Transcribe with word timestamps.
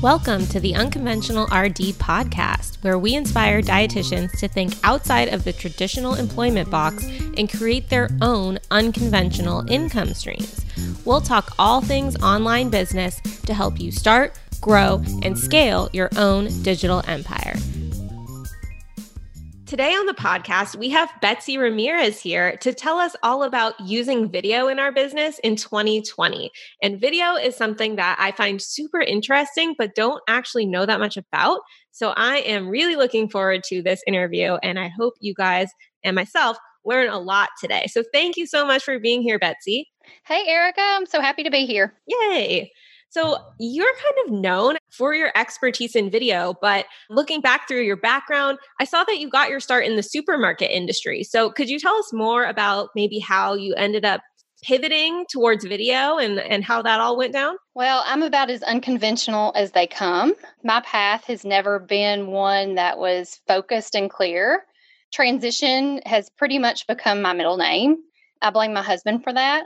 Welcome 0.00 0.46
to 0.46 0.60
the 0.60 0.76
Unconventional 0.76 1.46
RD 1.46 1.98
podcast, 1.98 2.76
where 2.84 3.00
we 3.00 3.16
inspire 3.16 3.60
dietitians 3.60 4.38
to 4.38 4.46
think 4.46 4.74
outside 4.84 5.26
of 5.26 5.42
the 5.42 5.52
traditional 5.52 6.14
employment 6.14 6.70
box 6.70 7.04
and 7.36 7.50
create 7.50 7.88
their 7.88 8.08
own 8.22 8.60
unconventional 8.70 9.68
income 9.68 10.14
streams. 10.14 10.64
We'll 11.04 11.20
talk 11.20 11.52
all 11.58 11.80
things 11.80 12.14
online 12.22 12.70
business 12.70 13.20
to 13.46 13.52
help 13.52 13.80
you 13.80 13.90
start, 13.90 14.38
grow, 14.60 15.02
and 15.24 15.36
scale 15.36 15.90
your 15.92 16.10
own 16.16 16.62
digital 16.62 17.02
empire. 17.08 17.56
Today 19.68 19.92
on 19.92 20.06
the 20.06 20.14
podcast, 20.14 20.76
we 20.76 20.88
have 20.88 21.12
Betsy 21.20 21.58
Ramirez 21.58 22.18
here 22.18 22.56
to 22.62 22.72
tell 22.72 22.96
us 22.96 23.14
all 23.22 23.42
about 23.42 23.78
using 23.78 24.30
video 24.30 24.66
in 24.66 24.78
our 24.78 24.90
business 24.90 25.38
in 25.40 25.56
2020. 25.56 26.50
And 26.82 26.98
video 26.98 27.34
is 27.34 27.54
something 27.54 27.96
that 27.96 28.16
I 28.18 28.32
find 28.32 28.62
super 28.62 28.98
interesting, 28.98 29.74
but 29.76 29.94
don't 29.94 30.22
actually 30.26 30.64
know 30.64 30.86
that 30.86 31.00
much 31.00 31.18
about. 31.18 31.60
So 31.90 32.14
I 32.16 32.38
am 32.38 32.70
really 32.70 32.96
looking 32.96 33.28
forward 33.28 33.62
to 33.64 33.82
this 33.82 34.02
interview, 34.06 34.54
and 34.62 34.78
I 34.78 34.88
hope 34.88 35.12
you 35.20 35.34
guys 35.34 35.68
and 36.02 36.16
myself 36.16 36.56
learn 36.86 37.10
a 37.10 37.18
lot 37.18 37.50
today. 37.60 37.88
So 37.90 38.02
thank 38.10 38.38
you 38.38 38.46
so 38.46 38.64
much 38.64 38.82
for 38.82 38.98
being 38.98 39.20
here, 39.20 39.38
Betsy. 39.38 39.86
Hey, 40.24 40.46
Erica. 40.46 40.80
I'm 40.80 41.04
so 41.04 41.20
happy 41.20 41.42
to 41.42 41.50
be 41.50 41.66
here. 41.66 41.92
Yay. 42.06 42.72
So 43.10 43.38
you're 43.58 43.92
kind 43.92 44.26
of 44.26 44.40
known 44.40 44.76
for 44.90 45.14
your 45.14 45.32
expertise 45.34 45.96
in 45.96 46.10
video, 46.10 46.54
but 46.60 46.86
looking 47.08 47.40
back 47.40 47.66
through 47.66 47.82
your 47.82 47.96
background, 47.96 48.58
I 48.80 48.84
saw 48.84 49.04
that 49.04 49.18
you 49.18 49.30
got 49.30 49.48
your 49.48 49.60
start 49.60 49.86
in 49.86 49.96
the 49.96 50.02
supermarket 50.02 50.70
industry. 50.70 51.24
So 51.24 51.50
could 51.50 51.68
you 51.68 51.78
tell 51.78 51.94
us 51.96 52.12
more 52.12 52.44
about 52.44 52.90
maybe 52.94 53.18
how 53.18 53.54
you 53.54 53.74
ended 53.74 54.04
up 54.04 54.20
pivoting 54.62 55.24
towards 55.30 55.64
video 55.64 56.18
and, 56.18 56.38
and 56.38 56.64
how 56.64 56.82
that 56.82 57.00
all 57.00 57.16
went 57.16 57.32
down? 57.32 57.56
Well, 57.74 58.02
I'm 58.04 58.22
about 58.22 58.50
as 58.50 58.62
unconventional 58.62 59.52
as 59.54 59.72
they 59.72 59.86
come. 59.86 60.34
My 60.64 60.80
path 60.80 61.24
has 61.24 61.44
never 61.44 61.78
been 61.78 62.26
one 62.26 62.74
that 62.74 62.98
was 62.98 63.40
focused 63.46 63.94
and 63.94 64.10
clear. 64.10 64.64
Transition 65.12 66.00
has 66.04 66.28
pretty 66.30 66.58
much 66.58 66.86
become 66.86 67.22
my 67.22 67.32
middle 67.32 67.56
name. 67.56 68.02
I 68.40 68.50
blame 68.50 68.72
my 68.72 68.82
husband 68.82 69.24
for 69.24 69.32
that. 69.32 69.64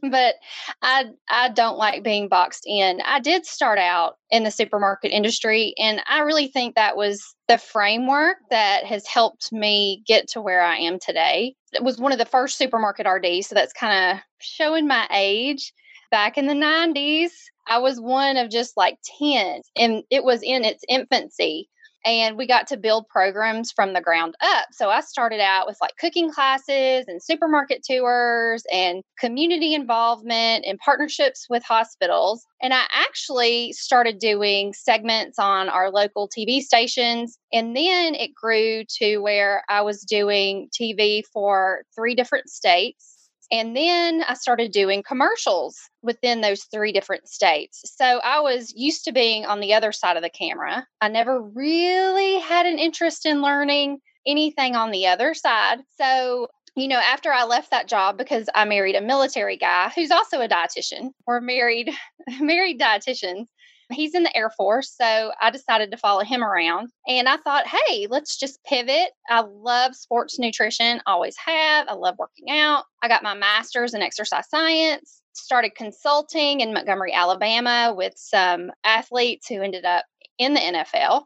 but 0.10 0.34
I 0.82 1.06
I 1.28 1.48
don't 1.50 1.78
like 1.78 2.02
being 2.02 2.28
boxed 2.28 2.64
in. 2.66 3.00
I 3.04 3.20
did 3.20 3.46
start 3.46 3.78
out 3.78 4.16
in 4.30 4.44
the 4.44 4.50
supermarket 4.50 5.10
industry 5.10 5.74
and 5.78 6.00
I 6.08 6.20
really 6.20 6.48
think 6.48 6.74
that 6.74 6.96
was 6.96 7.34
the 7.48 7.58
framework 7.58 8.36
that 8.50 8.84
has 8.84 9.06
helped 9.06 9.52
me 9.52 10.02
get 10.06 10.28
to 10.28 10.40
where 10.40 10.62
I 10.62 10.76
am 10.78 10.98
today. 10.98 11.54
It 11.72 11.82
was 11.82 11.98
one 11.98 12.12
of 12.12 12.18
the 12.18 12.24
first 12.24 12.56
supermarket 12.56 13.06
RDs, 13.06 13.48
so 13.48 13.54
that's 13.54 13.72
kind 13.72 14.12
of 14.12 14.22
showing 14.40 14.86
my 14.86 15.06
age. 15.12 15.72
Back 16.10 16.38
in 16.38 16.46
the 16.46 16.54
90s, 16.54 17.30
I 17.66 17.78
was 17.78 18.00
one 18.00 18.36
of 18.36 18.50
just 18.50 18.76
like 18.76 18.98
10 19.18 19.62
and 19.76 20.04
it 20.10 20.22
was 20.22 20.42
in 20.42 20.64
its 20.64 20.84
infancy 20.88 21.68
and 22.04 22.36
we 22.36 22.46
got 22.46 22.66
to 22.68 22.76
build 22.76 23.08
programs 23.08 23.72
from 23.72 23.92
the 23.92 24.00
ground 24.00 24.34
up. 24.42 24.66
So 24.72 24.90
I 24.90 25.00
started 25.00 25.40
out 25.40 25.66
with 25.66 25.76
like 25.80 25.96
cooking 25.98 26.30
classes 26.30 27.04
and 27.08 27.22
supermarket 27.22 27.82
tours 27.88 28.64
and 28.72 29.02
community 29.18 29.74
involvement 29.74 30.64
and 30.66 30.78
partnerships 30.78 31.46
with 31.48 31.62
hospitals. 31.64 32.44
And 32.62 32.74
I 32.74 32.82
actually 32.90 33.72
started 33.72 34.18
doing 34.18 34.72
segments 34.74 35.38
on 35.38 35.68
our 35.68 35.90
local 35.90 36.28
TV 36.28 36.60
stations. 36.60 37.38
And 37.52 37.76
then 37.76 38.14
it 38.14 38.34
grew 38.34 38.84
to 38.98 39.18
where 39.18 39.62
I 39.68 39.82
was 39.82 40.02
doing 40.02 40.68
TV 40.78 41.22
for 41.32 41.84
three 41.96 42.14
different 42.14 42.48
states 42.48 43.13
and 43.50 43.76
then 43.76 44.24
I 44.26 44.34
started 44.34 44.72
doing 44.72 45.02
commercials 45.02 45.76
within 46.02 46.40
those 46.40 46.64
three 46.64 46.92
different 46.92 47.28
states. 47.28 47.82
So 47.96 48.04
I 48.04 48.40
was 48.40 48.72
used 48.76 49.04
to 49.04 49.12
being 49.12 49.44
on 49.44 49.60
the 49.60 49.74
other 49.74 49.92
side 49.92 50.16
of 50.16 50.22
the 50.22 50.30
camera. 50.30 50.86
I 51.00 51.08
never 51.08 51.40
really 51.40 52.38
had 52.40 52.66
an 52.66 52.78
interest 52.78 53.26
in 53.26 53.42
learning 53.42 53.98
anything 54.26 54.74
on 54.74 54.90
the 54.90 55.06
other 55.06 55.34
side. 55.34 55.80
So, 55.98 56.48
you 56.76 56.88
know, 56.88 56.98
after 56.98 57.32
I 57.32 57.44
left 57.44 57.70
that 57.70 57.88
job 57.88 58.18
because 58.18 58.48
I 58.54 58.64
married 58.64 58.96
a 58.96 59.00
military 59.00 59.56
guy 59.56 59.92
who's 59.94 60.10
also 60.10 60.40
a 60.40 60.48
dietitian. 60.48 61.10
We're 61.26 61.40
married 61.40 61.90
married 62.40 62.80
dietitians. 62.80 63.46
He's 63.92 64.14
in 64.14 64.22
the 64.22 64.36
Air 64.36 64.50
Force, 64.50 64.94
so 64.96 65.32
I 65.40 65.50
decided 65.50 65.90
to 65.90 65.96
follow 65.96 66.22
him 66.22 66.42
around. 66.42 66.90
And 67.06 67.28
I 67.28 67.36
thought, 67.38 67.66
hey, 67.66 68.06
let's 68.08 68.38
just 68.38 68.62
pivot. 68.64 69.10
I 69.28 69.40
love 69.40 69.94
sports 69.94 70.38
nutrition, 70.38 71.00
always 71.06 71.36
have. 71.44 71.86
I 71.88 71.94
love 71.94 72.16
working 72.18 72.50
out. 72.50 72.84
I 73.02 73.08
got 73.08 73.22
my 73.22 73.34
master's 73.34 73.94
in 73.94 74.02
exercise 74.02 74.48
science, 74.48 75.20
started 75.34 75.74
consulting 75.76 76.60
in 76.60 76.72
Montgomery, 76.72 77.12
Alabama 77.12 77.92
with 77.96 78.14
some 78.16 78.70
athletes 78.84 79.48
who 79.48 79.60
ended 79.60 79.84
up 79.84 80.04
in 80.38 80.54
the 80.54 80.60
NFL. 80.60 81.22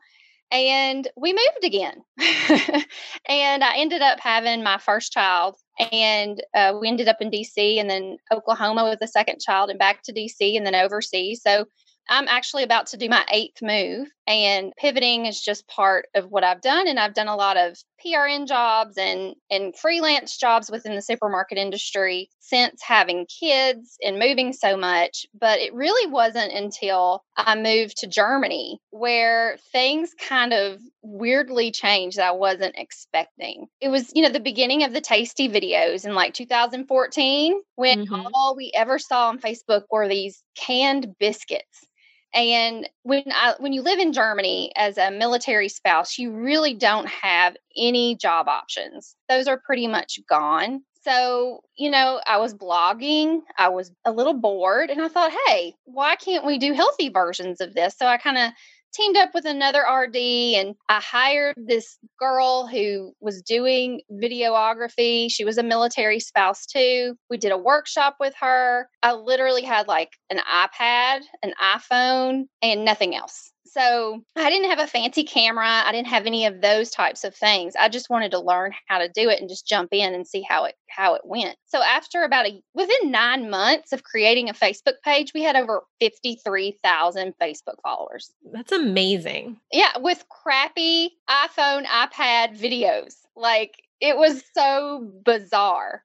And 0.51 1.07
we 1.17 1.33
moved 1.33 1.65
again. 1.65 2.03
and 3.29 3.63
I 3.63 3.77
ended 3.77 4.01
up 4.01 4.19
having 4.19 4.63
my 4.63 4.79
first 4.79 5.13
child 5.13 5.57
and 5.93 6.43
uh, 6.55 6.75
we 6.81 6.89
ended 6.89 7.09
up 7.09 7.19
in 7.21 7.31
DC 7.31 7.79
and 7.79 7.89
then 7.89 8.17
Oklahoma 8.33 8.85
with 8.89 8.99
the 8.99 9.07
second 9.07 9.41
child 9.41 9.69
and 9.71 9.79
back 9.79 10.03
to 10.05 10.13
DC 10.13 10.57
and 10.57 10.67
then 10.67 10.75
overseas. 10.75 11.43
So 11.43 11.67
I'm 12.09 12.29
actually 12.29 12.63
about 12.63 12.87
to 12.89 12.97
do 12.97 13.09
my 13.09 13.25
eighth 13.31 13.61
move, 13.61 14.09
and 14.27 14.73
pivoting 14.77 15.27
is 15.27 15.41
just 15.41 15.67
part 15.69 16.07
of 16.15 16.31
what 16.31 16.45
I've 16.45 16.61
done. 16.61 16.89
And 16.89 16.99
I've 16.99 17.15
done 17.15 17.29
a 17.29 17.37
lot 17.37 17.57
of 17.57 17.77
PRN 18.05 18.47
jobs 18.47 18.97
and, 18.97 19.35
and 19.51 19.77
freelance 19.77 20.37
jobs 20.37 20.71
within 20.71 20.95
the 20.95 21.03
supermarket 21.03 21.59
industry 21.59 22.29
since 22.41 22.81
having 22.83 23.27
kids 23.27 23.97
and 24.03 24.19
moving 24.19 24.53
so 24.53 24.77
much. 24.77 25.27
But 25.39 25.59
it 25.61 25.75
really 25.75 26.11
wasn't 26.11 26.53
until 26.53 27.25
I 27.37 27.55
moved 27.55 27.99
to 27.99 28.07
Germany 28.07 28.79
where 28.91 29.57
things 29.73 30.15
kind 30.19 30.53
of 30.53 30.81
weirdly 31.03 31.71
changed 31.71 32.19
that 32.19 32.29
I 32.29 32.33
wasn't 32.33 32.77
expecting. 32.79 33.67
It 33.81 33.89
was, 33.89 34.13
you 34.15 34.23
know, 34.23 34.31
the 34.31 34.41
beginning 34.41 34.85
of 34.85 34.93
the 34.93 35.01
tasty 35.01 35.49
videos 35.49 36.05
in 36.05 36.15
like 36.15 36.35
2014 36.35 37.61
when 37.77 38.07
mm-hmm. 38.07 38.27
all 38.35 38.55
we 38.57 38.73
ever 38.75 38.99
saw 38.99 39.29
on 39.29 39.39
Facebook 39.39 39.83
were 39.91 40.09
these 40.09 40.43
canned 40.55 41.15
biscuits 41.19 41.87
and 42.35 42.89
when 43.03 43.25
I 43.29 43.55
when 43.59 43.73
you 43.73 43.83
live 43.83 43.99
in 43.99 44.13
Germany 44.13 44.73
as 44.77 44.99
a 44.99 45.11
military 45.11 45.69
spouse, 45.69 46.19
you 46.19 46.33
really 46.33 46.75
don't 46.75 47.09
have 47.09 47.57
any 47.77 48.17
job 48.17 48.49
options. 48.49 49.17
Those 49.29 49.47
are 49.47 49.59
pretty 49.59 49.87
much 49.87 50.19
gone. 50.29 50.83
So, 51.05 51.61
you 51.77 51.91
know, 51.91 52.21
I 52.27 52.39
was 52.39 52.55
blogging, 52.55 53.41
I 53.57 53.69
was 53.69 53.93
a 54.05 54.13
little 54.13 54.35
bored, 54.35 54.91
and 54.91 55.01
I 55.01 55.09
thought, 55.09 55.33
hey, 55.47 55.75
why 55.85 56.17
can't 56.17 56.45
we 56.45 56.59
do 56.59 56.75
healthy 56.75 57.09
versions 57.09 57.61
of 57.61 57.73
this? 57.73 57.97
So 57.97 58.07
I 58.07 58.19
kind 58.19 58.37
of 58.37 58.51
teamed 58.93 59.17
up 59.17 59.31
with 59.35 59.45
another 59.45 59.81
RD 59.81 60.17
and 60.17 60.75
I 60.89 61.01
hired 61.01 61.55
this 61.57 61.99
girl 62.19 62.67
who 62.67 63.13
was 63.21 63.43
doing 63.43 64.01
videography. 64.13 65.31
She 65.31 65.45
was 65.45 65.59
a 65.59 65.63
military 65.63 66.21
spouse 66.21 66.67
too. 66.67 67.17
We 67.31 67.37
did 67.37 67.53
a 67.53 67.59
workshop 67.59 68.17
with 68.21 68.35
her. 68.41 68.89
I 69.03 69.13
literally 69.13 69.63
had 69.63 69.89
like 69.89 70.13
an 70.31 70.39
iPad, 70.39 71.21
an 71.43 71.55
iPhone, 71.63 72.45
and 72.63 72.85
nothing 72.85 73.15
else. 73.15 73.53
So 73.73 74.23
I 74.37 74.51
didn't 74.51 74.71
have 74.71 74.79
a 74.79 74.87
fancy 74.87 75.25
camera. 75.25 75.67
I 75.67 75.93
didn't 75.93 76.09
have 76.09 76.27
any 76.27 76.47
of 76.47 76.61
those 76.61 76.91
types 76.91 77.25
of 77.25 77.35
things. 77.35 77.75
I 77.79 77.89
just 77.89 78.11
wanted 78.11 78.31
to 78.33 78.41
learn 78.41 78.73
how 78.87 78.99
to 78.99 79.09
do 79.09 79.29
it 79.29 79.41
and 79.41 79.49
just 79.49 79.67
jump 79.67 79.91
in 79.93 80.15
and 80.15 80.27
see 80.27 80.43
how 80.43 80.65
it 80.65 80.75
how 80.89 81.15
it 81.15 81.23
went. 81.25 81.57
So 81.67 81.83
after 81.83 82.23
about 82.23 82.47
a 82.47 82.63
within 82.75 83.11
9 83.11 83.51
months 83.51 83.93
of 83.93 84.03
creating 84.03 84.49
a 84.49 84.55
Facebook 84.55 85.01
page, 85.05 85.33
we 85.35 85.43
had 85.43 85.57
over 85.57 85.83
53,000 86.01 87.35
Facebook 87.41 87.77
followers. 87.83 88.33
That's 88.53 88.73
amazing. 88.73 89.59
Yeah, 89.73 89.97
with 89.99 90.25
crappy 90.29 91.11
iPhone, 91.29 91.85
iPad 91.87 92.59
videos. 92.59 93.17
Like 93.37 93.83
it 94.01 94.17
was 94.17 94.43
so 94.55 95.11
bizarre 95.25 96.03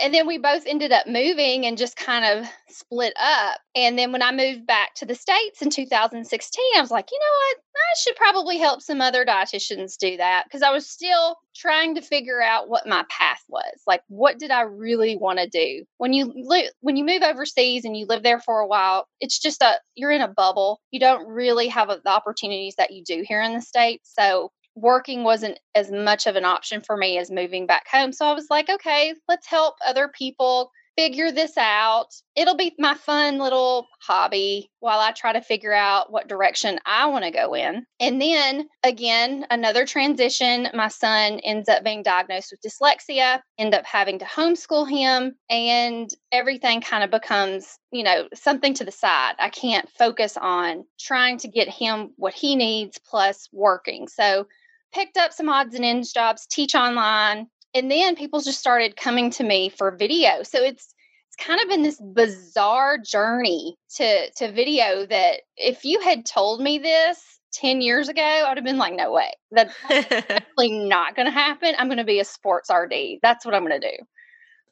and 0.00 0.14
then 0.14 0.26
we 0.26 0.38
both 0.38 0.64
ended 0.66 0.92
up 0.92 1.06
moving 1.06 1.66
and 1.66 1.76
just 1.76 1.96
kind 1.96 2.24
of 2.24 2.48
split 2.68 3.12
up. 3.20 3.60
And 3.74 3.98
then 3.98 4.12
when 4.12 4.22
I 4.22 4.32
moved 4.32 4.66
back 4.66 4.94
to 4.96 5.06
the 5.06 5.14
States 5.14 5.60
in 5.60 5.70
2016, 5.70 6.64
I 6.76 6.80
was 6.80 6.90
like, 6.90 7.08
you 7.10 7.18
know 7.18 7.24
what? 7.24 7.56
I 7.74 7.94
should 8.02 8.16
probably 8.16 8.58
help 8.58 8.80
some 8.80 9.00
other 9.00 9.24
dietitians 9.24 9.96
do 9.98 10.16
that 10.16 10.44
because 10.44 10.62
I 10.62 10.70
was 10.70 10.88
still 10.88 11.36
trying 11.54 11.94
to 11.94 12.02
figure 12.02 12.40
out 12.40 12.68
what 12.68 12.86
my 12.86 13.04
path 13.08 13.42
was. 13.48 13.82
Like, 13.86 14.02
what 14.08 14.38
did 14.38 14.50
I 14.50 14.62
really 14.62 15.16
want 15.16 15.38
to 15.38 15.48
do? 15.48 15.84
When 15.98 16.12
you 16.12 16.32
li- 16.34 16.70
when 16.80 16.96
you 16.96 17.04
move 17.04 17.22
overseas 17.22 17.84
and 17.84 17.96
you 17.96 18.06
live 18.06 18.22
there 18.22 18.40
for 18.40 18.60
a 18.60 18.66
while, 18.66 19.06
it's 19.20 19.38
just 19.38 19.62
a 19.62 19.74
you're 19.94 20.10
in 20.10 20.22
a 20.22 20.28
bubble. 20.28 20.80
You 20.90 21.00
don't 21.00 21.26
really 21.26 21.68
have 21.68 21.90
a, 21.90 22.00
the 22.02 22.10
opportunities 22.10 22.74
that 22.76 22.92
you 22.92 23.04
do 23.04 23.24
here 23.26 23.42
in 23.42 23.52
the 23.54 23.60
states. 23.60 24.12
So 24.14 24.50
working 24.74 25.24
wasn't 25.24 25.58
as 25.74 25.90
much 25.90 26.26
of 26.26 26.36
an 26.36 26.44
option 26.44 26.80
for 26.80 26.96
me 26.96 27.18
as 27.18 27.30
moving 27.30 27.66
back 27.66 27.86
home. 27.88 28.12
So 28.12 28.26
I 28.26 28.32
was 28.32 28.46
like, 28.50 28.68
okay, 28.68 29.14
let's 29.28 29.46
help 29.46 29.76
other 29.86 30.08
people 30.08 30.70
figure 30.96 31.32
this 31.32 31.56
out. 31.56 32.08
It'll 32.36 32.56
be 32.56 32.74
my 32.78 32.94
fun 32.94 33.38
little 33.38 33.86
hobby 34.00 34.70
while 34.80 35.00
I 35.00 35.12
try 35.12 35.32
to 35.32 35.40
figure 35.40 35.72
out 35.72 36.12
what 36.12 36.28
direction 36.28 36.78
I 36.84 37.06
want 37.06 37.24
to 37.24 37.30
go 37.30 37.54
in. 37.54 37.86
And 38.00 38.20
then 38.20 38.68
again, 38.82 39.46
another 39.50 39.86
transition. 39.86 40.68
My 40.74 40.88
son 40.88 41.40
ends 41.40 41.68
up 41.68 41.84
being 41.84 42.02
diagnosed 42.02 42.52
with 42.52 42.60
dyslexia, 42.60 43.40
end 43.58 43.74
up 43.74 43.86
having 43.86 44.18
to 44.18 44.24
homeschool 44.24 44.88
him, 44.88 45.34
and 45.48 46.10
everything 46.30 46.80
kind 46.80 47.04
of 47.04 47.10
becomes, 47.10 47.78
you 47.90 48.02
know, 48.02 48.28
something 48.34 48.74
to 48.74 48.84
the 48.84 48.92
side. 48.92 49.34
I 49.38 49.48
can't 49.48 49.88
focus 49.90 50.36
on 50.36 50.84
trying 51.00 51.38
to 51.38 51.48
get 51.48 51.68
him 51.68 52.10
what 52.16 52.34
he 52.34 52.56
needs 52.56 52.98
plus 52.98 53.48
working. 53.52 54.08
So 54.08 54.46
picked 54.92 55.16
up 55.16 55.32
some 55.32 55.48
odds 55.48 55.74
and 55.74 55.84
ends 55.84 56.12
jobs, 56.12 56.46
teach 56.46 56.74
online, 56.74 57.48
and 57.74 57.90
then 57.90 58.16
people 58.16 58.40
just 58.40 58.58
started 58.58 58.96
coming 58.96 59.30
to 59.30 59.44
me 59.44 59.68
for 59.68 59.90
video. 59.96 60.42
So 60.42 60.62
it's 60.62 60.94
it's 61.28 61.46
kind 61.46 61.60
of 61.60 61.68
been 61.68 61.82
this 61.82 62.00
bizarre 62.00 62.98
journey 62.98 63.76
to 63.96 64.30
to 64.32 64.52
video 64.52 65.06
that 65.06 65.40
if 65.56 65.84
you 65.84 66.00
had 66.00 66.26
told 66.26 66.60
me 66.60 66.78
this 66.78 67.20
10 67.54 67.82
years 67.82 68.08
ago 68.08 68.22
i 68.22 68.48
would 68.48 68.56
have 68.56 68.64
been 68.64 68.78
like 68.78 68.94
no 68.94 69.12
way. 69.12 69.32
That's 69.50 69.74
definitely 69.88 70.88
not 70.88 71.16
going 71.16 71.26
to 71.26 71.32
happen. 71.32 71.74
I'm 71.78 71.88
going 71.88 71.98
to 71.98 72.04
be 72.04 72.20
a 72.20 72.24
sports 72.24 72.70
rd 72.70 72.92
that's 73.22 73.44
what 73.44 73.54
i'm 73.54 73.66
going 73.66 73.80
to 73.80 73.90
do. 73.90 74.04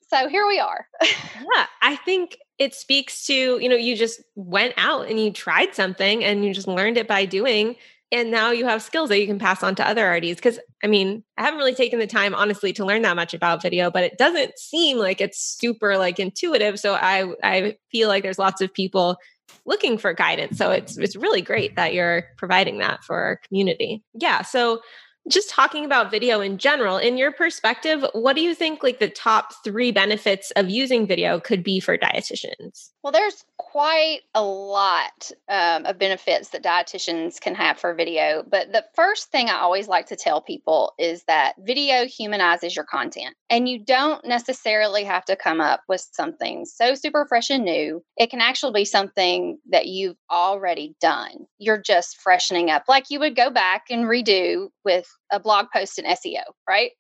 So 0.09 0.29
here 0.29 0.47
we 0.47 0.59
are. 0.59 0.87
Yeah 1.03 1.67
i 1.81 1.97
think 1.97 2.37
it 2.59 2.75
speaks 2.75 3.27
to 3.27 3.59
you 3.59 3.69
know 3.69 3.77
you 3.77 3.97
just 3.97 4.23
went 4.35 4.75
out 4.77 5.09
and 5.09 5.19
you 5.19 5.33
tried 5.33 5.75
something 5.75 6.23
and 6.23 6.45
you 6.45 6.53
just 6.53 6.69
learned 6.69 6.99
it 6.99 7.09
by 7.09 7.25
doing 7.25 7.77
and 8.13 8.31
now 8.31 8.51
you 8.51 8.67
have 8.67 8.83
skills 8.83 9.09
that 9.09 9.21
you 9.21 9.27
can 9.27 9.39
pass 9.39 9.63
on 9.63 9.75
to 9.77 9.87
other 9.87 10.09
RDs. 10.11 10.37
Because 10.37 10.59
I 10.83 10.87
mean, 10.87 11.23
I 11.39 11.45
haven't 11.45 11.59
really 11.59 11.75
taken 11.75 11.99
the 11.99 12.07
time, 12.07 12.35
honestly, 12.35 12.73
to 12.75 12.85
learn 12.85 13.03
that 13.03 13.17
much 13.17 13.35
about 13.35 13.63
video, 13.63 13.91
but 13.91 14.05
it 14.05 14.19
doesn't 14.19 14.59
seem 14.59 14.99
like 14.99 15.21
it's 15.21 15.39
super 15.41 15.97
like 15.97 16.19
intuitive. 16.19 16.81
So 16.81 16.95
I 16.95 17.33
I 17.43 17.77
feel 17.91 18.09
like 18.09 18.23
there's 18.23 18.39
lots 18.39 18.61
of 18.61 18.73
people 18.73 19.17
looking 19.65 19.99
for 19.99 20.13
guidance. 20.13 20.59
So 20.59 20.71
it's 20.71 20.99
it's 20.99 21.17
really 21.17 21.43
great 21.43 21.77
that 21.77 21.95
you're 21.95 22.25
providing 22.37 22.79
that 22.79 23.05
for 23.05 23.17
our 23.17 23.37
community. 23.37 24.03
Yeah. 24.15 24.43
So 24.43 24.81
just 25.29 25.51
talking 25.51 25.85
about 25.85 26.11
video 26.11 26.41
in 26.41 26.57
general 26.59 26.97
in 26.97 27.19
your 27.19 27.31
perspective 27.31 28.05
what 28.15 28.35
do 28.35 28.43
you 28.43 28.55
think 28.55 28.83
like 28.83 28.99
the 28.99 29.09
top 29.09 29.53
three 29.63 29.93
benefits 29.93 30.51
of 30.53 30.71
using 30.71 31.07
video 31.07 31.39
could 31.39 31.63
be 31.63 31.79
for 31.79 31.99
dietitians 31.99 32.91
well 33.03 33.13
there's 33.13 33.45
quite 33.61 34.21
a 34.35 34.43
lot 34.43 35.31
um, 35.49 35.87
of 35.87 35.99
benefits 35.99 36.51
that 36.51 36.63
dietitians 36.63 37.41
can 37.41 37.55
have 37.55 37.79
for 37.79 37.95
video 37.95 38.43
but 38.49 38.73
the 38.73 38.85
first 38.95 39.31
thing 39.31 39.49
i 39.49 39.55
always 39.55 39.89
like 39.89 40.07
to 40.07 40.17
tell 40.17 40.41
people 40.41 40.93
is 40.99 41.23
that 41.25 41.55
video 41.59 42.07
humanizes 42.07 42.75
your 42.75 42.85
content 42.85 43.35
and 43.49 43.69
you 43.69 43.79
don't 43.85 44.25
necessarily 44.25 45.05
have 45.05 45.25
to 45.25 45.37
come 45.37 45.61
up 45.61 45.81
with 45.89 46.07
something 46.13 46.65
so 46.65 46.95
super 46.95 47.27
fresh 47.29 47.51
and 47.51 47.65
new 47.65 48.03
it 48.17 48.31
can 48.31 48.41
actually 48.41 48.73
be 48.73 48.85
something 48.85 49.59
that 49.71 49.87
you've 49.87 50.17
already 50.31 50.95
done 51.01 51.47
you're 51.59 51.81
just 51.81 52.21
freshening 52.21 52.71
up 52.71 52.85
like 52.89 53.05
you 53.11 53.21
would 53.21 53.37
go 53.37 53.51
back 53.51 53.85
and 53.91 54.05
redo 54.05 54.69
with 54.85 55.07
a 55.31 55.41
blog 55.41 55.67
post 55.73 55.99
in 55.99 56.05
SEO, 56.05 56.43
right? 56.69 56.91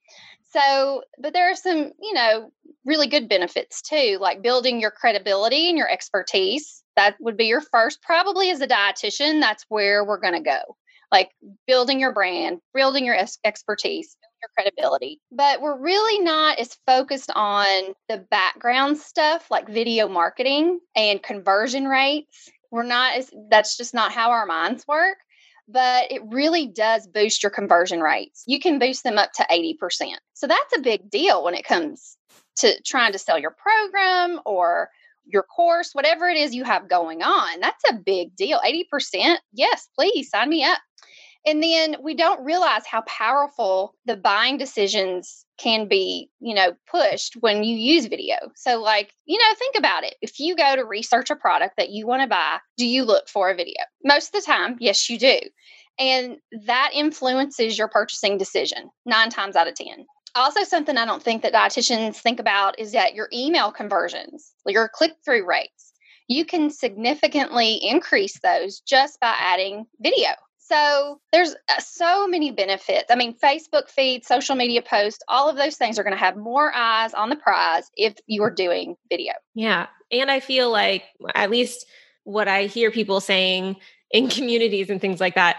So, 0.53 1.03
but 1.19 1.33
there 1.33 1.51
are 1.51 1.57
some, 1.57 1.93
you 2.01 2.13
know, 2.13 2.53
really 2.85 3.07
good 3.07 3.29
benefits 3.29 3.83
too, 3.83 4.19
like 4.21 4.43
building 4.43 4.81
your 4.81 4.91
credibility 4.91 5.69
and 5.69 5.79
your 5.79 5.89
expertise. 5.89 6.83
That 6.97 7.15
would 7.21 7.37
be 7.37 7.45
your 7.45 7.61
first, 7.61 8.03
probably 8.03 8.51
as 8.51 8.61
a 8.61 8.67
dietitian, 8.67 9.41
that's 9.41 9.65
where 9.69 10.05
we're 10.05 10.21
going 10.21 10.35
to 10.35 10.41
go. 10.41 10.61
Like 11.13 11.31
building 11.67 12.01
your 12.01 12.13
brand, 12.13 12.59
building 12.75 13.05
your 13.05 13.17
expertise, 13.45 14.17
your 14.43 14.49
credibility. 14.57 15.21
But 15.31 15.61
we're 15.61 15.79
really 15.79 16.23
not 16.23 16.59
as 16.59 16.77
focused 16.87 17.31
on 17.35 17.95
the 18.09 18.19
background 18.31 18.99
stuff 18.99 19.51
like 19.51 19.69
video 19.69 20.09
marketing 20.09 20.81
and 20.97 21.23
conversion 21.23 21.87
rates. 21.87 22.51
We're 22.71 22.83
not 22.85 23.17
as, 23.17 23.31
that's 23.51 23.77
just 23.77 23.95
not 23.95 24.13
how 24.13 24.31
our 24.31 24.47
minds 24.47 24.87
work 24.87 25.19
but 25.71 26.11
it 26.11 26.23
really 26.27 26.67
does 26.67 27.07
boost 27.07 27.43
your 27.43 27.51
conversion 27.51 28.01
rates. 28.01 28.43
You 28.47 28.59
can 28.59 28.79
boost 28.79 29.05
them 29.05 29.19
up 29.19 29.33
to 29.35 29.47
80%. 29.51 30.15
So 30.35 30.47
that's 30.47 30.77
a 30.77 30.81
big 30.81 31.11
deal 31.11 31.45
when 31.45 31.55
it 31.55 31.65
comes 31.65 32.17
to 32.57 32.81
trying 32.83 33.13
to 33.13 33.19
sell 33.19 33.39
your 33.39 33.53
program 33.53 34.41
or 34.45 34.91
your 35.25 35.43
course, 35.43 35.91
whatever 35.95 36.29
it 36.29 36.37
is 36.37 36.55
you 36.55 36.65
have 36.65 36.89
going 36.89 37.23
on. 37.23 37.61
That's 37.61 37.85
a 37.89 37.95
big 37.95 38.35
deal. 38.37 38.61
80%, 38.61 39.37
yes, 39.53 39.89
please 39.95 40.31
sign 40.31 40.49
me 40.49 40.65
up. 40.65 40.81
And 41.47 41.63
then 41.63 41.97
we 42.03 42.15
don't 42.15 42.45
realize 42.45 42.87
how 42.87 43.03
powerful 43.03 43.95
the 44.05 44.17
buying 44.17 44.59
decisions 44.59 45.47
can 45.61 45.89
be, 45.89 46.31
you 46.41 46.55
know, 46.55 46.73
pushed 46.91 47.35
when 47.41 47.63
you 47.65 47.77
use 47.77 48.07
video. 48.07 48.37
So, 48.57 48.81
like, 48.81 49.13
you 49.27 49.39
know, 49.39 49.55
think 49.59 49.77
about 49.77 50.05
it. 50.05 50.15
If 50.23 50.41
you 50.41 50.57
go 50.57 50.77
to 50.77 50.85
research 50.85 51.31
a 51.31 51.37
product 51.37 51.75
that 51.77 51.91
you 51.91 52.07
want 52.07 52.23
to 52.23 52.29
buy, 52.29 52.59
do 52.77 52.87
you 52.87 53.05
look 53.05 53.29
for 53.29 53.51
a 53.51 53.55
video? 53.55 53.83
Most 54.05 54.29
of 54.29 54.41
the 54.41 54.47
time, 54.47 54.77
yes, 54.81 55.11
you 55.11 55.19
do. 55.19 55.39
And 55.99 56.39
that 56.67 56.91
influences 56.95 57.77
your 57.77 57.89
purchasing 57.89 58.39
decision 58.39 58.91
nine 59.05 59.29
times 59.29 59.55
out 59.55 59.69
of 59.69 59.75
10. 59.75 60.07
Also, 60.35 60.63
something 60.63 60.97
I 60.97 61.05
don't 61.05 61.23
think 61.23 61.43
that 61.43 61.53
dietitians 61.53 62.17
think 62.17 62.41
about 62.41 62.79
is 62.79 62.93
that 62.93 63.15
your 63.15 63.29
email 63.33 63.71
conversions, 63.73 64.53
your 64.67 64.89
click 64.89 65.13
through 65.25 65.47
rates, 65.47 65.93
you 66.29 66.45
can 66.45 66.71
significantly 66.71 67.75
increase 67.83 68.39
those 68.41 68.81
just 68.81 69.19
by 69.21 69.35
adding 69.39 69.87
video. 70.01 70.29
So 70.71 71.21
there's 71.33 71.55
uh, 71.69 71.81
so 71.81 72.29
many 72.29 72.53
benefits. 72.53 73.07
I 73.11 73.17
mean, 73.17 73.37
Facebook 73.37 73.89
feed, 73.89 74.25
social 74.25 74.55
media 74.55 74.83
posts, 74.83 75.21
all 75.27 75.49
of 75.49 75.57
those 75.57 75.77
things 75.77 75.99
are 75.99 76.05
going 76.05 76.15
to 76.15 76.19
have 76.19 76.37
more 76.37 76.73
eyes 76.73 77.13
on 77.13 77.29
the 77.29 77.37
prize 77.37 77.91
if 77.97 78.15
you're 78.27 78.51
doing 78.51 78.95
video. 79.11 79.33
Yeah. 79.55 79.89
And 80.13 80.31
I 80.31 80.39
feel 80.39 80.71
like 80.71 81.03
at 81.35 81.51
least 81.51 81.87
what 82.23 82.47
I 82.47 82.67
hear 82.67 82.93
people 82.93 83.21
saying 83.21 83.77
in 84.13 84.29
communities 84.31 84.91
and 84.91 85.01
things 85.01 85.21
like 85.21 85.35
that, 85.35 85.57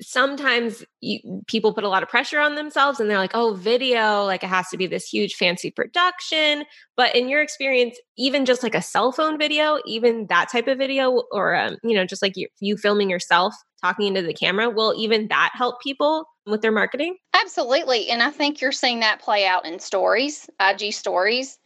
sometimes 0.00 0.84
you, 1.00 1.42
people 1.46 1.72
put 1.72 1.84
a 1.84 1.88
lot 1.88 2.02
of 2.02 2.08
pressure 2.08 2.40
on 2.40 2.56
themselves 2.56 2.98
and 2.98 3.08
they're 3.08 3.18
like 3.18 3.30
oh 3.34 3.54
video 3.54 4.24
like 4.24 4.42
it 4.42 4.48
has 4.48 4.68
to 4.68 4.76
be 4.76 4.88
this 4.88 5.06
huge 5.06 5.34
fancy 5.34 5.70
production 5.70 6.64
but 6.96 7.14
in 7.14 7.28
your 7.28 7.40
experience 7.40 7.96
even 8.18 8.44
just 8.44 8.64
like 8.64 8.74
a 8.74 8.82
cell 8.82 9.12
phone 9.12 9.38
video 9.38 9.78
even 9.86 10.26
that 10.26 10.50
type 10.50 10.66
of 10.66 10.78
video 10.78 11.22
or 11.30 11.54
um, 11.54 11.76
you 11.84 11.94
know 11.94 12.04
just 12.04 12.22
like 12.22 12.36
you, 12.36 12.48
you 12.58 12.76
filming 12.76 13.08
yourself 13.08 13.54
talking 13.84 14.06
into 14.06 14.22
the 14.22 14.32
camera 14.32 14.70
will 14.70 14.94
even 14.96 15.28
that 15.28 15.50
help 15.52 15.82
people 15.82 16.26
with 16.46 16.62
their 16.62 16.72
marketing 16.72 17.16
absolutely 17.34 18.08
and 18.08 18.22
i 18.22 18.30
think 18.30 18.60
you're 18.60 18.72
seeing 18.72 19.00
that 19.00 19.20
play 19.20 19.46
out 19.46 19.66
in 19.66 19.78
stories 19.78 20.48
ig 20.60 20.92
stories 20.92 21.58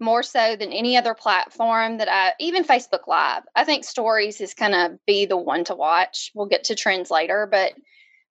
more 0.00 0.22
so 0.22 0.56
than 0.56 0.72
any 0.72 0.96
other 0.96 1.14
platform 1.14 1.98
that 1.98 2.08
I 2.10 2.34
even 2.38 2.64
Facebook 2.64 3.06
Live. 3.06 3.44
I 3.54 3.64
think 3.64 3.84
stories 3.84 4.40
is 4.40 4.54
going 4.54 4.72
to 4.72 4.98
be 5.06 5.26
the 5.26 5.36
one 5.36 5.64
to 5.64 5.74
watch. 5.74 6.30
We'll 6.34 6.46
get 6.46 6.64
to 6.64 6.74
trends 6.74 7.10
later, 7.10 7.48
but 7.50 7.72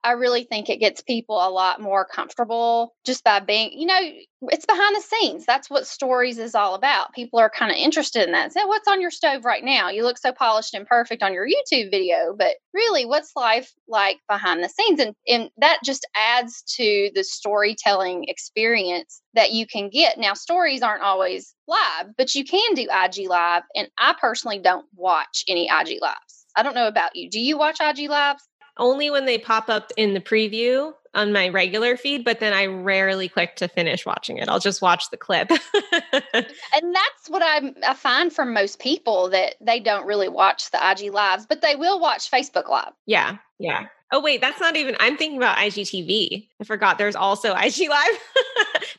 I 0.05 0.11
really 0.11 0.43
think 0.43 0.69
it 0.69 0.79
gets 0.79 1.01
people 1.01 1.35
a 1.35 1.49
lot 1.49 1.81
more 1.81 2.05
comfortable 2.05 2.93
just 3.07 3.23
by 3.23 3.39
being, 3.39 3.71
you 3.73 3.87
know, 3.87 3.99
it's 4.43 4.67
behind 4.67 4.95
the 4.95 5.01
scenes. 5.01 5.47
That's 5.47 5.67
what 5.67 5.87
stories 5.87 6.37
is 6.37 6.53
all 6.53 6.75
about. 6.75 7.13
People 7.13 7.39
are 7.39 7.49
kind 7.49 7.71
of 7.71 7.77
interested 7.77 8.23
in 8.27 8.33
that. 8.33 8.53
So, 8.53 8.67
what's 8.67 8.87
on 8.87 9.01
your 9.01 9.09
stove 9.09 9.45
right 9.45 9.63
now? 9.63 9.89
You 9.89 10.03
look 10.03 10.19
so 10.19 10.31
polished 10.31 10.75
and 10.75 10.85
perfect 10.85 11.23
on 11.23 11.33
your 11.33 11.47
YouTube 11.47 11.89
video, 11.89 12.35
but 12.37 12.57
really, 12.71 13.05
what's 13.05 13.31
life 13.35 13.73
like 13.87 14.17
behind 14.29 14.63
the 14.63 14.69
scenes? 14.69 14.99
And, 14.99 15.15
and 15.27 15.49
that 15.57 15.79
just 15.83 16.07
adds 16.15 16.61
to 16.75 17.09
the 17.15 17.23
storytelling 17.23 18.25
experience 18.27 19.23
that 19.33 19.53
you 19.53 19.65
can 19.65 19.89
get. 19.89 20.19
Now, 20.19 20.35
stories 20.35 20.83
aren't 20.83 21.01
always 21.01 21.55
live, 21.67 22.09
but 22.15 22.35
you 22.35 22.45
can 22.45 22.75
do 22.75 22.83
IG 22.91 23.27
Live. 23.27 23.63
And 23.75 23.87
I 23.97 24.13
personally 24.21 24.59
don't 24.59 24.85
watch 24.95 25.43
any 25.47 25.65
IG 25.67 25.99
Lives. 25.99 26.45
I 26.55 26.63
don't 26.63 26.75
know 26.75 26.87
about 26.87 27.15
you. 27.15 27.29
Do 27.29 27.39
you 27.39 27.57
watch 27.57 27.79
IG 27.81 28.09
Lives? 28.09 28.43
Only 28.77 29.09
when 29.09 29.25
they 29.25 29.37
pop 29.37 29.69
up 29.69 29.91
in 29.97 30.13
the 30.13 30.21
preview 30.21 30.93
on 31.15 31.31
my 31.31 31.47
regular 31.49 31.95
feed, 31.97 32.25
but 32.25 32.39
then 32.39 32.53
I 32.53 32.65
rarely 32.65 33.29
click 33.29 33.55
to 33.57 33.67
finish 33.67 34.05
watching 34.05 34.37
it. 34.37 34.49
I'll 34.49 34.59
just 34.59 34.81
watch 34.81 35.09
the 35.09 35.17
clip. 35.17 35.49
and 36.11 36.45
that's 36.93 37.29
what 37.29 37.41
I, 37.41 37.73
I 37.87 37.93
find 37.93 38.31
from 38.31 38.53
most 38.53 38.79
people 38.79 39.29
that 39.29 39.55
they 39.61 39.79
don't 39.79 40.05
really 40.05 40.27
watch 40.27 40.69
the 40.71 40.91
IG 40.91 41.13
lives, 41.13 41.45
but 41.45 41.61
they 41.61 41.75
will 41.75 41.99
watch 41.99 42.29
Facebook 42.29 42.67
Live. 42.67 42.91
Yeah. 43.05 43.37
Yeah. 43.57 43.87
Oh, 44.11 44.21
wait, 44.21 44.41
that's 44.41 44.59
not 44.59 44.75
even, 44.75 44.95
I'm 44.99 45.17
thinking 45.17 45.37
about 45.37 45.57
IGTV. 45.57 46.47
I 46.61 46.63
forgot 46.63 46.97
there's 46.97 47.15
also 47.15 47.55
IG 47.55 47.89
Live. 47.89 48.19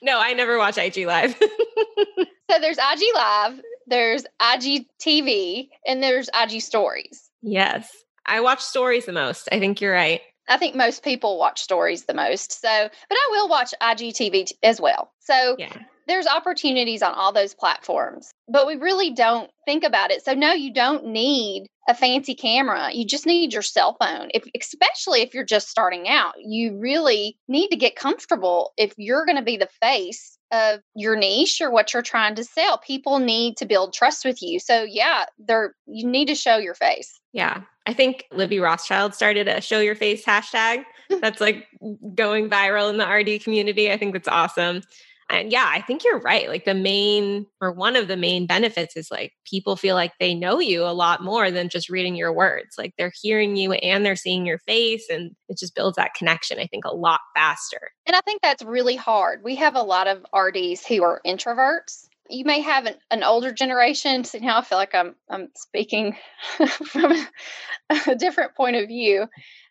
no, 0.03 0.19
I 0.19 0.33
never 0.33 0.59
watch 0.59 0.79
IG 0.79 1.07
Live. 1.07 1.37
so 2.51 2.59
there's 2.61 2.79
IG 2.79 3.03
Live, 3.15 3.61
there's 3.87 4.25
IGTV, 4.41 5.69
and 5.87 6.03
there's 6.03 6.29
IG 6.35 6.63
Stories. 6.63 7.31
Yes. 7.43 7.89
I 8.27 8.41
watch 8.41 8.61
stories 8.61 9.07
the 9.07 9.13
most. 9.13 9.49
I 9.53 9.59
think 9.59 9.81
you're 9.81 9.93
right. 9.93 10.21
I 10.49 10.59
think 10.59 10.77
most 10.77 11.03
people 11.03 11.39
watch 11.39 11.61
stories 11.61 12.05
the 12.05 12.15
most. 12.15 12.61
So, 12.61 12.69
but 13.09 13.17
I 13.17 13.29
will 13.31 13.49
watch 13.49 13.75
IGTV 13.83 14.47
t- 14.47 14.57
as 14.63 14.81
well. 14.81 15.13
So, 15.21 15.57
yeah. 15.59 15.77
there's 16.07 16.27
opportunities 16.27 17.03
on 17.03 17.15
all 17.15 17.33
those 17.33 17.55
platforms, 17.55 18.31
but 18.49 18.67
we 18.67 18.77
really 18.77 19.11
don't 19.11 19.51
think 19.65 19.83
about 19.83 20.13
it. 20.13 20.25
So, 20.25 20.35
no, 20.35 20.53
you 20.53 20.73
don't 20.73 21.07
need 21.07 21.67
a 21.89 21.95
fancy 21.95 22.35
camera. 22.35 22.91
You 22.93 23.05
just 23.05 23.27
need 23.27 23.53
your 23.53 23.63
cell 23.63 23.97
phone. 24.01 24.29
If 24.35 24.45
especially 24.59 25.23
if 25.23 25.35
you're 25.35 25.45
just 25.45 25.69
starting 25.69 26.09
out, 26.09 26.35
you 26.39 26.79
really 26.79 27.37
need 27.49 27.69
to 27.69 27.77
get 27.77 27.97
comfortable 27.97 28.73
if 28.77 28.93
you're 28.97 29.25
going 29.25 29.37
to 29.37 29.43
be 29.43 29.57
the 29.57 29.69
face 29.81 30.39
of 30.53 30.81
your 30.95 31.17
niche 31.17 31.61
or 31.61 31.71
what 31.71 31.93
you're 31.93 32.03
trying 32.03 32.37
to 32.37 32.45
sell. 32.45 32.79
People 32.79 33.19
need 33.19 33.57
to 33.59 33.67
build 33.67 33.93
trust 33.93 34.25
with 34.25 34.43
you. 34.43 34.61
So 34.61 34.85
yeah, 34.85 35.27
they're 35.39 35.75
you 35.87 36.07
need 36.07 36.27
to 36.27 36.35
show 36.35 36.57
your 36.57 36.75
face. 36.75 37.21
Yeah. 37.33 37.63
I 37.87 37.93
think 37.93 38.25
Libby 38.33 38.59
Rothschild 38.59 39.15
started 39.15 39.49
a 39.49 39.61
show 39.61 39.81
your 39.81 39.95
face 39.95 40.25
hashtag 40.25 40.85
that's 41.21 41.41
like 41.41 41.67
going 42.15 42.51
viral 42.51 42.91
in 42.91 42.99
the 42.99 43.07
RD 43.07 43.43
community. 43.43 43.91
I 43.93 43.97
think 43.97 44.13
that's 44.13 44.29
awesome. 44.29 44.83
And 45.29 45.51
yeah, 45.51 45.69
I 45.69 45.81
think 45.81 46.05
you're 46.05 46.21
right. 46.21 46.49
Like 46.49 46.65
the 46.65 46.75
main 46.75 47.47
or 47.61 47.73
one 47.73 47.97
of 47.97 48.07
the 48.07 48.17
main 48.17 48.47
benefits 48.47 48.97
is 48.97 49.11
like 49.11 49.33
people 49.45 49.75
feel 49.75 49.97
like 49.97 50.13
they 50.21 50.35
know 50.35 50.61
you 50.61 50.85
a 50.85 50.95
lot 50.95 51.23
more 51.23 51.51
than 51.51 51.69
just 51.69 51.89
reading 51.89 52.15
your 52.15 52.33
words. 52.33 52.77
Like 52.79 52.95
they're 52.97 53.13
hearing 53.21 53.57
you 53.57 53.73
and 53.73 54.07
they're 54.07 54.15
seeing 54.15 54.47
your 54.47 54.59
face 54.59 55.09
and 55.11 55.33
it 55.49 55.59
just 55.59 55.75
builds 55.75 55.97
that 55.97 56.15
connection, 56.15 56.61
I 56.61 56.67
think, 56.67 56.85
a 56.85 56.95
lot 56.95 57.21
faster. 57.35 57.91
And 58.07 58.15
I 58.15 58.21
think 58.21 58.41
that's 58.41 58.63
really 58.63 58.95
hard. 58.95 59.41
We 59.43 59.57
have 59.57 59.75
a 59.75 59.83
lot 59.83 60.07
of 60.07 60.25
RDs 60.33 60.87
who 60.87 61.03
are 61.03 61.21
introverts 61.27 62.07
you 62.29 62.45
may 62.45 62.61
have 62.61 62.87
an, 62.87 62.95
an 63.11 63.23
older 63.23 63.53
generation. 63.53 64.25
So 64.25 64.39
now 64.39 64.59
I 64.59 64.63
feel 64.63 64.79
like 64.79 64.95
I'm 64.95 65.15
I'm 65.29 65.49
speaking 65.55 66.17
from 66.87 67.13
a, 67.13 67.27
a, 68.09 68.15
different 68.15 68.55
point 68.55 68.77
of 68.77 68.89
view. 68.89 69.27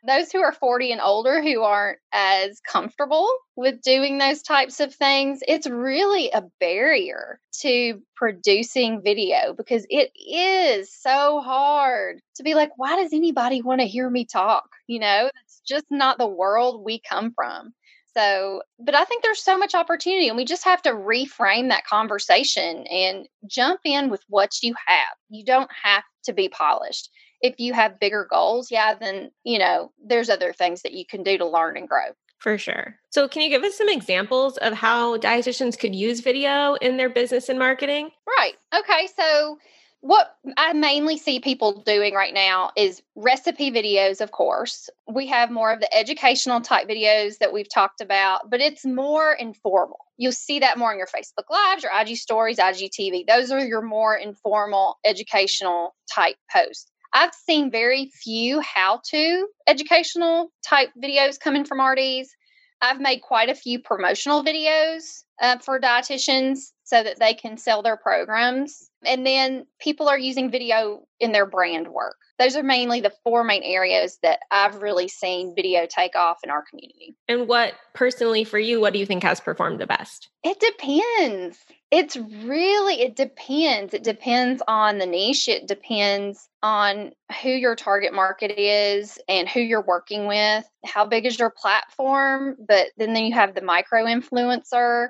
Those 0.07 0.31
who 0.31 0.39
are 0.41 0.53
40 0.53 0.91
and 0.91 1.01
older 1.01 1.41
who 1.41 1.62
aren't 1.62 2.00
as 2.13 2.59
comfortable 2.62 3.27
with 3.55 3.81
doing 3.81 4.17
those 4.17 4.41
types 4.43 4.79
of 4.79 4.93
things, 4.93 5.39
it's 5.47 5.67
really 5.67 6.29
a 6.29 6.43
barrier 6.59 7.39
to 7.62 8.01
producing 8.15 9.01
video 9.03 9.53
because 9.53 9.85
it 9.89 10.12
is 10.15 10.93
so 10.93 11.41
hard 11.41 12.19
to 12.35 12.43
be 12.43 12.53
like, 12.53 12.71
why 12.77 13.01
does 13.01 13.13
anybody 13.13 13.62
want 13.62 13.81
to 13.81 13.88
hear 13.88 14.09
me 14.09 14.25
talk? 14.25 14.69
You 14.88 15.00
know, 15.00 15.29
it's 15.43 15.62
just 15.67 15.85
not 15.89 16.17
the 16.17 16.27
world 16.27 16.83
we 16.85 17.00
come 17.00 17.33
from. 17.33 17.74
So, 18.17 18.62
but 18.79 18.95
I 18.95 19.03
think 19.03 19.24
there's 19.24 19.43
so 19.43 19.57
much 19.57 19.75
opportunity, 19.75 20.27
and 20.27 20.38
we 20.38 20.45
just 20.45 20.63
have 20.63 20.81
to 20.84 20.91
reframe 20.91 21.69
that 21.69 21.86
conversation 21.86 22.88
and 22.88 23.27
jump 23.45 23.81
in 23.84 24.10
with 24.10 24.24
what 24.29 24.63
you 24.63 24.74
have. 24.86 25.15
You 25.29 25.43
don't 25.43 25.69
have 25.84 26.03
to 26.25 26.34
be 26.34 26.48
polished. 26.48 27.10
If 27.41 27.55
you 27.60 27.74
have 27.74 28.00
bigger 28.00 28.25
goals, 28.29 28.72
yeah, 28.72 28.93
then, 28.93 29.31
you 29.43 29.60
know, 29.60 29.91
there's 30.03 30.29
other 30.29 30.53
things 30.53 30.81
that 30.84 30.93
you 30.93 31.05
can 31.05 31.24
do 31.24 31.38
to 31.38 31.45
learn 31.45 31.75
and 31.75 31.88
grow. 31.88 32.13
For 32.39 32.57
sure. 32.57 32.95
So, 33.10 33.27
can 33.27 33.41
you 33.41 33.50
give 33.50 33.63
us 33.63 33.77
some 33.77 33.89
examples 33.89 34.57
of 34.57 34.74
how 34.74 35.17
dietitians 35.17 35.77
could 35.77 35.95
use 35.95 36.19
video 36.22 36.75
in 36.75 36.98
their 36.98 37.10
business 37.10 37.50
and 37.50 37.60
marketing? 37.60 38.12
Right. 38.27 38.53
Okay. 38.74 39.07
So, 39.15 39.57
what 40.05 40.35
I 40.55 40.71
mainly 40.74 41.17
see 41.17 41.39
people 41.39 41.81
doing 41.81 42.13
right 42.13 42.33
now 42.33 42.69
is 42.77 43.01
recipe 43.15 43.71
videos, 43.71 44.21
of 44.21 44.29
course. 44.29 44.88
We 45.12 45.25
have 45.29 45.50
more 45.50 45.74
of 45.74 45.79
the 45.79 45.91
educational 45.91 46.62
type 46.62 46.88
videos 46.88 47.39
that 47.39 47.51
we've 47.51 47.67
talked 47.67 48.01
about, 48.01 48.51
but 48.51 48.62
it's 48.62 48.85
more 48.85 49.33
informal. 49.33 49.97
You'll 50.17 50.31
see 50.31 50.59
that 50.59 50.77
more 50.77 50.91
in 50.91 51.00
your 51.00 51.07
Facebook 51.07 51.50
Lives, 51.50 51.81
your 51.81 51.91
IG 52.00 52.17
stories, 52.17 52.59
IGTV. 52.59 53.25
Those 53.27 53.50
are 53.50 53.65
your 53.65 53.81
more 53.81 54.15
informal 54.15 55.00
educational 55.03 55.95
type 56.13 56.35
posts. 56.55 56.91
I've 57.12 57.33
seen 57.33 57.71
very 57.71 58.12
few 58.13 58.62
how 58.62 59.01
to 59.09 59.47
educational 59.65 60.51
type 60.63 60.89
videos 61.03 61.39
coming 61.39 61.65
from 61.65 61.81
RDs. 61.81 62.29
I've 62.79 63.01
made 63.01 63.21
quite 63.21 63.50
a 63.50 63.55
few 63.55 63.79
promotional 63.79 64.43
videos 64.43 65.24
uh, 65.41 65.57
for 65.57 65.79
dietitians 65.79 66.74
so 66.86 67.01
that 67.01 67.20
they 67.20 67.34
can 67.34 67.58
sell 67.58 67.82
their 67.82 67.98
programs. 67.98 68.89
And 69.04 69.25
then 69.25 69.65
people 69.80 70.08
are 70.08 70.18
using 70.18 70.50
video 70.51 71.01
in 71.20 71.32
their 71.32 71.46
brand 71.46 71.88
work. 71.88 72.15
Those 72.38 72.56
are 72.56 72.63
mainly 72.63 73.01
the 73.01 73.13
four 73.24 73.44
main 73.44 73.63
areas 73.63 74.20
that 74.22 74.39
I've 74.51 74.82
really 74.82 75.08
seen 75.08 75.56
video 75.56 75.88
take 75.88 76.15
off 76.15 76.39
in 76.44 76.50
our 76.50 76.63
community. 76.70 77.15
And 77.27 77.48
what 77.48 77.74
personally 77.94 78.44
for 78.44 78.60
you, 78.60 78.80
what 78.80 78.94
do 78.94 79.00
you 79.00 79.06
think 79.06 79.24
has 79.24 79.39
performed 79.39 79.80
the 79.80 79.88
best? 79.88 80.30
It 80.44 80.60
depends. 80.60 81.58
It's 81.92 82.18
really, 82.18 83.01
it 83.01 83.15
depends. 83.15 83.94
It 83.94 84.04
depends 84.04 84.62
on 84.68 85.00
the 85.00 85.06
niche. 85.06 85.48
It 85.48 85.68
depends 85.68 86.50
on 86.62 87.13
who 87.42 87.50
your 87.50 87.75
target 87.75 88.13
market 88.13 88.60
is 88.60 89.18
and 89.27 89.50
who 89.50 89.60
you're 89.60 89.82
working 89.82 90.27
with. 90.27 90.65
How 90.84 91.06
big 91.06 91.25
is 91.25 91.39
your 91.39 91.51
platform? 91.51 92.58
But 92.68 92.88
then, 92.98 93.13
then 93.13 93.25
you 93.25 93.34
have 93.34 93.56
the 93.56 93.62
micro 93.62 94.04
influencer 94.06 95.10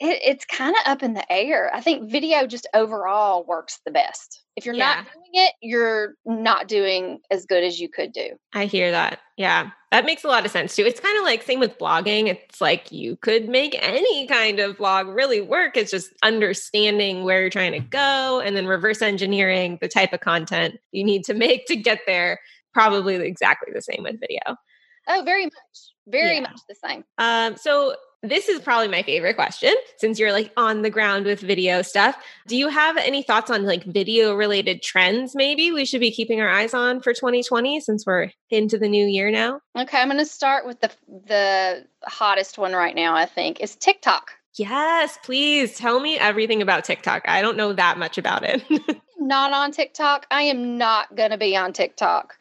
it, 0.00 0.18
it's 0.24 0.44
kind 0.46 0.74
of 0.74 0.90
up 0.90 1.02
in 1.02 1.12
the 1.12 1.30
air. 1.30 1.70
I 1.74 1.80
think 1.82 2.10
video 2.10 2.46
just 2.46 2.66
overall 2.74 3.44
works 3.44 3.80
the 3.84 3.90
best. 3.90 4.42
If 4.56 4.64
you're 4.64 4.74
yeah. 4.74 5.04
not 5.04 5.04
doing 5.04 5.44
it, 5.46 5.54
you're 5.60 6.14
not 6.24 6.68
doing 6.68 7.20
as 7.30 7.44
good 7.44 7.62
as 7.62 7.78
you 7.78 7.88
could 7.88 8.12
do. 8.12 8.30
I 8.54 8.64
hear 8.64 8.90
that. 8.90 9.20
Yeah. 9.36 9.70
That 9.92 10.06
makes 10.06 10.24
a 10.24 10.28
lot 10.28 10.44
of 10.46 10.50
sense 10.50 10.74
too. 10.74 10.84
It's 10.84 11.00
kind 11.00 11.18
of 11.18 11.24
like 11.24 11.42
same 11.42 11.60
with 11.60 11.78
blogging. 11.78 12.28
It's 12.28 12.60
like 12.60 12.90
you 12.90 13.16
could 13.16 13.48
make 13.48 13.76
any 13.80 14.26
kind 14.26 14.58
of 14.58 14.78
blog 14.78 15.08
really 15.08 15.42
work. 15.42 15.76
It's 15.76 15.90
just 15.90 16.12
understanding 16.22 17.24
where 17.24 17.42
you're 17.42 17.50
trying 17.50 17.72
to 17.72 17.80
go 17.80 18.40
and 18.40 18.56
then 18.56 18.66
reverse 18.66 19.02
engineering 19.02 19.78
the 19.80 19.88
type 19.88 20.12
of 20.12 20.20
content 20.20 20.76
you 20.92 21.04
need 21.04 21.24
to 21.24 21.34
make 21.34 21.66
to 21.66 21.76
get 21.76 22.00
there. 22.06 22.40
Probably 22.72 23.16
exactly 23.16 23.72
the 23.74 23.82
same 23.82 24.02
with 24.02 24.20
video. 24.20 24.56
Oh, 25.08 25.22
very 25.24 25.44
much. 25.44 25.52
Very 26.06 26.36
yeah. 26.36 26.42
much 26.42 26.60
the 26.68 26.76
same. 26.86 27.04
Um, 27.18 27.56
so 27.56 27.96
this 28.22 28.48
is 28.48 28.60
probably 28.60 28.88
my 28.88 29.02
favorite 29.02 29.34
question 29.34 29.74
since 29.96 30.18
you're 30.18 30.32
like 30.32 30.52
on 30.56 30.82
the 30.82 30.90
ground 30.90 31.24
with 31.24 31.40
video 31.40 31.82
stuff. 31.82 32.16
Do 32.46 32.56
you 32.56 32.68
have 32.68 32.96
any 32.96 33.22
thoughts 33.22 33.50
on 33.50 33.64
like 33.64 33.84
video 33.84 34.34
related 34.34 34.82
trends 34.82 35.34
maybe 35.34 35.70
we 35.72 35.84
should 35.84 36.00
be 36.00 36.10
keeping 36.10 36.40
our 36.40 36.48
eyes 36.48 36.74
on 36.74 37.00
for 37.00 37.12
2020 37.12 37.80
since 37.80 38.04
we're 38.06 38.30
into 38.50 38.78
the 38.78 38.88
new 38.88 39.06
year 39.06 39.30
now? 39.30 39.60
Okay, 39.76 39.98
I'm 39.98 40.08
going 40.08 40.18
to 40.18 40.26
start 40.26 40.66
with 40.66 40.80
the 40.80 40.90
the 41.08 41.86
hottest 42.04 42.58
one 42.58 42.72
right 42.72 42.94
now, 42.94 43.14
I 43.14 43.26
think, 43.26 43.60
is 43.60 43.76
TikTok. 43.76 44.32
Yes, 44.56 45.18
please 45.22 45.76
tell 45.76 46.00
me 46.00 46.18
everything 46.18 46.60
about 46.60 46.84
TikTok. 46.84 47.22
I 47.26 47.40
don't 47.40 47.56
know 47.56 47.72
that 47.72 47.98
much 47.98 48.18
about 48.18 48.42
it. 48.44 48.62
not 49.18 49.52
on 49.52 49.70
TikTok. 49.70 50.26
I 50.30 50.42
am 50.42 50.76
not 50.76 51.14
going 51.14 51.30
to 51.30 51.38
be 51.38 51.56
on 51.56 51.72
TikTok. 51.72 52.34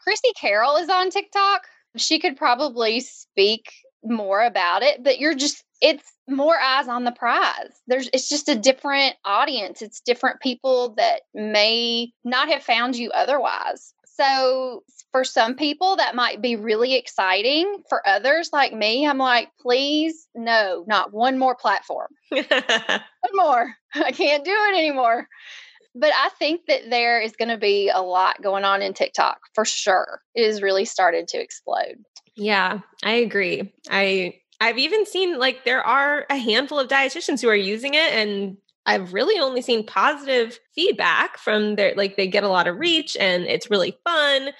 Chrissy 0.00 0.32
Carroll 0.38 0.76
is 0.76 0.88
on 0.88 1.10
TikTok. 1.10 1.62
She 1.96 2.18
could 2.18 2.36
probably 2.36 3.00
speak 3.00 3.72
more 4.04 4.42
about 4.42 4.82
it, 4.82 5.02
but 5.02 5.18
you're 5.18 5.34
just 5.34 5.64
it's 5.80 6.12
more 6.28 6.58
eyes 6.58 6.86
on 6.88 7.04
the 7.04 7.12
prize. 7.12 7.72
There's 7.86 8.08
it's 8.12 8.28
just 8.28 8.48
a 8.48 8.54
different 8.54 9.14
audience. 9.24 9.82
It's 9.82 10.00
different 10.00 10.40
people 10.40 10.94
that 10.96 11.22
may 11.34 12.12
not 12.24 12.48
have 12.48 12.62
found 12.62 12.96
you 12.96 13.10
otherwise. 13.10 13.94
So 14.06 14.82
for 15.10 15.24
some 15.24 15.54
people 15.54 15.96
that 15.96 16.14
might 16.14 16.40
be 16.40 16.56
really 16.56 16.94
exciting. 16.94 17.82
For 17.88 18.06
others 18.06 18.50
like 18.52 18.72
me, 18.72 19.06
I'm 19.06 19.18
like, 19.18 19.50
please 19.60 20.26
no, 20.34 20.84
not 20.86 21.12
one 21.12 21.38
more 21.38 21.54
platform. 21.54 22.08
one 22.30 22.44
more. 23.34 23.74
I 23.94 24.12
can't 24.12 24.44
do 24.44 24.52
it 24.52 24.78
anymore. 24.78 25.28
But 25.94 26.12
I 26.16 26.30
think 26.38 26.62
that 26.68 26.88
there 26.88 27.20
is 27.20 27.32
going 27.32 27.50
to 27.50 27.58
be 27.58 27.90
a 27.90 28.00
lot 28.00 28.40
going 28.42 28.64
on 28.64 28.80
in 28.80 28.94
TikTok 28.94 29.38
for 29.54 29.66
sure. 29.66 30.22
It 30.34 30.46
has 30.46 30.62
really 30.62 30.86
started 30.86 31.28
to 31.28 31.38
explode. 31.38 31.96
Yeah, 32.36 32.80
I 33.04 33.12
agree. 33.12 33.72
I 33.90 34.34
I've 34.60 34.78
even 34.78 35.06
seen 35.06 35.38
like 35.38 35.64
there 35.64 35.82
are 35.82 36.24
a 36.30 36.36
handful 36.36 36.78
of 36.78 36.88
dietitians 36.88 37.40
who 37.40 37.48
are 37.48 37.56
using 37.56 37.94
it 37.94 38.12
and 38.12 38.56
I've 38.86 39.12
really 39.12 39.38
only 39.40 39.62
seen 39.62 39.86
positive 39.86 40.58
feedback 40.74 41.38
from 41.38 41.76
their 41.76 41.94
like 41.96 42.16
they 42.16 42.26
get 42.26 42.44
a 42.44 42.48
lot 42.48 42.66
of 42.66 42.78
reach 42.78 43.16
and 43.18 43.44
it's 43.44 43.70
really 43.70 43.96
fun. 44.04 44.50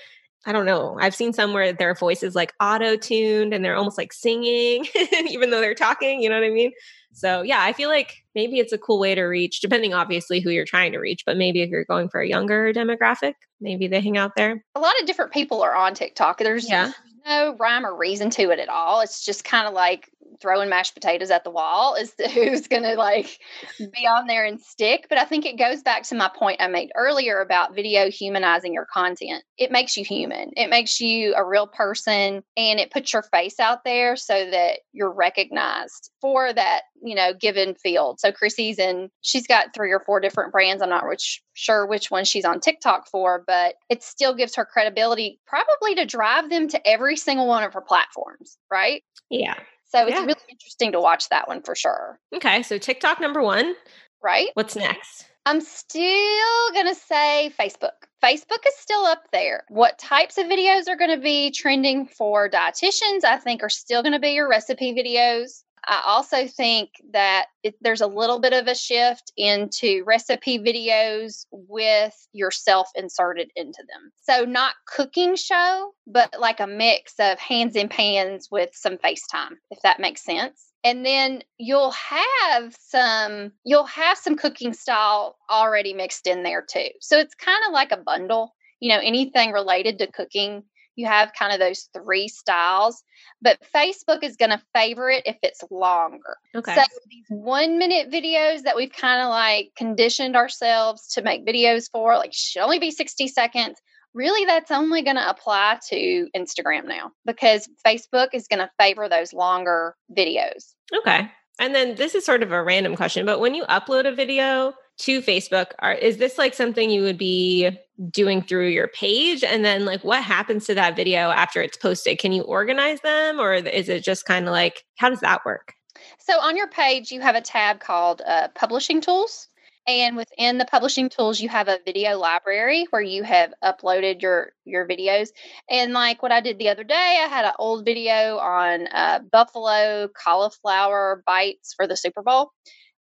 I 0.45 0.51
don't 0.51 0.67
know. 0.67 0.97
I've 1.01 1.15
seen 1.15 1.33
some 1.33 1.53
where 1.53 1.73
their 1.73 1.95
voice 1.95 2.25
is 2.25 2.35
like 2.35 2.53
auto 2.61 2.97
tuned 2.97 3.55
and 3.55 3.65
they're 3.65 3.77
almost 3.77 3.97
like 3.97 4.13
singing, 4.13 4.87
even 5.29 5.51
though 5.51 5.61
they're 5.61 5.75
talking. 5.75 6.21
You 6.21 6.29
know 6.31 6.41
what 6.41 6.47
I 6.47 6.51
mean? 6.51 6.73
So, 7.13 7.43
yeah, 7.43 7.63
I 7.63 7.73
feel 7.73 7.89
like 7.89 8.17
maybe 8.35 8.59
it's 8.59 8.73
a 8.73 8.79
cool 8.79 8.99
way 8.99 9.15
to 9.15 9.23
reach, 9.23 9.61
depending 9.61 9.95
obviously 9.95 10.41
who 10.41 10.51
you're 10.51 10.65
trying 10.65 10.91
to 10.93 10.99
reach. 10.99 11.23
But 11.25 11.37
maybe 11.37 11.63
if 11.63 11.71
you're 11.71 11.85
going 11.85 12.09
for 12.09 12.21
a 12.21 12.29
younger 12.29 12.73
demographic, 12.73 13.35
maybe 13.61 13.87
they 13.87 14.01
hang 14.01 14.17
out 14.17 14.33
there. 14.35 14.65
A 14.75 14.81
lot 14.81 14.99
of 15.01 15.07
different 15.07 15.31
people 15.31 15.63
are 15.63 15.77
on 15.77 15.95
TikTok. 15.95 16.39
There's 16.39 16.69
yeah 16.69 16.91
no 17.25 17.57
rhyme 17.59 17.87
or 17.87 17.97
reason 17.97 18.31
to 18.31 18.51
it 18.51 18.59
at 18.59 18.69
all. 18.69 19.01
It's 19.01 19.25
just 19.25 19.45
kind 19.45 19.67
of 19.67 19.75
like 19.75 20.12
throwing 20.43 20.69
mashed 20.69 20.95
potatoes 20.95 21.31
at 21.31 21.45
the 21.45 21.51
wall 21.51 21.97
to 22.19 22.29
who's 22.35 22.67
going 22.67 22.83
to 22.83 22.95
like 22.95 23.39
be 23.79 24.07
on 24.07 24.27
there 24.27 24.45
and 24.45 24.61
stick. 24.61 25.07
But 25.09 25.19
I 25.19 25.25
think 25.25 25.47
it 25.47 25.59
goes 25.59 25.83
back 25.83 26.03
to 26.05 26.15
my 26.15 26.31
point 26.37 26.61
I 26.61 26.67
made 26.67 26.91
earlier 26.97 27.41
about 27.41 27.75
video 27.75 28.11
humanizing 28.11 28.75
your 28.75 28.87
content. 28.93 29.45
It 29.57 29.71
makes 29.71 29.97
you 29.97 30.05
human, 30.05 30.51
it 30.57 30.69
makes 30.69 31.01
you 31.01 31.35
a 31.35 31.47
real 31.47 31.67
person, 31.67 32.43
and 32.57 32.81
it 32.81 32.91
puts 32.91 33.13
your 33.13 33.23
face 33.23 33.61
out 33.61 33.85
there 33.85 34.17
so 34.17 34.51
that 34.51 34.81
you're 34.93 35.13
recognized 35.13 36.11
for 36.21 36.53
that, 36.53 36.83
you 37.03 37.15
know, 37.15 37.33
given 37.33 37.75
field. 37.75 38.21
So 38.21 38.33
Chrissy's 38.33 38.79
in, 38.79 39.11
she's 39.21 39.47
got 39.47 39.75
three 39.75 39.93
or 39.93 40.01
four 40.01 40.21
different 40.21 40.53
brands. 40.53 40.83
I'm 40.83 40.91
not 40.91 41.09
which, 41.09 41.43
sure 41.55 41.87
which 41.87 42.11
one 42.11 42.25
she's 42.25 42.45
on 42.45 42.61
TikTok 42.61 43.09
for, 43.09 43.45
but 43.47 43.75
it 43.89 44.03
still 44.03 44.35
gives 44.35 44.55
her 44.57 44.65
credibility, 44.65 45.39
probably 45.47 45.95
to 45.97 46.05
drive 46.05 46.51
them 46.51 46.69
to 46.69 46.89
every 46.89 47.17
single 47.17 47.47
one 47.47 47.63
of 47.63 47.73
her 47.75 47.81
platforms, 47.81 48.57
right? 48.71 49.03
Yeah. 49.31 49.59
So 49.93 50.07
it's 50.07 50.17
yeah. 50.17 50.25
really 50.25 50.41
interesting 50.49 50.93
to 50.93 51.01
watch 51.01 51.29
that 51.29 51.49
one 51.49 51.63
for 51.63 51.75
sure. 51.75 52.19
Okay. 52.35 52.63
So 52.63 52.79
TikTok 52.79 53.21
number 53.21 53.43
one. 53.43 53.75
Right. 54.23 54.49
What's 54.55 54.75
next? 54.75 55.27
I'm 55.45 55.61
still 55.61 56.73
going 56.73 56.87
to 56.87 56.95
say 56.95 57.53
Facebook. 57.61 57.91
Facebook 58.25 58.65
is 58.67 58.77
still 58.79 59.05
up 59.05 59.25
there. 59.33 59.65
What 59.69 59.99
types 59.99 60.39
of 60.39 60.47
videos 60.47 60.89
are 60.89 60.97
going 60.97 61.11
to 61.11 61.21
be 61.21 61.51
trending 61.51 62.07
for 62.07 62.49
dietitians, 62.49 63.25
I 63.25 63.39
think, 63.39 63.63
are 63.63 63.69
still 63.69 64.03
going 64.03 64.13
to 64.13 64.21
be 64.21 64.31
your 64.31 64.49
recipe 64.49 64.95
videos. 64.95 65.63
I 65.87 66.03
also 66.07 66.47
think 66.47 66.91
that 67.13 67.47
it, 67.63 67.75
there's 67.81 68.01
a 68.01 68.07
little 68.07 68.41
bit 68.41 68.53
of 68.53 68.67
a 68.67 68.75
shift 68.75 69.33
into 69.37 70.05
recipe 70.07 70.59
videos 70.59 71.47
with 71.51 72.15
yourself 72.33 72.89
inserted 72.95 73.51
into 73.57 73.83
them. 73.89 74.13
So, 74.23 74.45
not 74.45 74.75
cooking 74.87 75.37
show, 75.37 75.93
but 76.07 76.35
like 76.39 76.61
a 76.61 76.67
mix 76.67 77.15
of 77.19 77.39
hands 77.39 77.77
in 77.77 77.89
pans 77.89 78.49
with 78.51 78.71
some 78.75 78.99
FaceTime, 78.99 79.57
if 79.71 79.81
that 79.83 80.01
makes 80.01 80.25
sense. 80.25 80.69
And 80.85 81.07
then 81.07 81.43
you'll 81.59 81.93
have 81.93 82.77
some 82.81 83.53
you'll 83.65 83.85
have 83.85 84.19
some 84.19 84.37
cooking 84.37 84.73
style 84.73 85.37
already 85.51 85.95
mixed 85.95 86.27
in 86.27 86.43
there 86.43 86.65
too. 86.69 86.89
So 87.01 87.19
it's 87.19 87.35
kind 87.35 87.63
of 87.67 87.73
like 87.73 87.93
a 87.93 87.97
bundle 87.97 88.55
you 88.83 88.89
know 88.89 89.01
anything 89.01 89.53
related 89.53 90.01
to 90.01 90.11
cooking 90.11 90.65
you 90.97 91.07
have 91.07 91.33
kind 91.39 91.53
of 91.53 91.59
those 91.59 91.89
three 91.95 92.29
styles 92.29 93.03
but 93.41 93.59
facebook 93.75 94.23
is 94.23 94.37
going 94.37 94.51
to 94.51 94.63
favor 94.75 95.09
it 95.11 95.23
if 95.27 95.37
it's 95.43 95.63
longer 95.71 96.37
okay 96.55 96.75
so 96.75 96.83
these 97.09 97.25
one 97.29 97.79
minute 97.79 98.11
videos 98.11 98.63
that 98.63 98.77
we've 98.77 98.93
kind 98.93 99.23
of 99.23 99.29
like 99.29 99.71
conditioned 99.77 100.37
ourselves 100.37 101.09
to 101.09 101.23
make 101.23 101.47
videos 101.47 101.91
for 101.91 102.17
like 102.17 102.33
should 102.33 102.63
only 102.63 102.79
be 102.79 102.91
60 102.91 103.29
seconds 103.29 103.79
really 104.15 104.45
that's 104.45 104.71
only 104.71 105.03
going 105.03 105.17
to 105.17 105.29
apply 105.29 105.79
to 105.89 106.29
Instagram 106.37 106.87
now 106.87 107.13
because 107.25 107.69
Facebook 107.87 108.29
is 108.33 108.47
going 108.49 108.59
to 108.59 108.71
favor 108.79 109.09
those 109.09 109.33
longer 109.33 109.97
videos. 110.17 110.75
Okay. 110.95 111.31
And 111.59 111.75
then 111.75 111.95
this 111.95 112.15
is 112.15 112.25
sort 112.25 112.43
of 112.43 112.53
a 112.53 112.63
random 112.63 112.97
question, 112.97 113.27
but 113.27 113.41
when 113.41 113.55
you 113.55 113.65
upload 113.65 114.07
a 114.07 114.15
video 114.15 114.75
to 114.99 115.21
Facebook, 115.21 115.73
are, 115.81 115.93
is 115.95 116.19
this 116.19 116.39
like 116.39 116.55
something 116.55 116.91
you 116.91 117.03
would 117.03 117.19
be 117.19 117.71
doing 118.11 118.43
through 118.43 118.69
your 118.69 118.89
page? 118.89 119.43
And 119.43 119.65
then, 119.65 119.85
like, 119.85 120.05
what 120.05 120.23
happens 120.23 120.67
to 120.67 120.75
that 120.75 120.97
video 120.97 121.31
after 121.31 121.61
it's 121.61 121.77
posted? 121.77 122.19
Can 122.19 122.33
you 122.33 122.43
organize 122.43 123.01
them, 123.01 123.41
or 123.41 123.55
is 123.55 123.89
it 123.89 124.05
just 124.05 124.27
kind 124.27 124.47
of 124.47 124.53
like, 124.53 124.85
how 124.97 125.09
does 125.09 125.21
that 125.21 125.45
work? 125.45 125.75
So, 126.19 126.41
on 126.41 126.57
your 126.57 126.69
page, 126.69 127.11
you 127.11 127.21
have 127.21 127.35
a 127.35 127.41
tab 127.41 127.81
called 127.81 128.23
uh, 128.27 128.49
Publishing 128.55 129.01
Tools. 129.01 129.49
And 129.87 130.17
within 130.17 130.59
the 130.59 130.65
publishing 130.65 131.09
tools, 131.09 131.41
you 131.41 131.49
have 131.49 131.67
a 131.67 131.81
video 131.85 132.17
library 132.17 132.87
where 132.91 133.03
you 133.03 133.25
have 133.25 133.53
uploaded 133.65 134.23
your 134.23 134.53
your 134.65 134.87
videos. 134.87 135.31
And 135.69 135.93
like 135.93 136.23
what 136.23 136.31
I 136.31 136.41
did 136.41 136.59
the 136.59 136.69
other 136.69 136.85
day, 136.85 137.21
I 137.21 137.27
had 137.27 137.45
an 137.45 137.53
old 137.59 137.85
video 137.85 138.39
on 138.39 138.87
uh, 138.93 139.21
buffalo 139.33 140.09
cauliflower 140.09 141.25
bites 141.27 141.75
for 141.75 141.89
the 141.89 141.97
Super 141.97 142.23
Bowl. 142.23 142.53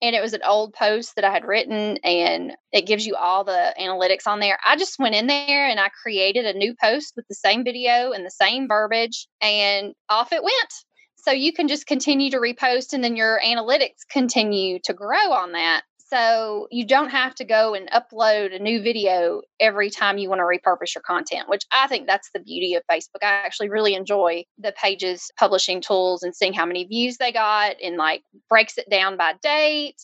And 0.02 0.16
it 0.16 0.22
was 0.22 0.34
an 0.34 0.44
old 0.48 0.74
post 0.74 1.16
that 1.16 1.26
I 1.26 1.32
had 1.32 1.44
written, 1.44 1.98
and 1.98 2.54
it 2.72 2.88
gives 2.88 3.06
you 3.06 3.16
all 3.16 3.44
the 3.44 3.76
analytics 3.78 4.28
on 4.28 4.40
there. 4.40 4.58
I 4.66 4.78
just 4.78 4.98
went 4.98 5.16
in 5.16 5.28
there 5.28 5.68
and 5.68 5.78
I 5.78 5.90
created 5.90 6.46
a 6.46 6.58
new 6.58 6.74
post 6.82 7.14
with 7.18 7.28
the 7.28 7.36
same 7.36 7.66
video 7.66 8.12
and 8.12 8.26
the 8.26 8.32
same 8.32 8.68
verbiage, 8.68 9.28
and 9.42 9.94
off 10.10 10.32
it 10.32 10.42
went. 10.44 10.74
So 11.18 11.32
you 11.32 11.52
can 11.52 11.68
just 11.68 11.86
continue 11.86 12.32
to 12.32 12.38
repost, 12.38 12.94
and 12.94 13.04
then 13.04 13.18
your 13.18 13.42
analytics 13.46 14.08
continue 14.10 14.80
to 14.86 14.94
grow 14.94 15.34
on 15.34 15.52
that. 15.52 15.82
So 16.10 16.68
you 16.72 16.88
don't 16.88 17.10
have 17.10 17.36
to 17.36 17.46
go 17.46 17.76
and 17.76 17.90
upload 17.92 18.56
a 18.56 18.60
new 18.60 18.82
video 18.82 19.42
every 19.60 19.92
time 19.92 20.18
you 20.18 20.28
want 20.28 20.40
to 20.40 20.44
repurpose 20.44 20.96
your 20.96 21.04
content, 21.04 21.48
which 21.48 21.64
I 21.72 21.88
think 21.88 22.08
that's 22.08 22.32
the 22.34 22.40
beauty 22.40 22.74
of 22.74 22.84
Facebook. 22.92 23.22
I 23.22 23.28
actually 23.28 23.70
really 23.70 23.94
enjoy 23.94 24.46
the 24.58 24.72
pages 24.72 25.30
publishing 25.38 25.82
tools 25.82 26.24
and 26.24 26.36
seeing 26.36 26.54
how 26.54 26.66
many 26.66 26.86
views 26.86 27.18
they 27.18 27.32
got 27.32 27.76
and 27.84 27.98
like 27.98 28.24
breaks 28.50 28.78
it 28.80 28.90
down 28.90 29.18
by 29.18 29.34
date 29.44 29.98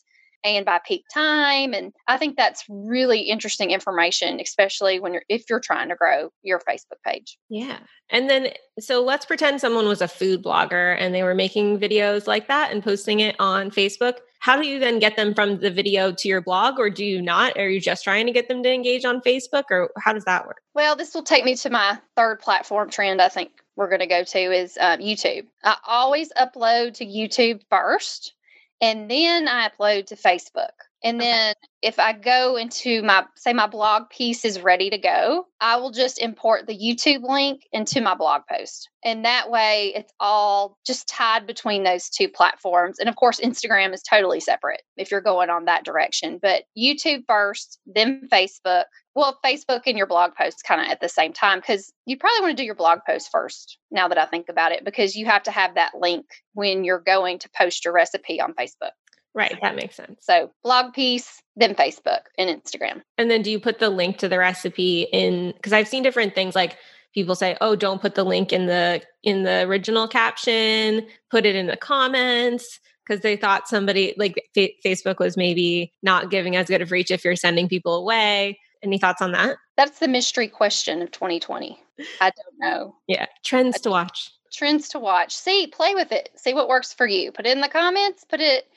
and 0.44 0.64
by 0.64 0.80
peak 0.86 1.04
time 1.12 1.74
and 1.74 1.92
i 2.08 2.18
think 2.18 2.38
that's 2.38 2.64
really 2.70 3.22
interesting 3.22 3.72
information 3.72 4.40
especially 4.40 5.00
when 5.00 5.12
you're 5.12 5.24
if 5.28 5.46
you're 5.50 5.60
trying 5.60 5.90
to 5.90 5.96
grow 5.96 6.30
your 6.44 6.60
facebook 6.60 7.02
page 7.04 7.38
yeah 7.50 7.80
and 8.12 8.30
then 8.30 8.50
so 8.80 9.04
let's 9.04 9.26
pretend 9.26 9.60
someone 9.60 9.88
was 9.88 10.02
a 10.02 10.08
food 10.08 10.44
blogger 10.44 10.96
and 11.00 11.16
they 11.16 11.24
were 11.24 11.34
making 11.34 11.80
videos 11.80 12.28
like 12.28 12.48
that 12.48 12.72
and 12.72 12.84
posting 12.84 13.22
it 13.22 13.36
on 13.40 13.72
facebook 13.72 14.18
how 14.39 14.62
do 14.62 14.68
you 14.68 14.80
then 14.80 15.00
get 15.00 15.15
them 15.15 15.34
from 15.34 15.60
the 15.60 15.72
video 15.72 16.12
to 16.12 16.27
your 16.27 16.42
blog 16.42 16.80
or 16.80 16.89
do 16.89 17.04
you 17.04 17.22
not? 17.22 17.58
Are 17.58 17.70
you 17.70 17.82
just 17.82 18.04
trying 18.04 18.25
to 18.27 18.32
get 18.32 18.48
them 18.48 18.62
to 18.63 18.72
engage 18.72 19.06
on 19.06 19.22
facebook 19.22 19.65
or 19.72 19.89
how 19.98 20.13
does 20.13 20.25
that 20.25 20.46
work? 20.46 20.62
Well 20.74 20.96
this 20.96 21.13
will 21.13 21.24
take 21.24 21.46
me 21.46 21.56
to 21.58 21.70
my 21.70 22.00
third 22.15 22.39
platform 22.39 22.89
trend 22.89 23.22
i 23.22 23.30
think 23.30 23.51
we're 23.75 23.89
going 23.89 24.00
to 24.00 24.08
go 24.08 24.24
to 24.24 24.39
is 24.39 24.77
um, 24.80 25.00
youtube. 25.00 25.46
I 25.63 25.75
always 25.86 26.32
upload 26.34 26.96
to 26.96 27.06
youtube 27.06 27.62
first 27.70 28.34
and 28.82 29.10
then 29.10 29.48
I 29.48 29.70
upload 29.70 30.08
to 30.08 30.15
Facebook. 30.15 30.72
And 31.06 31.22
then 31.22 31.54
if 31.84 32.00
I 32.00 32.14
go 32.14 32.56
into 32.56 33.04
my, 33.04 33.26
say, 33.36 33.54
my 33.54 33.68
blog 33.68 34.10
piece 34.10 34.44
is 34.44 34.60
ready 34.60 34.90
to 34.90 34.98
go, 34.98 35.46
I 35.62 35.76
will 35.78 35.92
just 35.92 36.20
import 36.20 36.66
the 36.66 36.76
YouTube 36.76 37.22
link 37.22 37.62
into 37.72 38.02
my 38.02 38.16
blog 38.16 38.42
post. 38.52 38.90
And 39.04 39.24
that 39.24 39.51
way 39.51 39.94
it's 39.96 40.12
all 40.20 40.79
just 40.84 41.08
tied 41.08 41.46
between 41.46 41.84
those 41.84 42.10
two 42.10 42.27
platforms. 42.27 42.98
And 42.98 43.08
of 43.08 43.18
course, 43.18 43.40
Instagram 43.40 43.94
is 43.94 44.01
totally 44.01 44.40
separate 44.40 44.82
if 44.98 45.12
you're 45.12 45.22
going 45.22 45.51
on 45.51 45.66
that 45.66 45.86
direction. 45.86 46.40
But 46.42 46.64
YouTube 46.75 47.22
first, 47.27 47.79
then 47.86 48.27
Facebook. 48.32 48.86
Well, 49.14 49.38
Facebook 49.46 49.84
and 49.86 49.98
your 49.98 50.08
blog 50.08 50.32
post 50.36 50.64
kind 50.68 50.82
of 50.82 50.88
at 50.88 51.01
the 51.01 51.08
same 51.08 51.34
time 51.34 51.60
because 51.60 51.94
you 52.08 52.18
probably 52.18 52.42
want 52.42 52.58
to 52.58 52.62
do 52.62 52.66
your 52.66 52.75
blog 52.75 53.00
post 53.08 53.29
first 53.32 53.77
now 53.92 54.08
that 54.08 54.18
I 54.18 54.25
think 54.25 54.50
about 54.50 54.72
it 54.72 54.84
because 54.84 55.16
you 55.16 55.27
have 55.27 55.44
to 55.44 55.51
have 55.51 55.75
that 55.75 55.94
link 55.98 56.25
when 56.53 56.84
you're 56.84 57.00
going 57.00 57.38
to 57.40 57.50
post 57.56 57.86
your 57.86 57.94
recipe 57.94 58.42
on 58.42 58.56
Facebook. 58.56 58.92
Right, 59.36 59.58
that 59.62 59.76
makes 59.76 59.96
sense. 59.98 60.26
So, 60.26 60.50
blog 60.64 60.94
piece, 60.94 61.42
then 61.58 61.76
Facebook 61.76 62.22
and 62.38 62.50
Instagram. 62.50 63.02
And 63.18 63.30
then 63.30 63.42
do 63.42 63.52
you 63.52 63.60
put 63.60 63.80
the 63.80 63.90
link 63.90 64.18
to 64.20 64.30
the 64.30 64.40
recipe 64.40 65.08
in 65.12 65.52
because 65.52 65.74
I've 65.74 65.90
seen 65.90 66.04
different 66.04 66.34
things 66.34 66.56
like 66.56 66.78
people 67.14 67.36
say, 67.36 67.58
"Oh, 67.60 67.76
don't 67.76 68.02
put 68.02 68.16
the 68.16 68.24
link 68.24 68.54
in 68.54 68.68
the 68.68 69.02
in 69.24 69.44
the 69.44 69.64
original 69.64 70.08
caption, 70.08 71.06
put 71.30 71.46
it 71.46 71.56
in 71.56 71.68
the 71.68 71.78
comments." 71.78 72.80
Because 73.06 73.22
they 73.22 73.36
thought 73.36 73.68
somebody 73.68 74.16
like 74.18 74.42
F- 74.58 74.72
Facebook 74.84 75.20
was 75.20 75.38
maybe 75.38 75.92
not 76.02 76.32
giving 76.32 76.56
as 76.56 76.68
good 76.68 76.82
of 76.82 76.92
reach 76.92 77.12
if 77.12 77.24
you're 77.24 77.36
sending 77.36 77.68
people 77.68 77.96
away. 77.96 78.58
Any 78.82 78.98
thoughts 78.98 79.22
on 79.22 79.34
that? 79.34 79.58
That's 79.78 80.00
the 80.00 80.08
mystery 80.08 80.48
question 80.48 81.02
of 81.02 81.12
2020. 81.12 81.78
I 82.22 82.32
don't 82.32 82.60
know. 82.60 82.96
Yeah, 83.08 83.26
trends 83.44 83.80
to 83.82 83.90
watch. 83.90 84.32
Trends 84.52 84.90
to 84.90 85.00
watch. 85.00 85.36
See, 85.36 85.68
play 85.68 85.94
with 85.94 86.12
it. 86.12 86.30
See 86.36 86.54
what 86.54 86.70
works 86.70 86.94
for 86.94 87.06
you. 87.06 87.32
Put 87.32 87.46
it 87.46 87.52
in 87.52 87.62
the 87.62 87.68
comments. 87.68 88.24
Put 88.24 88.40
it 88.40 88.68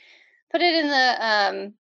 put 0.50 0.60
it 0.60 0.74
in 0.74 0.88
the 0.88 1.26
um 1.26 1.74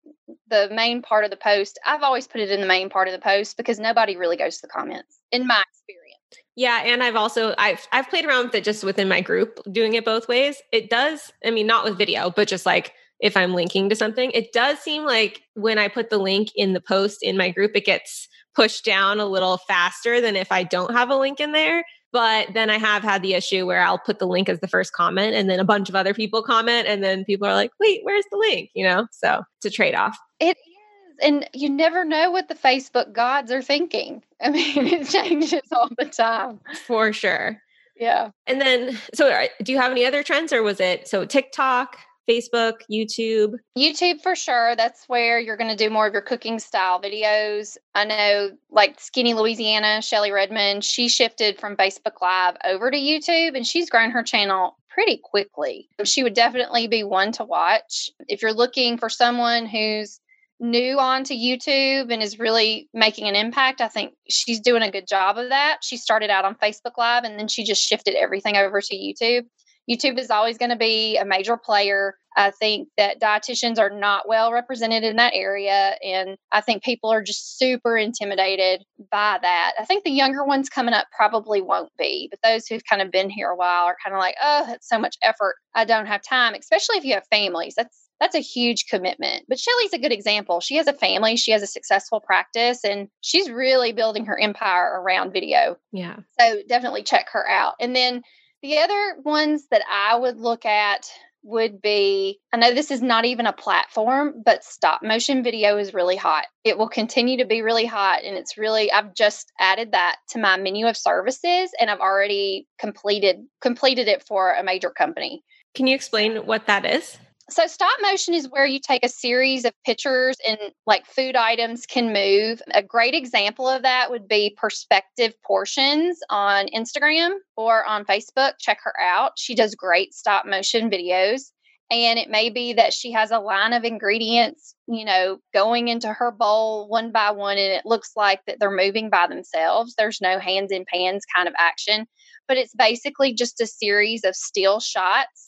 the 0.50 0.70
main 0.74 1.02
part 1.02 1.24
of 1.24 1.32
the 1.32 1.38
post. 1.38 1.80
I've 1.86 2.04
always 2.04 2.28
put 2.28 2.42
it 2.42 2.52
in 2.52 2.62
the 2.62 2.68
main 2.68 2.90
part 2.90 3.08
of 3.08 3.14
the 3.14 3.20
post 3.20 3.58
because 3.58 3.80
nobody 3.80 4.16
really 4.18 4.38
goes 4.38 4.58
to 4.58 4.68
the 4.68 4.72
comments 4.72 5.20
in 5.32 5.48
my 5.48 5.64
experience. 5.70 6.18
Yeah, 6.56 6.82
and 6.84 7.04
I've 7.04 7.16
also 7.16 7.54
I've 7.58 7.88
I've 7.92 8.10
played 8.10 8.26
around 8.26 8.46
with 8.46 8.56
it 8.56 8.64
just 8.64 8.84
within 8.84 9.08
my 9.08 9.22
group 9.22 9.60
doing 9.72 9.94
it 9.94 10.06
both 10.06 10.28
ways. 10.28 10.62
It 10.72 10.90
does, 10.90 11.32
I 11.46 11.52
mean 11.52 11.68
not 11.68 11.86
with 11.86 11.98
video, 11.98 12.30
but 12.30 12.48
just 12.48 12.66
like 12.66 12.94
if 13.20 13.36
I'm 13.36 13.54
linking 13.54 13.90
to 13.90 13.96
something, 13.96 14.32
it 14.32 14.54
does 14.54 14.80
seem 14.80 15.04
like 15.04 15.42
when 15.54 15.80
I 15.80 15.88
put 15.88 16.10
the 16.10 16.18
link 16.18 16.50
in 16.56 16.74
the 16.74 16.82
post 16.82 17.24
in 17.24 17.38
my 17.38 17.52
group 17.52 17.72
it 17.76 17.86
gets 17.86 18.28
pushed 18.56 18.84
down 18.84 19.20
a 19.20 19.26
little 19.26 19.60
faster 19.68 20.20
than 20.20 20.36
if 20.36 20.52
I 20.52 20.64
don't 20.64 20.94
have 20.94 21.12
a 21.12 21.16
link 21.16 21.40
in 21.40 21.52
there. 21.52 21.86
But 22.12 22.54
then 22.54 22.70
I 22.70 22.78
have 22.78 23.04
had 23.04 23.22
the 23.22 23.34
issue 23.34 23.66
where 23.66 23.82
I'll 23.82 24.00
put 24.00 24.20
the 24.20 24.28
link 24.28 24.50
as 24.50 24.60
the 24.60 24.68
first 24.68 24.94
comment 24.94 25.36
and 25.36 25.50
then 25.50 25.60
a 25.60 25.66
bunch 25.66 25.90
of 25.90 25.96
other 25.96 26.14
people 26.14 26.42
comment 26.42 26.88
and 26.88 27.04
then 27.04 27.26
people 27.26 27.48
are 27.48 27.54
like, 27.54 27.72
wait, 27.80 28.02
where's 28.04 28.26
the 28.32 28.38
link? 28.38 28.70
You 28.74 28.86
know, 28.86 29.08
so 29.12 29.44
it's 29.58 29.66
a 29.66 29.70
trade 29.70 29.96
off. 29.96 30.18
It 30.40 30.58
is. 30.58 31.18
And 31.22 31.50
you 31.54 31.70
never 31.70 32.06
know 32.06 32.32
what 32.32 32.48
the 32.48 32.56
Facebook 32.56 33.12
gods 33.12 33.52
are 33.52 33.62
thinking. 33.62 34.24
I 34.42 34.52
mean, 34.52 34.88
it 34.88 35.10
changes 35.10 35.64
all 35.72 35.90
the 35.98 36.06
time. 36.06 36.60
For 36.86 37.12
sure. 37.12 37.62
Yeah. 38.00 38.30
And 38.46 38.62
then, 38.62 38.98
so 39.14 39.30
uh, 39.30 39.48
do 39.64 39.72
you 39.72 39.80
have 39.80 39.92
any 39.92 40.06
other 40.06 40.24
trends 40.24 40.54
or 40.54 40.62
was 40.62 40.80
it 40.80 41.08
so 41.08 41.26
TikTok? 41.26 41.98
Facebook, 42.28 42.82
YouTube? 42.92 43.56
YouTube 43.78 44.22
for 44.22 44.36
sure. 44.36 44.76
That's 44.76 45.06
where 45.08 45.40
you're 45.40 45.58
going 45.58 45.76
to 45.76 45.84
do 45.84 45.90
more 45.90 46.08
of 46.08 46.14
your 46.14 46.22
cooking 46.22 46.60
style 46.60 47.02
videos. 47.02 47.78
I 47.96 48.06
know, 48.06 48.52
like 48.70 49.00
Skinny 49.00 49.34
Louisiana, 49.34 50.02
Shelly 50.02 50.32
Redmond, 50.32 50.84
she 50.84 51.10
shifted 51.10 51.60
from 51.60 51.76
Facebook 51.76 52.22
Live 52.22 52.58
over 52.66 52.92
to 52.92 52.98
YouTube 52.98 53.56
and 53.56 53.66
she's 53.66 53.90
grown 53.90 54.12
her 54.12 54.24
channel 54.24 54.78
pretty 54.90 55.22
quickly. 55.24 55.90
She 56.04 56.24
would 56.24 56.34
definitely 56.34 56.88
be 56.88 57.04
one 57.04 57.32
to 57.34 57.46
watch. 57.46 58.10
If 58.28 58.42
you're 58.42 58.54
looking 58.54 58.98
for 58.98 59.10
someone 59.10 59.66
who's 59.66 60.20
new 60.60 60.98
onto 60.98 61.36
YouTube 61.36 62.12
and 62.12 62.22
is 62.22 62.40
really 62.40 62.90
making 62.94 63.28
an 63.28 63.36
impact, 63.36 63.80
I 63.80 63.88
think 63.88 64.14
she's 64.28 64.60
doing 64.60 64.82
a 64.82 64.92
good 64.92 65.08
job 65.08 65.38
of 65.38 65.50
that. 65.50 65.80
She 65.84 65.98
started 65.98 66.30
out 66.30 66.46
on 66.46 66.56
Facebook 66.56 66.98
Live 66.98 67.24
and 67.24 67.38
then 67.40 67.48
she 67.48 67.64
just 67.64 67.82
shifted 67.82 68.16
everything 68.16 68.58
over 68.58 68.82
to 68.82 68.96
YouTube. 68.96 69.46
YouTube 69.90 70.20
is 70.20 70.30
always 70.30 70.58
going 70.58 70.72
to 70.72 70.78
be 70.78 71.18
a 71.18 71.26
major 71.26 71.58
player. 71.58 72.16
I 72.36 72.52
think 72.52 72.90
that 72.98 73.20
dietitians 73.20 73.80
are 73.80 73.90
not 73.90 74.28
well 74.28 74.52
represented 74.52 75.04
in 75.04 75.16
that 75.16 75.34
area. 75.34 75.96
And 76.04 76.38
I 76.52 76.62
think 76.62 76.84
people 76.84 77.12
are 77.12 77.24
just 77.24 77.58
super 77.58 77.98
intimidated 77.98 78.84
by 79.12 79.40
that. 79.42 79.74
I 79.80 79.86
think 79.86 80.04
the 80.04 80.12
younger 80.12 80.44
ones 80.44 80.70
coming 80.70 80.94
up 80.94 81.08
probably 81.16 81.62
won't 81.62 81.92
be, 81.98 82.28
but 82.30 82.40
those 82.44 82.68
who've 82.68 82.86
kind 82.88 83.02
of 83.02 83.12
been 83.12 83.30
here 83.30 83.50
a 83.50 83.56
while 83.56 83.86
are 83.86 83.98
kind 84.04 84.16
of 84.16 84.20
like, 84.20 84.36
oh, 84.42 84.66
that's 84.68 84.88
so 84.88 85.00
much 85.00 85.16
effort. 85.24 85.56
I 85.74 85.86
don't 85.86 86.06
have 86.06 86.22
time, 86.22 86.54
especially 86.54 86.98
if 86.98 87.06
you 87.06 87.16
have 87.16 87.26
families. 87.32 87.74
That's 87.76 88.08
that's 88.20 88.36
a 88.36 88.40
huge 88.40 88.86
commitment. 88.88 89.46
But 89.48 89.60
Shelly's 89.60 89.94
a 89.94 90.00
good 90.00 90.12
example. 90.12 90.60
She 90.60 90.76
has 90.78 90.88
a 90.88 90.94
family, 90.94 91.38
she 91.38 91.52
has 91.52 91.62
a 91.62 91.68
successful 91.68 92.20
practice, 92.20 92.84
and 92.84 93.10
she's 93.22 93.50
really 93.50 93.94
building 93.94 94.26
her 94.26 94.40
empire 94.40 95.02
around 95.02 95.34
video. 95.34 95.78
Yeah. 95.92 96.18
So 96.40 96.62
definitely 96.68 97.04
check 97.04 97.28
her 97.34 97.48
out. 97.48 97.76
And 97.80 97.96
then 97.96 98.24
the 98.62 98.80
other 98.80 99.16
ones 99.24 99.68
that 99.72 99.84
I 99.90 100.18
would 100.18 100.38
look 100.38 100.66
at 100.66 101.10
would 101.44 101.82
be 101.82 102.40
I 102.52 102.58
know 102.58 102.74
this 102.74 102.92
is 102.92 103.02
not 103.02 103.26
even 103.26 103.46
a 103.46 103.54
platform, 103.54 104.42
but 104.44 104.64
stop 104.64 105.02
motion 105.02 105.44
video 105.44 105.78
is 105.78 105.94
really 105.94 106.18
hot. 106.18 106.46
It 106.64 106.78
will 106.78 106.90
continue 106.90 107.38
to 107.38 107.46
be 107.46 107.62
really 107.62 107.86
hot. 107.86 108.24
And 108.24 108.36
it's 108.36 108.58
really, 108.58 108.92
I've 108.92 109.14
just 109.14 109.52
added 109.60 109.94
that 109.94 110.18
to 110.30 110.40
my 110.40 110.58
menu 110.58 110.88
of 110.88 110.98
services 110.98 111.72
and 111.80 111.90
I've 111.90 112.02
already 112.02 112.68
completed 112.80 113.46
completed 113.62 114.08
it 114.08 114.24
for 114.28 114.54
a 114.54 114.64
major 114.64 114.90
company. 114.90 115.44
Can 115.74 115.88
you 115.88 115.96
explain 115.96 116.46
what 116.46 116.68
that 116.68 116.86
is? 116.86 117.18
So 117.50 117.66
stop 117.66 117.98
motion 118.02 118.34
is 118.34 118.50
where 118.50 118.66
you 118.66 118.78
take 118.78 119.06
a 119.06 119.10
series 119.10 119.64
of 119.64 119.72
pictures 119.86 120.36
and 120.46 120.58
like 120.86 121.06
food 121.06 121.38
items 121.38 121.86
can 121.86 122.12
move. 122.12 122.62
A 122.74 122.84
great 122.84 123.14
example 123.14 123.70
of 123.70 123.84
that 123.84 124.12
would 124.12 124.28
be 124.28 124.54
Perspective 124.58 125.34
Portions 125.46 126.20
on 126.30 126.68
Instagram 126.76 127.36
or 127.56 127.86
on 127.86 128.04
Facebook. 128.04 128.54
Check 128.60 128.80
her 128.84 128.94
out. 129.00 129.34
She 129.38 129.56
does 129.56 129.76
great 129.76 130.14
stop 130.14 130.46
motion 130.46 130.90
videos. 130.90 131.52
And 131.90 132.20
it 132.20 132.30
may 132.30 132.50
be 132.50 132.74
that 132.74 132.92
she 132.92 133.14
has 133.14 133.32
a 133.32 133.40
line 133.40 133.72
of 133.72 133.86
ingredients, 133.86 134.76
you 134.90 135.06
know, 135.06 135.38
going 135.54 135.88
into 135.88 136.12
her 136.12 136.32
bowl 136.32 136.90
one 136.90 137.14
by 137.14 137.32
one, 137.32 137.58
and 137.58 137.72
it 137.72 137.86
looks 137.86 138.12
like 138.18 138.42
that 138.46 138.60
they're 138.60 138.70
moving 138.70 139.10
by 139.10 139.26
themselves. 139.28 139.96
There's 139.98 140.20
no 140.20 140.38
hands 140.38 140.74
in 140.74 140.84
pans 140.84 141.24
kind 141.34 141.48
of 141.48 141.54
action, 141.58 142.08
but 142.46 142.58
it's 142.58 142.76
basically 142.76 143.34
just 143.34 143.62
a 143.62 143.68
series 143.68 144.26
of 144.26 144.36
still 144.36 144.82
shots 144.82 145.48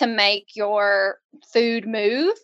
to 0.00 0.06
make 0.06 0.56
your 0.56 1.18
food 1.52 1.86
move. 1.86 2.34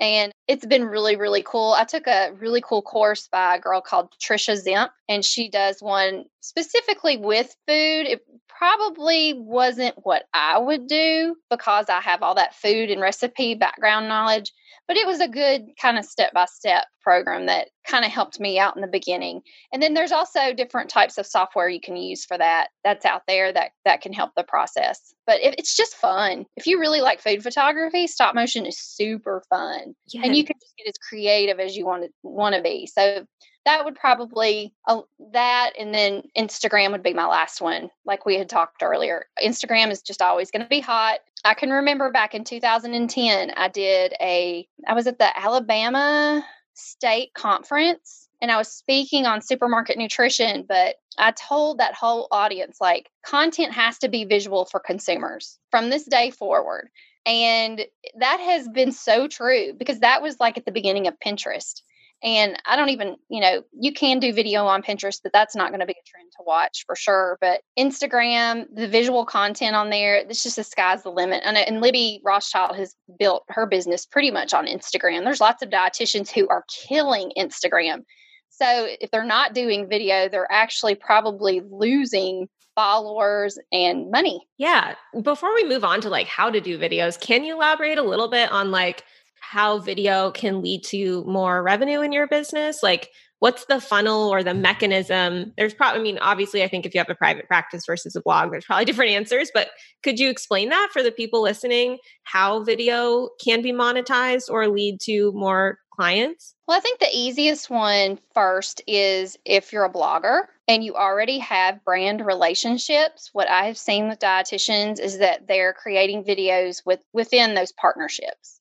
And 0.00 0.30
it's 0.46 0.64
been 0.64 0.84
really, 0.84 1.16
really 1.16 1.42
cool. 1.42 1.72
I 1.72 1.84
took 1.84 2.06
a 2.06 2.30
really 2.38 2.60
cool 2.60 2.82
course 2.82 3.28
by 3.32 3.56
a 3.56 3.60
girl 3.60 3.80
called 3.80 4.14
Trisha 4.22 4.56
Zemp, 4.56 4.90
and 5.08 5.24
she 5.24 5.50
does 5.50 5.80
one 5.80 6.26
specifically 6.40 7.16
with 7.16 7.54
food. 7.66 8.20
Probably 8.58 9.34
wasn't 9.34 9.94
what 10.02 10.24
I 10.34 10.58
would 10.58 10.88
do 10.88 11.36
because 11.48 11.86
I 11.88 12.00
have 12.00 12.22
all 12.22 12.34
that 12.34 12.56
food 12.56 12.90
and 12.90 13.00
recipe 13.00 13.54
background 13.54 14.08
knowledge 14.08 14.52
but 14.88 14.96
it 14.96 15.06
was 15.06 15.20
a 15.20 15.28
good 15.28 15.66
kind 15.80 15.98
of 15.98 16.04
step 16.06 16.32
by 16.32 16.46
step 16.46 16.86
program 17.02 17.44
that 17.46 17.68
kind 17.86 18.06
of 18.06 18.10
helped 18.10 18.40
me 18.40 18.58
out 18.58 18.74
in 18.74 18.80
the 18.80 18.88
beginning. 18.88 19.42
And 19.70 19.82
then 19.82 19.92
there's 19.92 20.12
also 20.12 20.54
different 20.54 20.88
types 20.88 21.18
of 21.18 21.26
software 21.26 21.68
you 21.68 21.80
can 21.80 21.94
use 21.94 22.24
for 22.24 22.38
that 22.38 22.68
that's 22.82 23.04
out 23.04 23.22
there 23.28 23.52
that 23.52 23.72
that 23.84 24.00
can 24.00 24.14
help 24.14 24.30
the 24.34 24.44
process. 24.44 25.14
But 25.26 25.40
it, 25.42 25.56
it's 25.58 25.76
just 25.76 25.94
fun. 25.94 26.46
If 26.56 26.66
you 26.66 26.80
really 26.80 27.02
like 27.02 27.20
food 27.20 27.42
photography 27.42 28.06
stop 28.06 28.34
motion 28.34 28.64
is 28.64 28.80
super 28.80 29.42
fun. 29.50 29.94
Yeah. 30.08 30.22
and 30.24 30.34
you 30.34 30.44
can 30.44 30.56
just 30.58 30.74
get 30.78 30.88
as 30.88 30.98
creative 31.06 31.60
as 31.60 31.76
you 31.76 31.84
want 31.84 32.04
to 32.04 32.08
want 32.22 32.54
to 32.54 32.62
be. 32.62 32.86
So 32.86 33.26
that 33.68 33.84
would 33.84 33.94
probably 33.94 34.72
uh, 34.86 35.02
that 35.32 35.72
and 35.78 35.94
then 35.94 36.22
instagram 36.36 36.90
would 36.90 37.02
be 37.02 37.12
my 37.12 37.26
last 37.26 37.60
one 37.60 37.90
like 38.06 38.24
we 38.24 38.36
had 38.36 38.48
talked 38.48 38.82
earlier 38.82 39.26
instagram 39.44 39.90
is 39.90 40.00
just 40.00 40.22
always 40.22 40.50
going 40.50 40.62
to 40.62 40.68
be 40.68 40.80
hot 40.80 41.18
i 41.44 41.52
can 41.52 41.70
remember 41.70 42.10
back 42.10 42.34
in 42.34 42.44
2010 42.44 43.50
i 43.56 43.68
did 43.68 44.14
a 44.20 44.66
i 44.86 44.94
was 44.94 45.06
at 45.06 45.18
the 45.18 45.38
alabama 45.38 46.42
state 46.74 47.34
conference 47.34 48.28
and 48.40 48.50
I 48.50 48.56
was 48.56 48.68
speaking 48.68 49.26
on 49.26 49.42
supermarket 49.42 49.98
nutrition, 49.98 50.64
but 50.68 50.96
I 51.18 51.32
told 51.32 51.78
that 51.78 51.94
whole 51.94 52.28
audience 52.30 52.78
like 52.80 53.10
content 53.26 53.72
has 53.72 53.98
to 53.98 54.08
be 54.08 54.24
visual 54.24 54.64
for 54.64 54.78
consumers 54.78 55.58
from 55.70 55.90
this 55.90 56.04
day 56.04 56.30
forward. 56.30 56.88
And 57.26 57.84
that 58.18 58.40
has 58.40 58.68
been 58.68 58.92
so 58.92 59.26
true 59.26 59.72
because 59.76 60.00
that 60.00 60.22
was 60.22 60.38
like 60.40 60.56
at 60.56 60.64
the 60.64 60.72
beginning 60.72 61.08
of 61.08 61.18
Pinterest. 61.24 61.82
And 62.22 62.60
I 62.66 62.74
don't 62.74 62.88
even, 62.88 63.16
you 63.28 63.40
know, 63.40 63.62
you 63.78 63.92
can 63.92 64.18
do 64.18 64.32
video 64.32 64.66
on 64.66 64.82
Pinterest, 64.82 65.20
but 65.22 65.32
that's 65.32 65.54
not 65.54 65.70
going 65.70 65.80
to 65.80 65.86
be 65.86 65.92
a 65.92 66.08
trend 66.08 66.32
to 66.32 66.42
watch 66.44 66.84
for 66.84 66.96
sure. 66.96 67.38
But 67.40 67.60
Instagram, 67.78 68.66
the 68.74 68.88
visual 68.88 69.24
content 69.24 69.76
on 69.76 69.90
there, 69.90 70.16
it's 70.16 70.42
just 70.42 70.56
the 70.56 70.64
sky's 70.64 71.04
the 71.04 71.10
limit. 71.10 71.42
And, 71.44 71.56
and 71.56 71.80
Libby 71.80 72.20
Rothschild 72.24 72.74
has 72.76 72.96
built 73.18 73.44
her 73.48 73.66
business 73.66 74.04
pretty 74.04 74.32
much 74.32 74.52
on 74.52 74.66
Instagram. 74.66 75.22
There's 75.22 75.40
lots 75.40 75.62
of 75.62 75.70
dietitians 75.70 76.30
who 76.30 76.48
are 76.48 76.64
killing 76.88 77.32
Instagram. 77.38 78.02
So 78.50 78.88
if 79.00 79.12
they're 79.12 79.24
not 79.24 79.54
doing 79.54 79.88
video, 79.88 80.28
they're 80.28 80.50
actually 80.50 80.96
probably 80.96 81.62
losing 81.70 82.48
followers 82.74 83.58
and 83.72 84.10
money. 84.10 84.40
Yeah. 84.56 84.94
Before 85.22 85.52
we 85.54 85.64
move 85.64 85.84
on 85.84 86.00
to 86.00 86.08
like 86.08 86.28
how 86.28 86.50
to 86.50 86.60
do 86.60 86.78
videos, 86.78 87.20
can 87.20 87.44
you 87.44 87.54
elaborate 87.54 87.98
a 87.98 88.02
little 88.02 88.28
bit 88.28 88.50
on 88.52 88.70
like 88.70 89.04
how 89.40 89.78
video 89.78 90.30
can 90.30 90.62
lead 90.62 90.84
to 90.84 91.24
more 91.24 91.62
revenue 91.62 92.00
in 92.00 92.12
your 92.12 92.26
business? 92.26 92.82
Like, 92.82 93.10
what's 93.40 93.66
the 93.66 93.80
funnel 93.80 94.28
or 94.28 94.42
the 94.42 94.54
mechanism? 94.54 95.52
There's 95.56 95.74
probably, 95.74 96.00
I 96.00 96.02
mean, 96.02 96.18
obviously, 96.18 96.62
I 96.62 96.68
think 96.68 96.86
if 96.86 96.94
you 96.94 97.00
have 97.00 97.10
a 97.10 97.14
private 97.14 97.46
practice 97.46 97.84
versus 97.86 98.16
a 98.16 98.20
blog, 98.20 98.50
there's 98.50 98.64
probably 98.64 98.84
different 98.86 99.12
answers, 99.12 99.50
but 99.52 99.68
could 100.02 100.18
you 100.18 100.28
explain 100.30 100.70
that 100.70 100.90
for 100.92 101.02
the 101.02 101.12
people 101.12 101.42
listening, 101.42 101.98
how 102.24 102.62
video 102.64 103.30
can 103.42 103.62
be 103.62 103.72
monetized 103.72 104.50
or 104.50 104.68
lead 104.68 105.00
to 105.02 105.32
more 105.32 105.78
clients? 105.98 106.54
Well, 106.66 106.76
I 106.76 106.80
think 106.80 107.00
the 107.00 107.08
easiest 107.12 107.70
one 107.70 108.18
first 108.32 108.82
is 108.86 109.36
if 109.44 109.72
you're 109.72 109.84
a 109.84 109.92
blogger 109.92 110.42
and 110.68 110.84
you 110.84 110.94
already 110.94 111.38
have 111.38 111.84
brand 111.84 112.24
relationships. 112.24 113.30
What 113.32 113.48
I 113.48 113.64
have 113.64 113.78
seen 113.78 114.08
with 114.08 114.20
dietitians 114.20 115.00
is 115.00 115.18
that 115.18 115.48
they're 115.48 115.72
creating 115.72 116.24
videos 116.24 116.82
with 116.84 117.00
within 117.12 117.54
those 117.54 117.72
partnerships. 117.72 118.57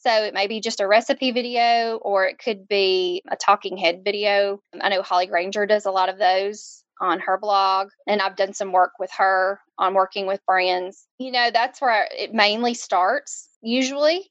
So 0.00 0.24
it 0.24 0.32
may 0.32 0.46
be 0.46 0.60
just 0.60 0.80
a 0.80 0.86
recipe 0.86 1.30
video 1.30 1.96
or 1.96 2.26
it 2.26 2.38
could 2.38 2.66
be 2.66 3.22
a 3.30 3.36
talking 3.36 3.76
head 3.76 4.02
video. 4.02 4.60
I 4.80 4.88
know 4.88 5.02
Holley 5.02 5.26
Grainger 5.26 5.66
does 5.66 5.84
a 5.84 5.90
lot 5.90 6.08
of 6.08 6.18
those 6.18 6.82
on 7.02 7.20
her 7.20 7.38
blog, 7.38 7.88
and 8.06 8.20
I've 8.20 8.36
done 8.36 8.52
some 8.52 8.72
work 8.72 8.92
with 8.98 9.10
her 9.16 9.60
on 9.78 9.94
working 9.94 10.26
with 10.26 10.44
brands. 10.46 11.06
You 11.18 11.32
know, 11.32 11.50
that's 11.52 11.80
where 11.80 12.06
it 12.12 12.32
mainly 12.32 12.74
starts 12.74 13.48
usually. 13.62 14.30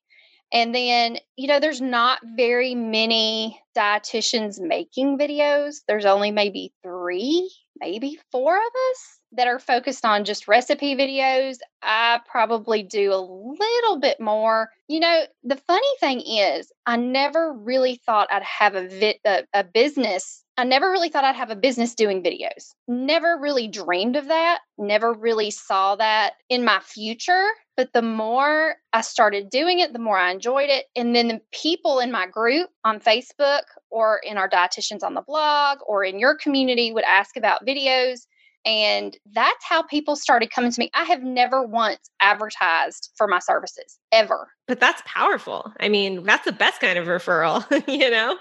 And 0.52 0.74
then, 0.74 1.18
you 1.36 1.48
know, 1.48 1.60
there's 1.60 1.82
not 1.82 2.20
very 2.36 2.74
many 2.74 3.60
dietitians 3.78 4.60
making 4.60 5.20
videos. 5.20 5.78
There's 5.88 6.06
only 6.06 6.32
maybe 6.32 6.74
three, 6.84 7.52
maybe 7.80 8.20
four 8.32 8.56
of 8.56 8.72
us 8.92 9.19
that 9.32 9.48
are 9.48 9.60
focused 9.60 10.06
on 10.06 10.26
just 10.26 10.48
recipe 10.48 10.96
videos, 10.96 11.58
I 11.84 12.20
probably 12.30 12.84
do 12.84 13.14
a 13.14 13.22
little 13.22 14.00
bit 14.00 14.20
more. 14.20 14.70
You 14.88 15.00
know, 15.00 15.24
the 15.44 15.56
funny 15.56 15.88
thing 16.00 16.22
is, 16.22 16.72
I 16.86 16.98
never 16.98 17.54
really 17.54 18.02
thought 18.06 18.28
I'd 18.32 18.44
have 18.44 18.76
a, 18.76 18.88
vi- 18.88 19.20
a, 19.26 19.44
a 19.54 19.64
business. 19.64 20.44
I 20.58 20.64
never 20.64 20.92
really 20.92 21.10
thought 21.10 21.24
I'd 21.24 21.36
have 21.36 21.52
a 21.52 21.56
business 21.56 21.96
doing 21.96 22.24
videos. 22.24 22.74
Never 22.88 23.38
really 23.40 23.68
dreamed 23.68 24.16
of 24.16 24.28
that. 24.28 24.60
Never 24.78 25.14
really 25.14 25.52
saw 25.52 25.96
that 25.96 26.34
in 26.50 26.66
my 26.66 26.80
future. 26.82 27.50
But 27.78 27.94
the 27.94 28.02
more 28.02 28.76
I 28.92 29.02
started 29.02 29.50
doing 29.50 29.80
it, 29.80 29.94
the 29.94 30.00
more 30.00 30.18
I 30.18 30.32
enjoyed 30.32 30.70
it. 30.70 30.88
And 30.98 31.16
then 31.16 31.30
the 31.30 31.40
people 31.54 32.00
in 32.00 32.12
my 32.12 32.28
group 32.28 32.70
on 32.84 33.00
Facebook 33.00 33.62
or 33.90 34.20
in 34.22 34.38
our 34.38 34.50
dietitians 34.50 35.02
on 35.02 35.14
the 35.14 35.22
blog 35.22 35.78
or 35.88 36.04
in 36.04 36.20
your 36.20 36.36
community 36.36 36.92
would 36.92 37.06
ask 37.06 37.38
about 37.38 37.66
videos 37.66 38.26
and 38.66 39.18
that's 39.34 39.66
how 39.66 39.84
people 39.84 40.16
started 40.16 40.52
coming 40.52 40.72
to 40.72 40.80
me. 40.80 40.90
I 40.94 41.04
have 41.04 41.24
never 41.24 41.64
once 41.64 42.10
advertised 42.20 43.12
for 43.16 43.28
my 43.28 43.40
services 43.40 43.98
ever. 44.12 44.50
But 44.68 44.80
that's 44.80 45.02
powerful. 45.06 45.72
I 45.80 45.90
mean, 45.90 46.24
that's 46.24 46.46
the 46.46 46.52
best 46.52 46.82
kind 46.82 46.98
of 46.98 47.08
referral, 47.08 47.66
you 47.88 48.10
know? 48.12 48.38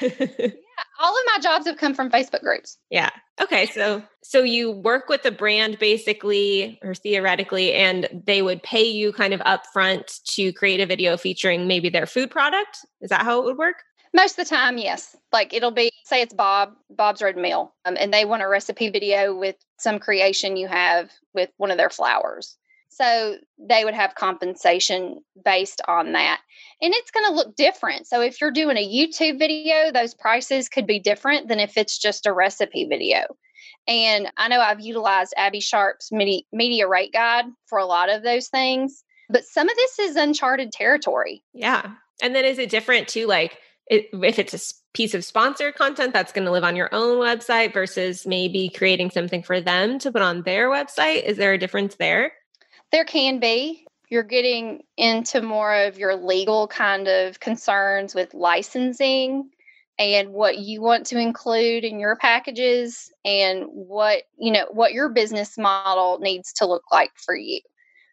yeah, 0.00 0.50
all 1.00 1.12
of 1.12 1.22
my 1.26 1.38
jobs 1.42 1.66
have 1.66 1.76
come 1.76 1.94
from 1.94 2.10
Facebook 2.10 2.40
groups. 2.40 2.78
Yeah. 2.90 3.10
Okay, 3.40 3.66
so 3.66 4.02
so 4.22 4.42
you 4.42 4.70
work 4.70 5.08
with 5.08 5.22
the 5.22 5.30
brand 5.30 5.78
basically 5.78 6.78
or 6.82 6.94
theoretically 6.94 7.74
and 7.74 8.08
they 8.26 8.40
would 8.42 8.62
pay 8.62 8.84
you 8.84 9.12
kind 9.12 9.34
of 9.34 9.40
upfront 9.40 10.22
to 10.34 10.52
create 10.52 10.80
a 10.80 10.86
video 10.86 11.16
featuring 11.16 11.66
maybe 11.66 11.88
their 11.88 12.06
food 12.06 12.30
product? 12.30 12.78
Is 13.00 13.10
that 13.10 13.22
how 13.22 13.40
it 13.40 13.44
would 13.44 13.58
work? 13.58 13.76
Most 14.14 14.38
of 14.38 14.48
the 14.48 14.54
time, 14.54 14.78
yes. 14.78 15.16
Like 15.32 15.52
it'll 15.52 15.70
be, 15.70 15.90
say 16.04 16.22
it's 16.22 16.34
Bob, 16.34 16.74
Bob's 16.90 17.22
Red 17.22 17.36
Mill, 17.36 17.74
um, 17.84 17.96
and 17.98 18.12
they 18.12 18.24
want 18.24 18.42
a 18.42 18.48
recipe 18.48 18.88
video 18.88 19.34
with 19.34 19.56
some 19.78 19.98
creation 19.98 20.56
you 20.56 20.68
have 20.68 21.10
with 21.34 21.50
one 21.56 21.70
of 21.70 21.76
their 21.76 21.90
flours. 21.90 22.56
So 22.88 23.36
they 23.58 23.84
would 23.84 23.94
have 23.94 24.14
compensation 24.14 25.22
based 25.44 25.82
on 25.86 26.12
that. 26.12 26.40
And 26.80 26.94
it's 26.94 27.10
going 27.10 27.26
to 27.26 27.34
look 27.34 27.54
different. 27.54 28.06
So 28.06 28.22
if 28.22 28.40
you're 28.40 28.50
doing 28.50 28.78
a 28.78 28.88
YouTube 28.88 29.38
video, 29.38 29.92
those 29.92 30.14
prices 30.14 30.70
could 30.70 30.86
be 30.86 30.98
different 30.98 31.48
than 31.48 31.60
if 31.60 31.76
it's 31.76 31.98
just 31.98 32.24
a 32.24 32.32
recipe 32.32 32.86
video. 32.86 33.36
And 33.86 34.32
I 34.38 34.48
know 34.48 34.60
I've 34.60 34.80
utilized 34.80 35.34
Abbey 35.36 35.60
Sharp's 35.60 36.10
media, 36.10 36.88
rate 36.88 37.12
guide 37.12 37.44
for 37.66 37.78
a 37.78 37.86
lot 37.86 38.08
of 38.08 38.22
those 38.22 38.48
things, 38.48 39.04
but 39.28 39.44
some 39.44 39.68
of 39.68 39.76
this 39.76 39.98
is 39.98 40.16
uncharted 40.16 40.72
territory. 40.72 41.42
Yeah. 41.52 41.92
And 42.22 42.34
then 42.34 42.44
is 42.44 42.58
it 42.58 42.70
different 42.70 43.08
too? 43.08 43.26
Like, 43.26 43.58
it, 43.88 44.08
if 44.12 44.38
it's 44.38 44.54
a 44.54 44.74
piece 44.94 45.14
of 45.14 45.24
sponsored 45.24 45.74
content 45.74 46.12
that's 46.12 46.32
going 46.32 46.44
to 46.44 46.50
live 46.50 46.64
on 46.64 46.76
your 46.76 46.88
own 46.92 47.18
website 47.18 47.72
versus 47.72 48.26
maybe 48.26 48.68
creating 48.68 49.10
something 49.10 49.42
for 49.42 49.60
them 49.60 49.98
to 50.00 50.10
put 50.10 50.22
on 50.22 50.42
their 50.42 50.70
website 50.70 51.22
is 51.24 51.36
there 51.36 51.52
a 51.52 51.58
difference 51.58 51.96
there? 51.96 52.32
There 52.92 53.04
can 53.04 53.38
be. 53.38 53.86
You're 54.08 54.22
getting 54.22 54.82
into 54.96 55.42
more 55.42 55.74
of 55.74 55.98
your 55.98 56.14
legal 56.14 56.68
kind 56.68 57.08
of 57.08 57.40
concerns 57.40 58.14
with 58.14 58.34
licensing 58.34 59.50
and 59.98 60.30
what 60.30 60.58
you 60.58 60.80
want 60.80 61.06
to 61.06 61.18
include 61.18 61.84
in 61.84 61.98
your 61.98 62.16
packages 62.16 63.10
and 63.24 63.64
what 63.66 64.24
you 64.38 64.52
know 64.52 64.66
what 64.70 64.92
your 64.92 65.08
business 65.08 65.56
model 65.58 66.18
needs 66.20 66.52
to 66.54 66.66
look 66.66 66.84
like 66.92 67.10
for 67.16 67.34
you. 67.34 67.60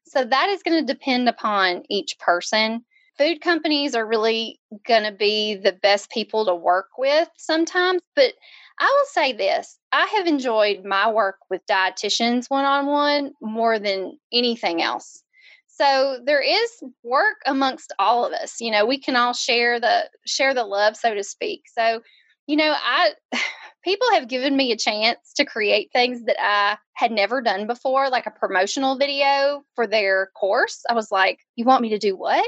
So 0.05 0.23
that 0.23 0.49
is 0.49 0.63
going 0.63 0.85
to 0.85 0.93
depend 0.93 1.29
upon 1.29 1.83
each 1.89 2.17
person. 2.19 2.83
Food 3.17 3.41
companies 3.41 3.93
are 3.93 4.07
really 4.07 4.59
going 4.87 5.03
to 5.03 5.11
be 5.11 5.55
the 5.55 5.73
best 5.73 6.09
people 6.09 6.45
to 6.45 6.55
work 6.55 6.87
with 6.97 7.29
sometimes, 7.37 8.01
but 8.15 8.33
I 8.79 8.85
will 8.85 9.05
say 9.11 9.33
this 9.33 9.77
I 9.91 10.05
have 10.17 10.27
enjoyed 10.27 10.83
my 10.83 11.11
work 11.11 11.37
with 11.49 11.61
dietitians 11.69 12.49
one 12.49 12.65
on 12.65 12.87
one 12.87 13.33
more 13.41 13.77
than 13.77 14.17
anything 14.31 14.81
else. 14.81 15.23
So 15.67 16.19
there 16.23 16.41
is 16.41 16.69
work 17.03 17.37
amongst 17.45 17.93
all 17.97 18.25
of 18.25 18.33
us. 18.33 18.59
You 18.59 18.71
know, 18.71 18.85
we 18.85 18.99
can 18.99 19.15
all 19.15 19.33
share 19.33 19.79
the 19.79 20.09
share 20.25 20.53
the 20.53 20.65
love, 20.65 20.95
so 20.95 21.13
to 21.13 21.23
speak. 21.23 21.63
So, 21.75 22.01
you 22.47 22.55
know, 22.55 22.75
I 22.75 23.13
people 23.83 24.07
have 24.11 24.27
given 24.27 24.55
me 24.55 24.71
a 24.71 24.77
chance 24.77 25.33
to 25.35 25.45
create 25.45 25.89
things 25.91 26.23
that 26.25 26.37
I 26.39 26.77
had 26.93 27.11
never 27.11 27.41
done 27.41 27.67
before, 27.67 28.09
like 28.09 28.25
a 28.25 28.31
promotional 28.31 28.97
video 28.97 29.63
for 29.75 29.87
their 29.87 30.29
course. 30.39 30.81
I 30.89 30.93
was 30.93 31.11
like, 31.11 31.39
you 31.55 31.65
want 31.65 31.81
me 31.81 31.89
to 31.89 31.99
do 31.99 32.15
what? 32.15 32.45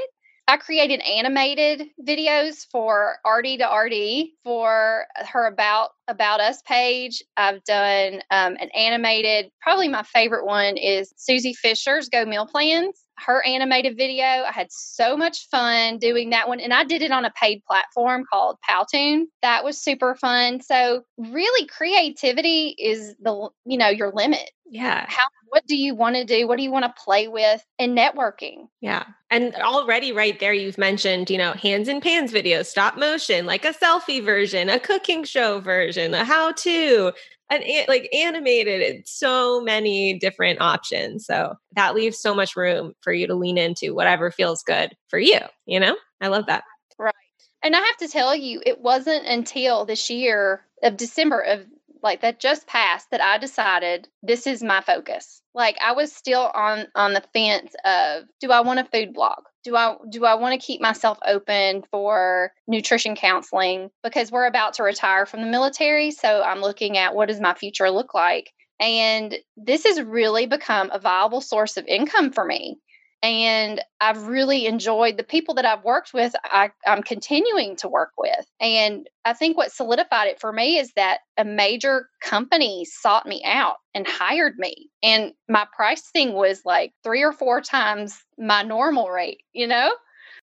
I 0.48 0.58
created 0.58 1.00
animated 1.00 1.88
videos 2.00 2.66
for 2.70 3.16
RD 3.26 3.58
to 3.58 3.66
RD 3.66 4.28
for 4.44 5.06
her 5.32 5.46
about 5.46 5.90
about 6.06 6.40
us 6.40 6.62
page. 6.62 7.22
I've 7.36 7.64
done 7.64 8.22
um, 8.30 8.56
an 8.60 8.70
animated. 8.70 9.50
Probably 9.60 9.88
my 9.88 10.04
favorite 10.04 10.46
one 10.46 10.76
is 10.76 11.12
Susie 11.16 11.54
Fisher's 11.54 12.08
Go 12.08 12.24
Meal 12.24 12.46
Plans. 12.46 13.05
Her 13.18 13.44
animated 13.46 13.96
video. 13.96 14.24
I 14.24 14.52
had 14.52 14.68
so 14.70 15.16
much 15.16 15.48
fun 15.48 15.98
doing 15.98 16.30
that 16.30 16.48
one, 16.48 16.60
and 16.60 16.72
I 16.72 16.84
did 16.84 17.02
it 17.02 17.10
on 17.10 17.24
a 17.24 17.30
paid 17.30 17.62
platform 17.66 18.24
called 18.30 18.58
Powtoon. 18.68 19.24
That 19.42 19.64
was 19.64 19.78
super 19.78 20.14
fun. 20.14 20.60
So 20.60 21.04
really, 21.16 21.66
creativity 21.66 22.74
is 22.78 23.14
the 23.20 23.48
you 23.64 23.78
know 23.78 23.88
your 23.88 24.12
limit. 24.12 24.50
Yeah. 24.68 25.06
How 25.08 25.24
what 25.48 25.66
do 25.66 25.76
you 25.76 25.94
want 25.94 26.16
to 26.16 26.24
do? 26.24 26.46
What 26.46 26.56
do 26.56 26.62
you 26.62 26.70
want 26.70 26.84
to 26.84 27.02
play 27.02 27.28
with? 27.28 27.64
And 27.78 27.96
networking. 27.96 28.68
Yeah. 28.80 29.04
And 29.30 29.54
already 29.54 30.12
right 30.12 30.38
there, 30.38 30.52
you've 30.52 30.78
mentioned, 30.78 31.30
you 31.30 31.38
know, 31.38 31.52
hands 31.52 31.88
and 31.88 32.02
pans 32.02 32.32
videos, 32.32 32.66
stop 32.66 32.96
motion, 32.96 33.46
like 33.46 33.64
a 33.64 33.72
selfie 33.72 34.24
version, 34.24 34.68
a 34.68 34.78
cooking 34.78 35.24
show 35.24 35.60
version, 35.60 36.14
a 36.14 36.24
how 36.24 36.52
to, 36.52 37.12
an 37.50 37.62
like 37.88 38.08
animated, 38.12 39.06
so 39.06 39.60
many 39.60 40.18
different 40.18 40.60
options. 40.60 41.26
So 41.26 41.54
that 41.74 41.94
leaves 41.94 42.18
so 42.18 42.34
much 42.34 42.56
room 42.56 42.92
for 43.00 43.12
you 43.12 43.26
to 43.26 43.34
lean 43.34 43.58
into 43.58 43.94
whatever 43.94 44.30
feels 44.30 44.62
good 44.62 44.96
for 45.08 45.18
you. 45.18 45.40
You 45.66 45.80
know, 45.80 45.96
I 46.20 46.28
love 46.28 46.46
that. 46.46 46.64
Right. 46.98 47.14
And 47.62 47.76
I 47.76 47.80
have 47.80 47.96
to 47.98 48.08
tell 48.08 48.34
you, 48.34 48.62
it 48.64 48.80
wasn't 48.80 49.26
until 49.26 49.84
this 49.84 50.10
year 50.10 50.62
of 50.82 50.96
December 50.96 51.40
of 51.40 51.66
like 52.02 52.20
that 52.22 52.40
just 52.40 52.66
passed 52.66 53.10
that 53.10 53.20
I 53.20 53.38
decided 53.38 54.08
this 54.22 54.46
is 54.46 54.62
my 54.62 54.80
focus. 54.80 55.42
Like 55.54 55.76
I 55.82 55.92
was 55.92 56.12
still 56.12 56.50
on 56.54 56.86
on 56.94 57.12
the 57.14 57.24
fence 57.32 57.74
of 57.84 58.24
do 58.40 58.50
I 58.50 58.60
want 58.60 58.80
a 58.80 58.84
food 58.84 59.12
blog? 59.14 59.44
Do 59.64 59.76
I 59.76 59.96
do 60.10 60.24
I 60.24 60.34
want 60.34 60.60
to 60.60 60.64
keep 60.64 60.80
myself 60.80 61.18
open 61.26 61.82
for 61.90 62.52
nutrition 62.66 63.16
counseling 63.16 63.90
because 64.02 64.30
we're 64.30 64.46
about 64.46 64.74
to 64.74 64.82
retire 64.82 65.26
from 65.26 65.40
the 65.40 65.48
military, 65.48 66.10
so 66.10 66.42
I'm 66.42 66.60
looking 66.60 66.98
at 66.98 67.14
what 67.14 67.28
does 67.28 67.40
my 67.40 67.54
future 67.54 67.90
look 67.90 68.14
like? 68.14 68.52
And 68.78 69.34
this 69.56 69.84
has 69.84 70.02
really 70.02 70.46
become 70.46 70.90
a 70.92 70.98
viable 70.98 71.40
source 71.40 71.76
of 71.76 71.86
income 71.86 72.32
for 72.32 72.44
me 72.44 72.78
and 73.22 73.82
I've 74.00 74.26
really 74.26 74.66
enjoyed 74.66 75.16
the 75.16 75.24
people 75.24 75.54
that 75.54 75.64
I've 75.64 75.84
worked 75.84 76.12
with. 76.12 76.34
I, 76.44 76.70
am 76.86 77.02
continuing 77.02 77.76
to 77.76 77.88
work 77.88 78.12
with, 78.18 78.46
and 78.60 79.08
I 79.24 79.32
think 79.32 79.56
what 79.56 79.72
solidified 79.72 80.28
it 80.28 80.40
for 80.40 80.52
me 80.52 80.78
is 80.78 80.92
that 80.96 81.20
a 81.36 81.44
major 81.44 82.08
company 82.22 82.84
sought 82.84 83.26
me 83.26 83.42
out 83.44 83.76
and 83.94 84.06
hired 84.06 84.58
me, 84.58 84.90
and 85.02 85.32
my 85.48 85.66
pricing 85.74 86.34
was 86.34 86.62
like 86.64 86.92
three 87.02 87.22
or 87.22 87.32
four 87.32 87.60
times 87.60 88.22
my 88.38 88.62
normal 88.62 89.10
rate. 89.10 89.42
You 89.52 89.66
know? 89.66 89.94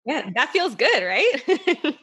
Yeah, 0.05 0.31
that 0.35 0.51
feels 0.51 0.75
good, 0.75 1.03
right? 1.03 1.43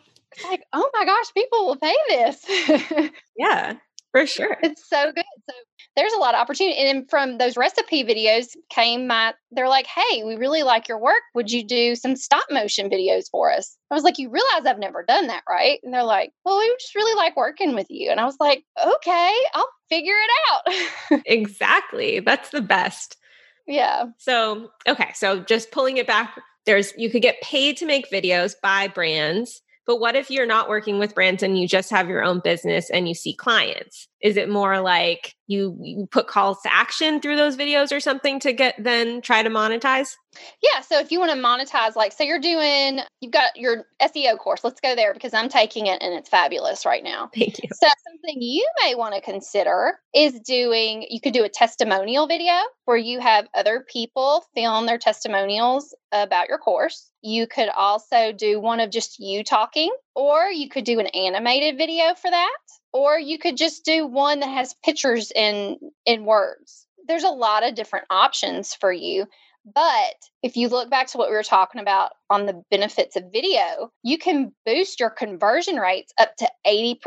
like, 0.49 0.63
oh 0.73 0.89
my 0.93 1.05
gosh, 1.05 1.33
people 1.33 1.65
will 1.65 1.77
pay 1.77 1.95
this. 2.09 3.11
yeah, 3.37 3.75
for 4.13 4.27
sure. 4.27 4.55
It's 4.61 4.87
so 4.87 5.11
good. 5.11 5.25
So 5.49 5.55
there's 5.95 6.13
a 6.13 6.19
lot 6.19 6.35
of 6.35 6.39
opportunity. 6.39 6.77
And 6.77 7.09
from 7.09 7.39
those 7.39 7.57
recipe 7.57 8.03
videos 8.03 8.55
came 8.69 9.07
my, 9.07 9.33
they're 9.51 9.67
like, 9.67 9.87
hey, 9.87 10.23
we 10.23 10.35
really 10.35 10.61
like 10.61 10.87
your 10.87 10.99
work. 10.99 11.21
Would 11.33 11.51
you 11.51 11.65
do 11.65 11.95
some 11.95 12.15
stop 12.15 12.45
motion 12.51 12.91
videos 12.91 13.25
for 13.31 13.51
us? 13.51 13.75
I 13.89 13.95
was 13.95 14.03
like, 14.03 14.19
you 14.19 14.29
realize 14.29 14.65
I've 14.65 14.77
never 14.77 15.03
done 15.03 15.27
that, 15.27 15.43
right? 15.49 15.79
And 15.83 15.91
they're 15.91 16.03
like, 16.03 16.31
well, 16.45 16.59
we 16.59 16.75
just 16.79 16.93
really 16.93 17.15
like 17.15 17.35
working 17.35 17.73
with 17.73 17.87
you. 17.89 18.11
And 18.11 18.19
I 18.19 18.25
was 18.25 18.37
like, 18.39 18.63
okay, 18.85 19.33
I'll 19.55 19.69
figure 19.89 20.13
it 20.13 21.11
out. 21.11 21.21
exactly. 21.25 22.19
That's 22.19 22.51
the 22.51 22.61
best. 22.61 23.17
Yeah. 23.65 24.05
So, 24.19 24.69
okay. 24.87 25.11
So 25.15 25.39
just 25.39 25.71
pulling 25.71 25.97
it 25.97 26.05
back, 26.05 26.39
there's, 26.67 26.93
you 26.97 27.09
could 27.09 27.23
get 27.23 27.41
paid 27.41 27.77
to 27.77 27.87
make 27.87 28.11
videos 28.11 28.53
by 28.61 28.89
brands. 28.89 29.62
But 29.85 29.99
what 29.99 30.15
if 30.15 30.31
you're 30.31 30.45
not 30.45 30.69
working 30.69 30.99
with 30.99 31.13
brands 31.13 31.43
and 31.43 31.59
you 31.59 31.67
just 31.67 31.89
have 31.91 32.07
your 32.07 32.23
own 32.23 32.39
business 32.39 32.89
and 32.89 33.07
you 33.07 33.13
see 33.13 33.33
clients? 33.33 34.07
Is 34.21 34.37
it 34.37 34.49
more 34.49 34.79
like 34.79 35.35
you, 35.47 35.77
you 35.81 36.07
put 36.11 36.27
calls 36.27 36.61
to 36.61 36.73
action 36.73 37.19
through 37.21 37.35
those 37.35 37.57
videos 37.57 37.91
or 37.91 37.99
something 37.99 38.39
to 38.41 38.53
get 38.53 38.75
then 38.77 39.21
try 39.21 39.43
to 39.43 39.49
monetize? 39.49 40.15
Yeah. 40.61 40.81
So 40.81 40.99
if 40.99 41.11
you 41.11 41.19
want 41.19 41.31
to 41.31 41.37
monetize, 41.37 41.95
like, 41.95 42.11
so 42.11 42.23
you're 42.23 42.39
doing, 42.39 43.01
you've 43.21 43.33
got 43.33 43.55
your 43.55 43.85
SEO 44.01 44.37
course. 44.37 44.63
Let's 44.63 44.81
go 44.81 44.95
there 44.95 45.13
because 45.13 45.33
I'm 45.33 45.49
taking 45.49 45.87
it 45.87 46.01
and 46.01 46.13
it's 46.13 46.29
fabulous 46.29 46.85
right 46.85 47.03
now. 47.03 47.29
Thank 47.35 47.61
you. 47.61 47.69
So 47.71 47.87
something 48.09 48.41
you 48.41 48.67
may 48.83 48.95
want 48.95 49.15
to 49.15 49.21
consider 49.21 49.99
is 50.15 50.39
doing, 50.39 51.05
you 51.09 51.19
could 51.21 51.33
do 51.33 51.43
a 51.43 51.49
testimonial 51.49 52.27
video 52.27 52.53
where 52.85 52.97
you 52.97 53.19
have 53.19 53.47
other 53.53 53.85
people 53.87 54.45
film 54.55 54.85
their 54.85 54.97
testimonials 54.97 55.95
about 56.11 56.47
your 56.49 56.57
course. 56.57 57.11
You 57.21 57.47
could 57.47 57.69
also 57.69 58.31
do 58.31 58.59
one 58.59 58.79
of 58.79 58.91
just 58.91 59.19
you 59.19 59.43
talking, 59.43 59.91
or 60.15 60.45
you 60.45 60.69
could 60.69 60.83
do 60.83 60.99
an 60.99 61.07
animated 61.07 61.77
video 61.77 62.15
for 62.15 62.31
that 62.31 62.57
or 62.93 63.17
you 63.17 63.37
could 63.37 63.57
just 63.57 63.83
do 63.83 64.05
one 64.05 64.39
that 64.39 64.49
has 64.49 64.75
pictures 64.83 65.31
in 65.35 65.77
in 66.05 66.25
words 66.25 66.87
there's 67.07 67.23
a 67.23 67.29
lot 67.29 67.67
of 67.67 67.75
different 67.75 68.05
options 68.09 68.73
for 68.73 68.91
you 68.91 69.25
but 69.65 70.15
if 70.41 70.57
you 70.57 70.67
look 70.67 70.89
back 70.89 71.07
to 71.07 71.17
what 71.17 71.29
we 71.29 71.35
were 71.35 71.43
talking 71.43 71.79
about 71.79 72.11
on 72.29 72.45
the 72.45 72.61
benefits 72.69 73.15
of 73.15 73.31
video, 73.31 73.91
you 74.03 74.17
can 74.17 74.51
boost 74.65 74.99
your 74.99 75.09
conversion 75.09 75.77
rates 75.77 76.13
up 76.17 76.35
to 76.37 76.51
80%. 76.67 76.97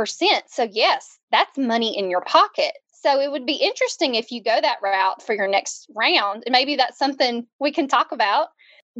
So, 0.49 0.66
yes, 0.70 1.18
that's 1.31 1.59
money 1.59 1.99
in 1.99 2.11
your 2.11 2.22
pocket. 2.22 2.72
So, 2.92 3.20
it 3.20 3.31
would 3.31 3.44
be 3.44 3.57
interesting 3.57 4.14
if 4.14 4.33
you 4.33 4.42
go 4.42 4.59
that 4.59 4.79
route 4.83 5.22
for 5.22 5.35
your 5.35 5.49
next 5.49 5.87
round. 5.94 6.44
And 6.46 6.53
maybe 6.53 6.77
that's 6.77 6.99
something 6.99 7.46
we 7.61 7.72
can 7.72 7.88
talk 7.88 8.12
about. 8.12 8.49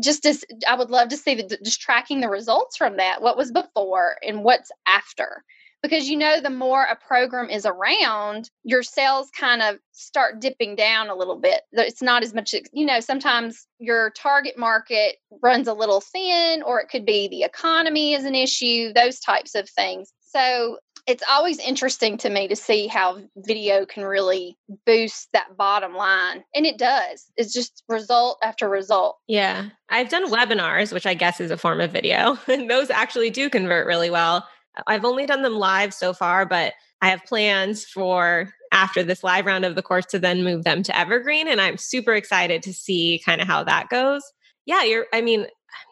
Just 0.03 0.27
as 0.27 0.45
I 0.69 0.75
would 0.75 0.91
love 0.91 1.09
to 1.09 1.17
see 1.17 1.37
the, 1.37 1.59
just 1.65 1.81
tracking 1.81 2.21
the 2.21 2.29
results 2.29 2.77
from 2.77 2.99
that, 2.99 3.23
what 3.23 3.39
was 3.39 3.51
before 3.51 4.17
and 4.23 4.45
what's 4.45 4.71
after 4.87 5.43
because 5.87 6.09
you 6.09 6.17
know 6.17 6.41
the 6.41 6.51
more 6.51 6.85
a 6.85 6.97
program 6.97 7.49
is 7.49 7.65
around 7.65 8.51
your 8.65 8.83
sales 8.83 9.31
kind 9.39 9.63
of 9.63 9.77
start 9.93 10.41
dipping 10.41 10.75
down 10.75 11.09
a 11.09 11.15
little 11.15 11.39
bit 11.39 11.63
it's 11.73 12.03
not 12.03 12.23
as 12.23 12.35
much 12.35 12.55
you 12.73 12.85
know 12.85 13.01
sometimes 13.01 13.67
your 13.79 14.11
target 14.11 14.59
market 14.59 15.17
runs 15.43 15.69
a 15.69 15.75
little 15.75 16.01
thin 16.01 16.63
or 16.63 16.81
it 16.81 16.89
could 16.89 17.07
be 17.07 17.29
the 17.29 17.43
economy 17.43 18.15
is 18.15 18.25
an 18.25 18.35
issue 18.35 18.93
those 18.93 19.21
types 19.21 19.55
of 19.55 19.69
things 19.71 20.13
so 20.21 20.79
it's 21.07 21.23
always 21.31 21.59
interesting 21.61 22.19
to 22.19 22.31
me 22.31 22.49
to 22.49 22.57
see 22.57 22.89
how 22.89 23.19
video 23.37 23.87
can 23.87 24.05
really 24.05 24.57
boost 24.85 25.29
that 25.33 25.57
bottom 25.57 25.95
line. 25.95 26.43
And 26.55 26.67
it 26.67 26.79
does. 26.79 27.27
It's 27.37 27.53
just 27.53 27.85
result 27.89 28.39
after 28.43 28.69
result. 28.69 29.17
Yeah. 29.29 29.69
I've 29.89 30.09
done 30.09 30.31
webinars, 30.31 30.93
which 30.93 31.07
I 31.07 31.15
guess 31.15 31.41
is 31.41 31.53
a 31.53 31.57
form 31.57 31.81
of 31.81 31.93
video, 31.93 32.39
and 32.49 32.69
those 32.69 32.91
actually 32.91 33.31
do 33.31 33.49
convert 33.49 33.87
really 33.87 34.11
well. 34.11 34.47
I've 34.87 35.05
only 35.05 35.27
done 35.27 35.43
them 35.43 35.57
live 35.57 35.95
so 35.95 36.13
far, 36.13 36.47
but 36.47 36.75
I 37.03 37.09
have 37.11 37.25
plans 37.25 37.85
for 37.85 38.51
after 38.73 39.03
this 39.03 39.23
live 39.23 39.47
round 39.47 39.65
of 39.65 39.75
the 39.75 39.83
course 39.83 40.07
to 40.07 40.19
then 40.19 40.45
move 40.45 40.65
them 40.65 40.83
to 40.85 40.99
Evergreen. 40.99 41.49
And 41.49 41.61
I'm 41.61 41.79
super 41.79 42.15
excited 42.15 42.63
to 42.65 42.73
see 42.73 43.21
kind 43.25 43.41
of 43.41 43.47
how 43.47 43.65
that 43.65 43.89
goes. 43.89 44.23
Yeah, 44.65 44.83
you're, 44.83 45.07
I 45.13 45.21
mean, 45.21 45.47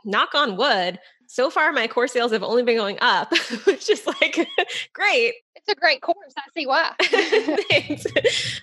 knock 0.05 0.35
on 0.35 0.57
wood. 0.57 0.99
So 1.27 1.51
far, 1.51 1.73
my 1.73 1.89
course 1.89 2.13
sales 2.13 2.33
have 2.33 2.43
only 2.43 2.63
been 2.63 2.77
going 2.77 2.99
up, 3.01 3.31
which 3.65 3.89
is 3.89 4.07
like 4.07 4.47
great. 4.93 5.35
It's 5.57 5.69
a 5.69 5.75
great 5.75 6.03
course. 6.03 6.35
I 6.37 6.43
see 6.55 6.67
why. 6.67 6.93
Thanks. 7.71 8.05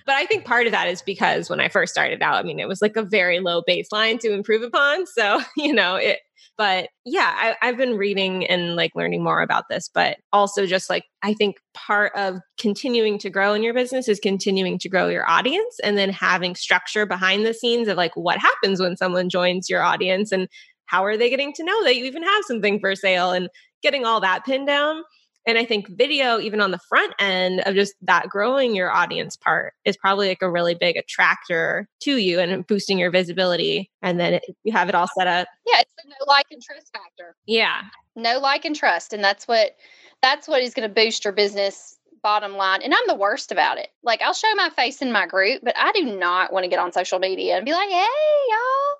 But 0.06 0.14
I 0.14 0.26
think 0.26 0.44
part 0.44 0.66
of 0.66 0.72
that 0.72 0.88
is 0.88 1.02
because 1.02 1.50
when 1.50 1.60
I 1.60 1.68
first 1.68 1.92
started 1.92 2.22
out, 2.22 2.36
I 2.36 2.42
mean, 2.44 2.60
it 2.60 2.68
was 2.68 2.80
like 2.80 2.96
a 2.96 3.02
very 3.02 3.40
low 3.40 3.62
baseline 3.68 4.20
to 4.20 4.32
improve 4.32 4.62
upon. 4.62 5.06
So, 5.06 5.40
you 5.56 5.72
know, 5.72 5.96
it, 5.96 6.20
but 6.62 6.90
yeah, 7.04 7.34
I, 7.36 7.56
I've 7.60 7.76
been 7.76 7.96
reading 7.96 8.46
and 8.46 8.76
like 8.76 8.92
learning 8.94 9.24
more 9.24 9.42
about 9.42 9.64
this, 9.68 9.90
but 9.92 10.18
also 10.32 10.64
just 10.64 10.88
like 10.88 11.02
I 11.20 11.34
think 11.34 11.56
part 11.74 12.12
of 12.14 12.38
continuing 12.56 13.18
to 13.18 13.30
grow 13.30 13.52
in 13.52 13.64
your 13.64 13.74
business 13.74 14.06
is 14.06 14.20
continuing 14.20 14.78
to 14.78 14.88
grow 14.88 15.08
your 15.08 15.28
audience 15.28 15.80
and 15.82 15.98
then 15.98 16.10
having 16.10 16.54
structure 16.54 17.04
behind 17.04 17.44
the 17.44 17.52
scenes 17.52 17.88
of 17.88 17.96
like 17.96 18.14
what 18.14 18.38
happens 18.38 18.78
when 18.78 18.96
someone 18.96 19.28
joins 19.28 19.68
your 19.68 19.82
audience 19.82 20.30
and 20.30 20.46
how 20.86 21.04
are 21.04 21.16
they 21.16 21.28
getting 21.28 21.52
to 21.54 21.64
know 21.64 21.82
that 21.82 21.96
you 21.96 22.04
even 22.04 22.22
have 22.22 22.44
something 22.44 22.78
for 22.78 22.94
sale 22.94 23.32
and 23.32 23.48
getting 23.82 24.04
all 24.04 24.20
that 24.20 24.44
pinned 24.44 24.68
down 24.68 25.02
And 25.46 25.58
I 25.58 25.64
think 25.64 25.88
video, 25.88 26.38
even 26.38 26.60
on 26.60 26.70
the 26.70 26.78
front 26.88 27.14
end 27.18 27.60
of 27.66 27.74
just 27.74 27.94
that 28.02 28.28
growing 28.28 28.76
your 28.76 28.92
audience 28.92 29.36
part, 29.36 29.74
is 29.84 29.96
probably 29.96 30.28
like 30.28 30.42
a 30.42 30.50
really 30.50 30.74
big 30.74 30.96
attractor 30.96 31.88
to 32.02 32.16
you 32.16 32.38
and 32.38 32.66
boosting 32.66 32.98
your 32.98 33.10
visibility. 33.10 33.90
And 34.02 34.20
then 34.20 34.34
it, 34.34 34.44
you 34.62 34.72
have 34.72 34.88
it 34.88 34.94
all 34.94 35.08
set 35.18 35.26
up. 35.26 35.48
Yeah, 35.66 35.80
it's 35.80 35.92
the 36.02 36.08
know 36.08 36.26
like 36.26 36.46
and 36.50 36.62
trust 36.62 36.92
factor. 36.92 37.34
Yeah. 37.46 37.82
Know 38.14 38.38
like 38.38 38.64
and 38.64 38.76
trust. 38.76 39.12
And 39.12 39.22
that's 39.22 39.48
what 39.48 39.76
that's 40.22 40.46
what 40.46 40.62
is 40.62 40.74
going 40.74 40.88
to 40.88 40.94
boost 40.94 41.24
your 41.24 41.32
business 41.32 41.98
bottom 42.22 42.56
line. 42.56 42.82
And 42.82 42.94
I'm 42.94 43.06
the 43.08 43.16
worst 43.16 43.50
about 43.50 43.78
it. 43.78 43.88
Like 44.04 44.22
I'll 44.22 44.34
show 44.34 44.52
my 44.54 44.70
face 44.70 45.02
in 45.02 45.10
my 45.10 45.26
group, 45.26 45.62
but 45.64 45.74
I 45.76 45.92
do 45.92 46.16
not 46.16 46.52
want 46.52 46.64
to 46.64 46.68
get 46.68 46.78
on 46.78 46.92
social 46.92 47.18
media 47.18 47.56
and 47.56 47.64
be 47.64 47.72
like, 47.72 47.88
hey, 47.88 48.06
y'all. 48.48 48.96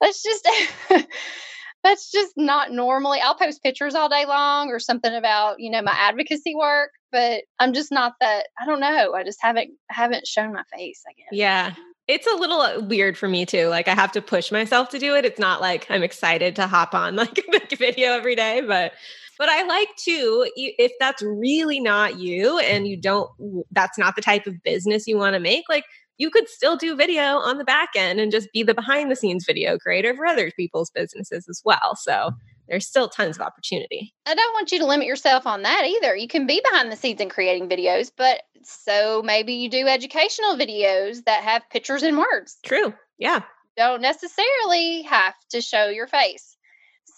Let's 0.00 0.22
just 0.22 0.48
that's 1.82 2.10
just 2.10 2.32
not 2.36 2.70
normally 2.72 3.20
i'll 3.20 3.34
post 3.34 3.62
pictures 3.62 3.94
all 3.94 4.08
day 4.08 4.26
long 4.26 4.68
or 4.68 4.78
something 4.78 5.14
about 5.14 5.60
you 5.60 5.70
know 5.70 5.82
my 5.82 5.94
advocacy 5.96 6.54
work 6.54 6.90
but 7.12 7.42
i'm 7.58 7.72
just 7.72 7.92
not 7.92 8.14
that 8.20 8.46
i 8.60 8.66
don't 8.66 8.80
know 8.80 9.14
i 9.14 9.24
just 9.24 9.38
haven't 9.40 9.70
haven't 9.88 10.26
shown 10.26 10.52
my 10.52 10.62
face 10.72 11.02
i 11.08 11.12
guess. 11.12 11.28
Yeah 11.32 11.74
it's 12.10 12.26
a 12.26 12.34
little 12.34 12.60
uh, 12.60 12.80
weird 12.80 13.16
for 13.16 13.28
me 13.28 13.46
too 13.46 13.68
like 13.68 13.86
i 13.86 13.94
have 13.94 14.12
to 14.12 14.20
push 14.20 14.50
myself 14.50 14.88
to 14.88 14.98
do 14.98 15.14
it 15.14 15.24
it's 15.24 15.38
not 15.38 15.60
like 15.60 15.86
i'm 15.90 16.02
excited 16.02 16.56
to 16.56 16.66
hop 16.66 16.94
on 16.94 17.16
like 17.16 17.38
a 17.38 17.76
video 17.76 18.12
every 18.12 18.34
day 18.34 18.60
but 18.66 18.92
but 19.38 19.48
i 19.48 19.62
like 19.62 19.88
to 19.96 20.50
if 20.56 20.92
that's 20.98 21.22
really 21.22 21.78
not 21.78 22.18
you 22.18 22.58
and 22.58 22.88
you 22.88 22.96
don't 22.96 23.30
that's 23.70 23.96
not 23.96 24.16
the 24.16 24.22
type 24.22 24.46
of 24.46 24.62
business 24.62 25.06
you 25.06 25.16
want 25.16 25.34
to 25.34 25.40
make 25.40 25.64
like 25.68 25.84
you 26.20 26.30
could 26.30 26.48
still 26.50 26.76
do 26.76 26.94
video 26.94 27.38
on 27.38 27.56
the 27.56 27.64
back 27.64 27.88
end 27.96 28.20
and 28.20 28.30
just 28.30 28.52
be 28.52 28.62
the 28.62 28.74
behind 28.74 29.10
the 29.10 29.16
scenes 29.16 29.46
video 29.46 29.78
creator 29.78 30.14
for 30.14 30.26
other 30.26 30.50
people's 30.50 30.90
businesses 30.90 31.48
as 31.48 31.62
well. 31.64 31.96
So 31.96 32.32
there's 32.68 32.86
still 32.86 33.08
tons 33.08 33.36
of 33.36 33.42
opportunity. 33.42 34.14
I 34.26 34.34
don't 34.34 34.52
want 34.52 34.70
you 34.70 34.78
to 34.80 34.86
limit 34.86 35.06
yourself 35.06 35.46
on 35.46 35.62
that 35.62 35.86
either. 35.86 36.14
You 36.14 36.28
can 36.28 36.46
be 36.46 36.60
behind 36.62 36.92
the 36.92 36.96
scenes 36.96 37.22
and 37.22 37.30
creating 37.30 37.70
videos, 37.70 38.12
but 38.14 38.42
so 38.62 39.22
maybe 39.24 39.54
you 39.54 39.70
do 39.70 39.86
educational 39.86 40.56
videos 40.56 41.24
that 41.24 41.42
have 41.42 41.62
pictures 41.70 42.02
and 42.02 42.18
words. 42.18 42.58
True. 42.66 42.92
Yeah. 43.16 43.40
Don't 43.78 44.02
necessarily 44.02 45.02
have 45.02 45.34
to 45.52 45.62
show 45.62 45.86
your 45.86 46.06
face. 46.06 46.58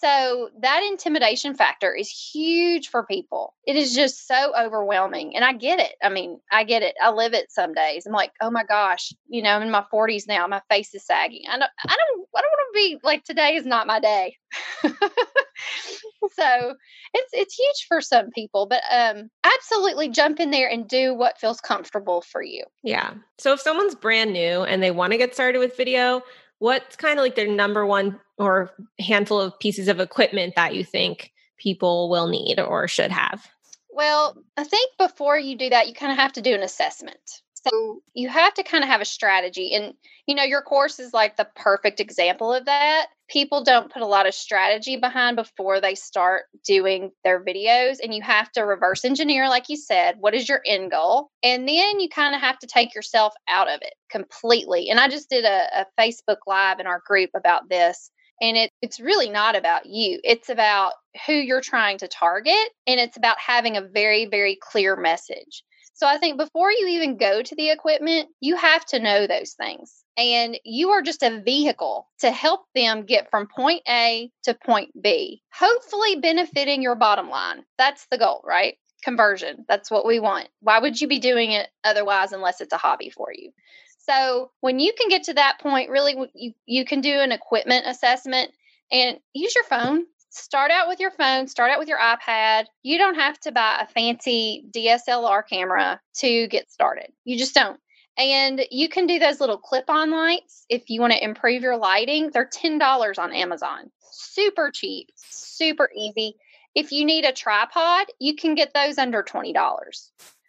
So 0.03 0.49
that 0.59 0.83
intimidation 0.83 1.55
factor 1.55 1.95
is 1.95 2.09
huge 2.09 2.89
for 2.89 3.05
people. 3.05 3.53
It 3.65 3.77
is 3.77 3.95
just 3.95 4.27
so 4.27 4.51
overwhelming. 4.59 5.33
And 5.33 5.45
I 5.45 5.53
get 5.53 5.79
it. 5.79 5.93
I 6.03 6.09
mean, 6.09 6.41
I 6.51 6.65
get 6.65 6.83
it. 6.83 6.93
I 7.01 7.11
live 7.11 7.33
it 7.33 7.49
some 7.49 7.73
days. 7.73 8.05
I'm 8.05 8.11
like, 8.11 8.33
oh 8.41 8.51
my 8.51 8.65
gosh, 8.65 9.13
you 9.29 9.41
know, 9.41 9.51
I'm 9.51 9.61
in 9.61 9.71
my 9.71 9.85
40s 9.93 10.27
now. 10.27 10.45
My 10.45 10.61
face 10.69 10.93
is 10.93 11.05
sagging. 11.05 11.43
I 11.49 11.57
don't 11.57 11.71
I 11.87 11.95
don't 11.95 12.27
I 12.35 12.41
don't 12.41 12.51
want 12.51 12.73
to 12.73 12.77
be 12.77 12.99
like 13.01 13.23
today 13.23 13.55
is 13.55 13.65
not 13.65 13.87
my 13.87 14.01
day. 14.01 14.35
so 14.83 16.73
it's 17.13 17.31
it's 17.31 17.55
huge 17.55 17.85
for 17.87 18.01
some 18.01 18.29
people. 18.31 18.65
But 18.65 18.81
um 18.91 19.29
absolutely 19.45 20.09
jump 20.09 20.41
in 20.41 20.51
there 20.51 20.69
and 20.69 20.85
do 20.85 21.13
what 21.13 21.39
feels 21.39 21.61
comfortable 21.61 22.21
for 22.23 22.41
you. 22.41 22.65
Yeah. 22.83 23.13
So 23.37 23.53
if 23.53 23.61
someone's 23.61 23.95
brand 23.95 24.33
new 24.33 24.63
and 24.63 24.83
they 24.83 24.91
want 24.91 25.13
to 25.13 25.17
get 25.17 25.33
started 25.33 25.59
with 25.59 25.77
video, 25.77 26.23
what's 26.63 26.95
kind 26.95 27.19
of 27.19 27.23
like 27.23 27.35
their 27.35 27.53
number 27.53 27.85
one 27.85 28.17
or 28.37 28.71
handful 28.97 29.41
of 29.41 29.59
pieces 29.59 29.89
of 29.89 29.99
equipment 29.99 30.53
that 30.55 30.73
you 30.73 30.85
think 30.85 31.33
people 31.57 32.09
will 32.09 32.27
need 32.27 32.57
or 32.57 32.87
should 32.87 33.11
have? 33.11 33.45
Well, 33.91 34.37
I 34.55 34.63
think 34.63 34.91
before 34.97 35.37
you 35.37 35.57
do 35.57 35.69
that, 35.71 35.89
you 35.89 35.93
kind 35.93 36.13
of 36.13 36.17
have 36.17 36.31
to 36.33 36.41
do 36.41 36.55
an 36.55 36.63
assessment. 36.63 37.41
So 37.67 38.01
you 38.13 38.27
have 38.27 38.53
to 38.55 38.63
kind 38.63 38.83
of 38.83 38.89
have 38.89 38.99
a 38.99 39.05
strategy. 39.05 39.73
And, 39.73 39.93
you 40.27 40.35
know, 40.35 40.43
your 40.43 40.61
course 40.61 40.99
is 40.99 41.13
like 41.13 41.37
the 41.37 41.47
perfect 41.55 41.99
example 41.99 42.53
of 42.53 42.65
that. 42.65 43.07
People 43.29 43.63
don't 43.63 43.91
put 43.91 44.01
a 44.01 44.07
lot 44.07 44.27
of 44.27 44.33
strategy 44.33 44.97
behind 44.97 45.37
before 45.37 45.79
they 45.79 45.95
start 45.95 46.43
doing 46.65 47.11
their 47.23 47.43
videos. 47.43 47.97
And 48.03 48.13
you 48.13 48.21
have 48.21 48.51
to 48.51 48.61
reverse 48.61 49.05
engineer, 49.05 49.47
like 49.47 49.69
you 49.69 49.77
said, 49.77 50.17
what 50.19 50.33
is 50.33 50.49
your 50.49 50.61
end 50.65 50.91
goal? 50.91 51.29
And 51.41 51.67
then 51.67 51.99
you 52.01 52.09
kind 52.09 52.35
of 52.35 52.41
have 52.41 52.59
to 52.59 52.67
take 52.67 52.93
yourself 52.93 53.33
out 53.47 53.69
of 53.69 53.79
it 53.81 53.93
completely. 54.11 54.89
And 54.89 54.99
I 54.99 55.07
just 55.07 55.29
did 55.29 55.45
a, 55.45 55.81
a 55.81 55.85
Facebook 55.97 56.39
Live 56.45 56.79
in 56.79 56.87
our 56.87 57.01
group 57.07 57.29
about 57.33 57.69
this. 57.69 58.11
And 58.41 58.57
it, 58.57 58.71
it's 58.81 58.99
really 58.99 59.29
not 59.29 59.55
about 59.55 59.85
you. 59.85 60.19
It's 60.23 60.49
about 60.49 60.93
who 61.25 61.33
you're 61.33 61.61
trying 61.61 61.97
to 61.99 62.09
target. 62.09 62.69
And 62.87 62.99
it's 62.99 63.15
about 63.15 63.37
having 63.39 63.77
a 63.77 63.81
very, 63.81 64.25
very 64.25 64.57
clear 64.61 64.97
message. 64.97 65.63
So 65.93 66.07
I 66.07 66.17
think 66.17 66.37
before 66.37 66.71
you 66.71 66.87
even 66.87 67.17
go 67.17 67.41
to 67.41 67.55
the 67.55 67.69
equipment, 67.69 68.29
you 68.39 68.55
have 68.55 68.83
to 68.87 68.99
know 68.99 69.27
those 69.27 69.53
things. 69.53 70.03
And 70.17 70.59
you 70.63 70.89
are 70.89 71.01
just 71.01 71.23
a 71.23 71.41
vehicle 71.41 72.07
to 72.19 72.31
help 72.31 72.61
them 72.75 73.05
get 73.05 73.29
from 73.29 73.47
point 73.47 73.81
A 73.87 74.31
to 74.43 74.53
point 74.53 74.89
B, 74.99 75.41
hopefully 75.53 76.17
benefiting 76.17 76.81
your 76.81 76.95
bottom 76.95 77.29
line. 77.29 77.63
That's 77.77 78.05
the 78.11 78.17
goal, 78.17 78.43
right? 78.45 78.75
Conversion. 79.03 79.65
That's 79.67 79.91
what 79.91 80.05
we 80.05 80.19
want. 80.19 80.49
Why 80.61 80.79
would 80.79 80.99
you 80.99 81.07
be 81.07 81.19
doing 81.19 81.51
it 81.51 81.69
otherwise 81.83 82.31
unless 82.31 82.61
it's 82.61 82.73
a 82.73 82.77
hobby 82.77 83.09
for 83.09 83.29
you? 83.33 83.51
So 83.99 84.51
when 84.61 84.79
you 84.79 84.93
can 84.97 85.09
get 85.09 85.23
to 85.23 85.33
that 85.35 85.59
point, 85.61 85.89
really, 85.89 86.15
you, 86.33 86.53
you 86.65 86.85
can 86.85 87.01
do 87.01 87.19
an 87.19 87.31
equipment 87.31 87.85
assessment 87.87 88.51
and 88.91 89.17
use 89.33 89.55
your 89.55 89.63
phone 89.63 90.05
start 90.33 90.71
out 90.71 90.87
with 90.87 90.99
your 90.99 91.11
phone, 91.11 91.47
start 91.47 91.71
out 91.71 91.79
with 91.79 91.87
your 91.87 91.99
iPad. 91.99 92.65
You 92.81 92.97
don't 92.97 93.15
have 93.15 93.39
to 93.41 93.51
buy 93.51 93.79
a 93.81 93.87
fancy 93.87 94.65
DSLR 94.75 95.43
camera 95.47 96.01
to 96.17 96.47
get 96.47 96.71
started. 96.71 97.11
You 97.23 97.37
just 97.37 97.53
don't. 97.53 97.79
And 98.17 98.65
you 98.69 98.89
can 98.89 99.07
do 99.07 99.19
those 99.19 99.39
little 99.39 99.57
clip 99.57 99.89
on 99.89 100.11
lights 100.11 100.65
if 100.69 100.89
you 100.89 101.01
want 101.01 101.13
to 101.13 101.23
improve 101.23 101.61
your 101.61 101.77
lighting. 101.77 102.29
They're 102.31 102.49
$10 102.49 103.19
on 103.19 103.33
Amazon. 103.33 103.91
Super 104.11 104.71
cheap, 104.71 105.07
super 105.15 105.89
easy. 105.95 106.35
If 106.75 106.91
you 106.91 107.05
need 107.05 107.25
a 107.25 107.31
tripod, 107.31 108.07
you 108.19 108.35
can 108.35 108.55
get 108.55 108.73
those 108.73 108.97
under 108.97 109.23
$20. 109.23 109.53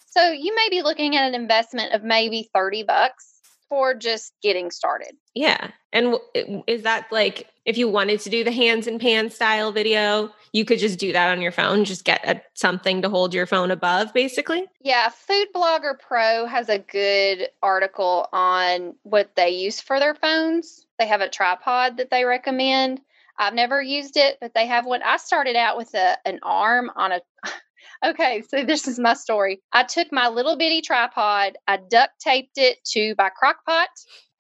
So 0.07 0.31
you 0.31 0.55
may 0.55 0.69
be 0.71 0.83
looking 0.83 1.17
at 1.17 1.29
an 1.29 1.35
investment 1.35 1.93
of 1.93 2.03
maybe 2.03 2.49
30 2.55 2.85
bucks 2.85 3.34
for 3.69 3.95
just 3.95 4.33
getting 4.43 4.71
started. 4.71 5.13
Yeah. 5.35 5.71
And 5.93 6.17
is 6.67 6.83
that 6.83 7.07
like 7.11 7.49
if 7.65 7.79
you 7.79 7.89
wanted 7.89 8.21
to 8.21 8.31
do 8.31 8.45
the 8.45 8.53
hands 8.53 8.87
and 8.87 9.01
pan 9.01 9.31
style 9.31 9.73
video, 9.73 10.31
you 10.53 10.65
could 10.65 10.79
just 10.79 10.99
do 10.99 11.13
that 11.13 11.31
on 11.31 11.41
your 11.41 11.53
phone, 11.53 11.85
just 11.85 12.05
get 12.05 12.21
a, 12.29 12.41
something 12.55 13.03
to 13.03 13.09
hold 13.09 13.33
your 13.33 13.47
phone 13.47 13.71
above, 13.71 14.13
basically? 14.13 14.65
Yeah. 14.81 15.09
Food 15.09 15.49
Blogger 15.55 15.99
Pro 15.99 16.47
has 16.47 16.69
a 16.69 16.79
good 16.79 17.49
article 17.63 18.29
on 18.33 18.95
what 19.03 19.35
they 19.35 19.51
use 19.51 19.81
for 19.81 19.99
their 19.99 20.15
phones. 20.15 20.87
They 20.99 21.07
have 21.07 21.21
a 21.21 21.29
tripod 21.29 21.97
that 21.97 22.11
they 22.11 22.25
recommend. 22.25 23.01
I've 23.37 23.55
never 23.55 23.83
used 23.83 24.17
it, 24.17 24.39
but 24.41 24.55
they 24.55 24.67
have 24.67 24.87
one. 24.87 25.03
I 25.03 25.17
started 25.17 25.57
out 25.57 25.77
with 25.77 25.93
a, 25.95 26.17
an 26.25 26.39
arm 26.43 26.91
on 26.95 27.13
a 27.13 27.21
Okay, 28.05 28.43
so 28.49 28.65
this 28.65 28.87
is 28.89 28.99
my 28.99 29.15
story. 29.15 29.61
I 29.73 29.85
took 29.85 30.09
my 30.13 30.29
little 30.29 30.57
bitty 30.57 30.83
tripod, 30.83 31.57
I 31.67 31.79
duct 31.79 32.21
taped 32.21 32.59
it 32.59 32.79
to 32.93 33.15
my 33.19 33.31
crock 33.31 33.65
pot, 33.67 33.89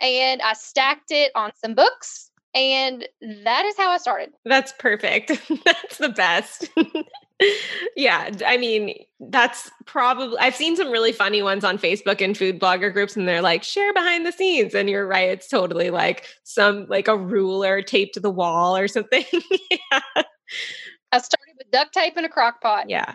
and 0.00 0.42
I 0.42 0.52
stacked 0.54 1.11
it 1.11 1.33
on 1.35 1.52
some 1.57 1.74
books. 1.74 2.30
And 2.54 3.09
that 3.42 3.64
is 3.64 3.76
how 3.76 3.90
I 3.90 3.98
started. 3.98 4.30
That's 4.44 4.72
perfect. 4.78 5.33
that's 5.64 5.98
the 5.98 6.11
best. 6.11 6.68
yeah, 7.96 8.30
I 8.46 8.57
mean, 8.57 8.94
that's 9.18 9.70
probably 9.87 10.38
I've 10.38 10.54
seen 10.54 10.76
some 10.76 10.90
really 10.90 11.12
funny 11.12 11.42
ones 11.42 11.64
on 11.64 11.78
Facebook 11.78 12.20
and 12.20 12.37
food 12.37 12.61
blogger 12.61 12.92
groups 12.92 13.16
and 13.16 13.26
they're 13.26 13.42
like 13.42 13.64
share 13.64 13.92
behind 13.92 14.24
the 14.24 14.33
scenes 14.33 14.74
and 14.74 14.88
you're 14.88 15.07
right 15.07 15.30
it's 15.30 15.48
totally 15.48 15.90
like 15.90 16.26
some 16.44 16.87
like 16.88 17.09
a 17.09 17.16
ruler 17.16 17.83
taped 17.83 18.14
to 18.14 18.20
the 18.20 18.30
wall 18.30 18.76
or 18.76 18.87
something. 18.87 19.24
yeah. 19.70 20.22
I 21.14 21.18
started 21.18 21.55
with 21.57 21.70
duct 21.70 21.94
tape 21.94 22.16
and 22.16 22.27
a 22.27 22.29
crock 22.29 22.61
pot. 22.61 22.90
Yeah. 22.90 23.14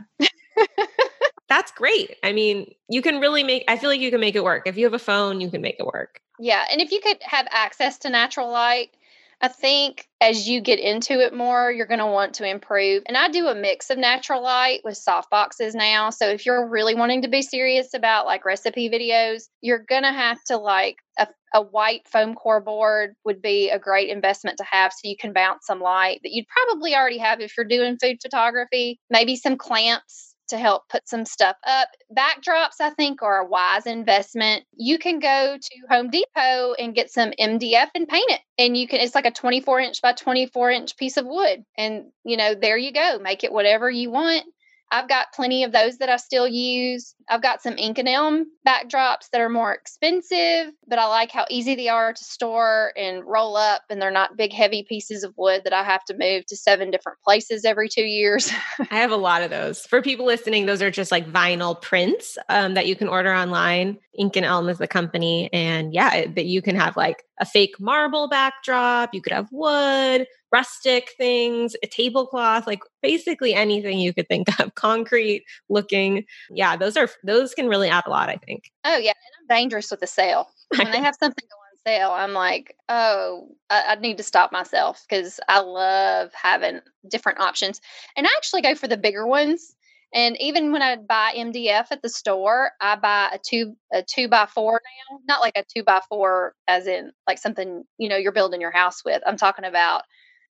That's 1.49 1.71
great. 1.73 2.15
I 2.23 2.31
mean, 2.31 2.73
you 2.87 3.01
can 3.01 3.19
really 3.19 3.43
make, 3.43 3.65
I 3.67 3.77
feel 3.77 3.89
like 3.89 3.99
you 3.99 4.09
can 4.09 4.21
make 4.21 4.35
it 4.35 4.43
work. 4.43 4.63
If 4.67 4.77
you 4.77 4.85
have 4.85 4.93
a 4.93 4.99
phone, 4.99 5.41
you 5.41 5.51
can 5.51 5.61
make 5.61 5.75
it 5.79 5.85
work. 5.85 6.21
Yeah. 6.39 6.65
And 6.71 6.79
if 6.79 6.91
you 6.91 7.01
could 7.01 7.17
have 7.21 7.45
access 7.51 7.97
to 7.99 8.09
natural 8.09 8.49
light, 8.49 8.91
I 9.41 9.47
think 9.47 10.05
as 10.19 10.49
you 10.49 10.59
get 10.59 10.79
into 10.79 11.21
it 11.21 11.33
more, 11.33 11.71
you're 11.71 11.85
going 11.85 11.99
to 11.99 12.05
want 12.05 12.35
to 12.35 12.49
improve. 12.49 13.03
And 13.07 13.15
I 13.15 13.29
do 13.29 13.47
a 13.47 13.55
mix 13.55 13.89
of 13.89 13.97
natural 13.97 14.43
light 14.43 14.81
with 14.83 14.97
soft 14.97 15.29
boxes 15.29 15.73
now. 15.73 16.09
So 16.09 16.27
if 16.27 16.45
you're 16.45 16.67
really 16.67 16.93
wanting 16.93 17.21
to 17.21 17.29
be 17.29 17.41
serious 17.41 17.93
about 17.93 18.25
like 18.25 18.43
recipe 18.43 18.89
videos, 18.89 19.43
you're 19.61 19.85
going 19.87 20.03
to 20.03 20.11
have 20.11 20.43
to 20.47 20.57
like 20.57 20.97
a, 21.17 21.27
a 21.53 21.61
white 21.61 22.05
foam 22.05 22.35
core 22.35 22.59
board 22.59 23.13
would 23.23 23.41
be 23.41 23.69
a 23.69 23.79
great 23.79 24.09
investment 24.09 24.57
to 24.57 24.65
have 24.69 24.91
so 24.91 25.07
you 25.07 25.15
can 25.17 25.31
bounce 25.31 25.65
some 25.65 25.79
light 25.79 26.19
that 26.23 26.33
you'd 26.33 26.47
probably 26.47 26.93
already 26.93 27.19
have 27.19 27.39
if 27.39 27.53
you're 27.55 27.65
doing 27.65 27.97
food 27.97 28.17
photography. 28.21 28.99
Maybe 29.09 29.37
some 29.37 29.55
clamps 29.55 30.28
to 30.49 30.57
help 30.57 30.87
put 30.89 31.07
some 31.07 31.25
stuff 31.25 31.55
up. 31.65 31.89
Backdrops, 32.15 32.79
I 32.79 32.91
think, 32.91 33.21
are 33.21 33.39
a 33.39 33.47
wise 33.47 33.85
investment. 33.85 34.63
You 34.75 34.99
can 34.99 35.19
go 35.19 35.57
to 35.59 35.75
Home 35.89 36.09
Depot 36.09 36.73
and 36.73 36.95
get 36.95 37.11
some 37.11 37.31
MDF 37.39 37.89
and 37.95 38.07
paint 38.07 38.29
it. 38.29 38.41
And 38.57 38.77
you 38.77 38.87
can, 38.87 38.99
it's 38.99 39.15
like 39.15 39.25
a 39.25 39.31
24 39.31 39.79
inch 39.79 40.01
by 40.01 40.13
24 40.13 40.71
inch 40.71 40.97
piece 40.97 41.17
of 41.17 41.25
wood. 41.25 41.63
And, 41.77 42.11
you 42.23 42.37
know, 42.37 42.55
there 42.55 42.77
you 42.77 42.91
go. 42.91 43.19
Make 43.19 43.43
it 43.43 43.51
whatever 43.51 43.89
you 43.89 44.11
want. 44.11 44.43
I've 44.91 45.07
got 45.07 45.33
plenty 45.33 45.63
of 45.63 45.71
those 45.71 45.97
that 45.97 46.09
I 46.09 46.17
still 46.17 46.47
use. 46.47 47.13
I've 47.29 47.43
got 47.43 47.61
some 47.61 47.77
ink 47.77 47.99
and 47.99 48.07
elm 48.07 48.47
backdrops 48.67 49.29
that 49.31 49.41
are 49.41 49.49
more 49.49 49.71
expensive, 49.71 50.73
but 50.87 50.97
I 50.97 51.05
like 51.05 51.31
how 51.31 51.45
easy 51.49 51.75
they 51.75 51.89
are 51.89 52.11
to 52.11 52.23
store 52.23 52.91
and 52.97 53.23
roll 53.23 53.55
up, 53.55 53.83
and 53.89 54.01
they're 54.01 54.09
not 54.09 54.35
big, 54.35 54.51
heavy 54.51 54.83
pieces 54.87 55.23
of 55.23 55.33
wood 55.37 55.61
that 55.63 55.73
I 55.73 55.83
have 55.83 56.03
to 56.05 56.15
move 56.17 56.45
to 56.47 56.55
seven 56.55 56.89
different 56.89 57.19
places 57.23 57.65
every 57.65 57.87
two 57.87 58.03
years. 58.03 58.51
I 58.91 58.95
have 58.95 59.11
a 59.11 59.17
lot 59.17 59.43
of 59.43 59.51
those. 59.51 59.85
For 59.85 60.01
people 60.01 60.25
listening, 60.25 60.65
those 60.65 60.81
are 60.81 60.91
just 60.91 61.11
like 61.11 61.31
vinyl 61.31 61.79
prints 61.79 62.37
um, 62.49 62.73
that 62.73 62.87
you 62.87 62.95
can 62.95 63.07
order 63.07 63.33
online. 63.33 63.99
Ink 64.17 64.35
and 64.35 64.45
Elm 64.45 64.69
is 64.69 64.79
the 64.79 64.87
company, 64.87 65.51
and 65.53 65.93
yeah, 65.93 66.25
that 66.25 66.45
you 66.45 66.61
can 66.61 66.75
have 66.75 66.97
like 66.97 67.23
a 67.39 67.45
fake 67.45 67.79
marble 67.79 68.27
backdrop. 68.27 69.13
You 69.13 69.21
could 69.21 69.33
have 69.33 69.49
wood, 69.51 70.25
rustic 70.51 71.11
things, 71.17 71.75
a 71.83 71.87
tablecloth, 71.87 72.67
like 72.67 72.81
basically 73.01 73.53
anything 73.53 73.99
you 73.99 74.13
could 74.13 74.27
think 74.27 74.47
of, 74.59 74.75
concrete 74.75 75.45
looking. 75.69 76.25
Yeah, 76.49 76.75
those 76.75 76.97
are 76.97 77.09
those 77.23 77.53
can 77.53 77.67
really 77.67 77.89
add 77.89 78.03
a 78.05 78.09
lot, 78.09 78.29
I 78.29 78.37
think. 78.37 78.71
Oh 78.85 78.97
yeah, 78.97 79.11
and 79.11 79.51
I'm 79.51 79.57
dangerous 79.57 79.91
with 79.91 79.99
the 79.99 80.07
sale. 80.07 80.49
When 80.77 80.91
they 80.91 80.99
have 80.99 81.15
something 81.19 81.45
on 81.45 81.77
sale, 81.83 82.11
I'm 82.11 82.33
like, 82.33 82.75
oh, 82.89 83.47
I, 83.71 83.83
I 83.89 83.95
need 83.95 84.17
to 84.17 84.23
stop 84.23 84.51
myself 84.51 85.03
because 85.09 85.39
I 85.47 85.61
love 85.61 86.31
having 86.33 86.81
different 87.09 87.39
options. 87.39 87.81
And 88.15 88.27
I 88.27 88.29
actually 88.37 88.61
go 88.61 88.75
for 88.75 88.87
the 88.87 88.97
bigger 88.97 89.25
ones. 89.25 89.75
And 90.13 90.39
even 90.39 90.71
when 90.71 90.81
I 90.81 90.95
buy 90.95 91.33
MDF 91.35 91.87
at 91.91 92.01
the 92.01 92.09
store, 92.09 92.71
I 92.81 92.95
buy 92.95 93.29
a 93.33 93.39
two 93.39 93.75
a 93.93 94.03
two 94.03 94.27
by 94.27 94.47
four 94.47 94.81
now. 95.11 95.19
Not 95.27 95.41
like 95.41 95.55
a 95.55 95.63
two 95.75 95.83
by 95.83 96.01
four 96.09 96.53
as 96.67 96.87
in 96.87 97.11
like 97.27 97.37
something, 97.37 97.83
you 97.97 98.09
know, 98.09 98.17
you're 98.17 98.31
building 98.31 98.61
your 98.61 98.71
house 98.71 99.03
with. 99.05 99.21
I'm 99.25 99.37
talking 99.37 99.65
about 99.65 100.03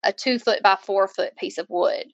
a 0.04 0.12
two 0.12 0.38
foot 0.38 0.62
by 0.62 0.76
four 0.80 1.08
foot 1.08 1.36
piece 1.36 1.58
of 1.58 1.66
wood. 1.68 2.06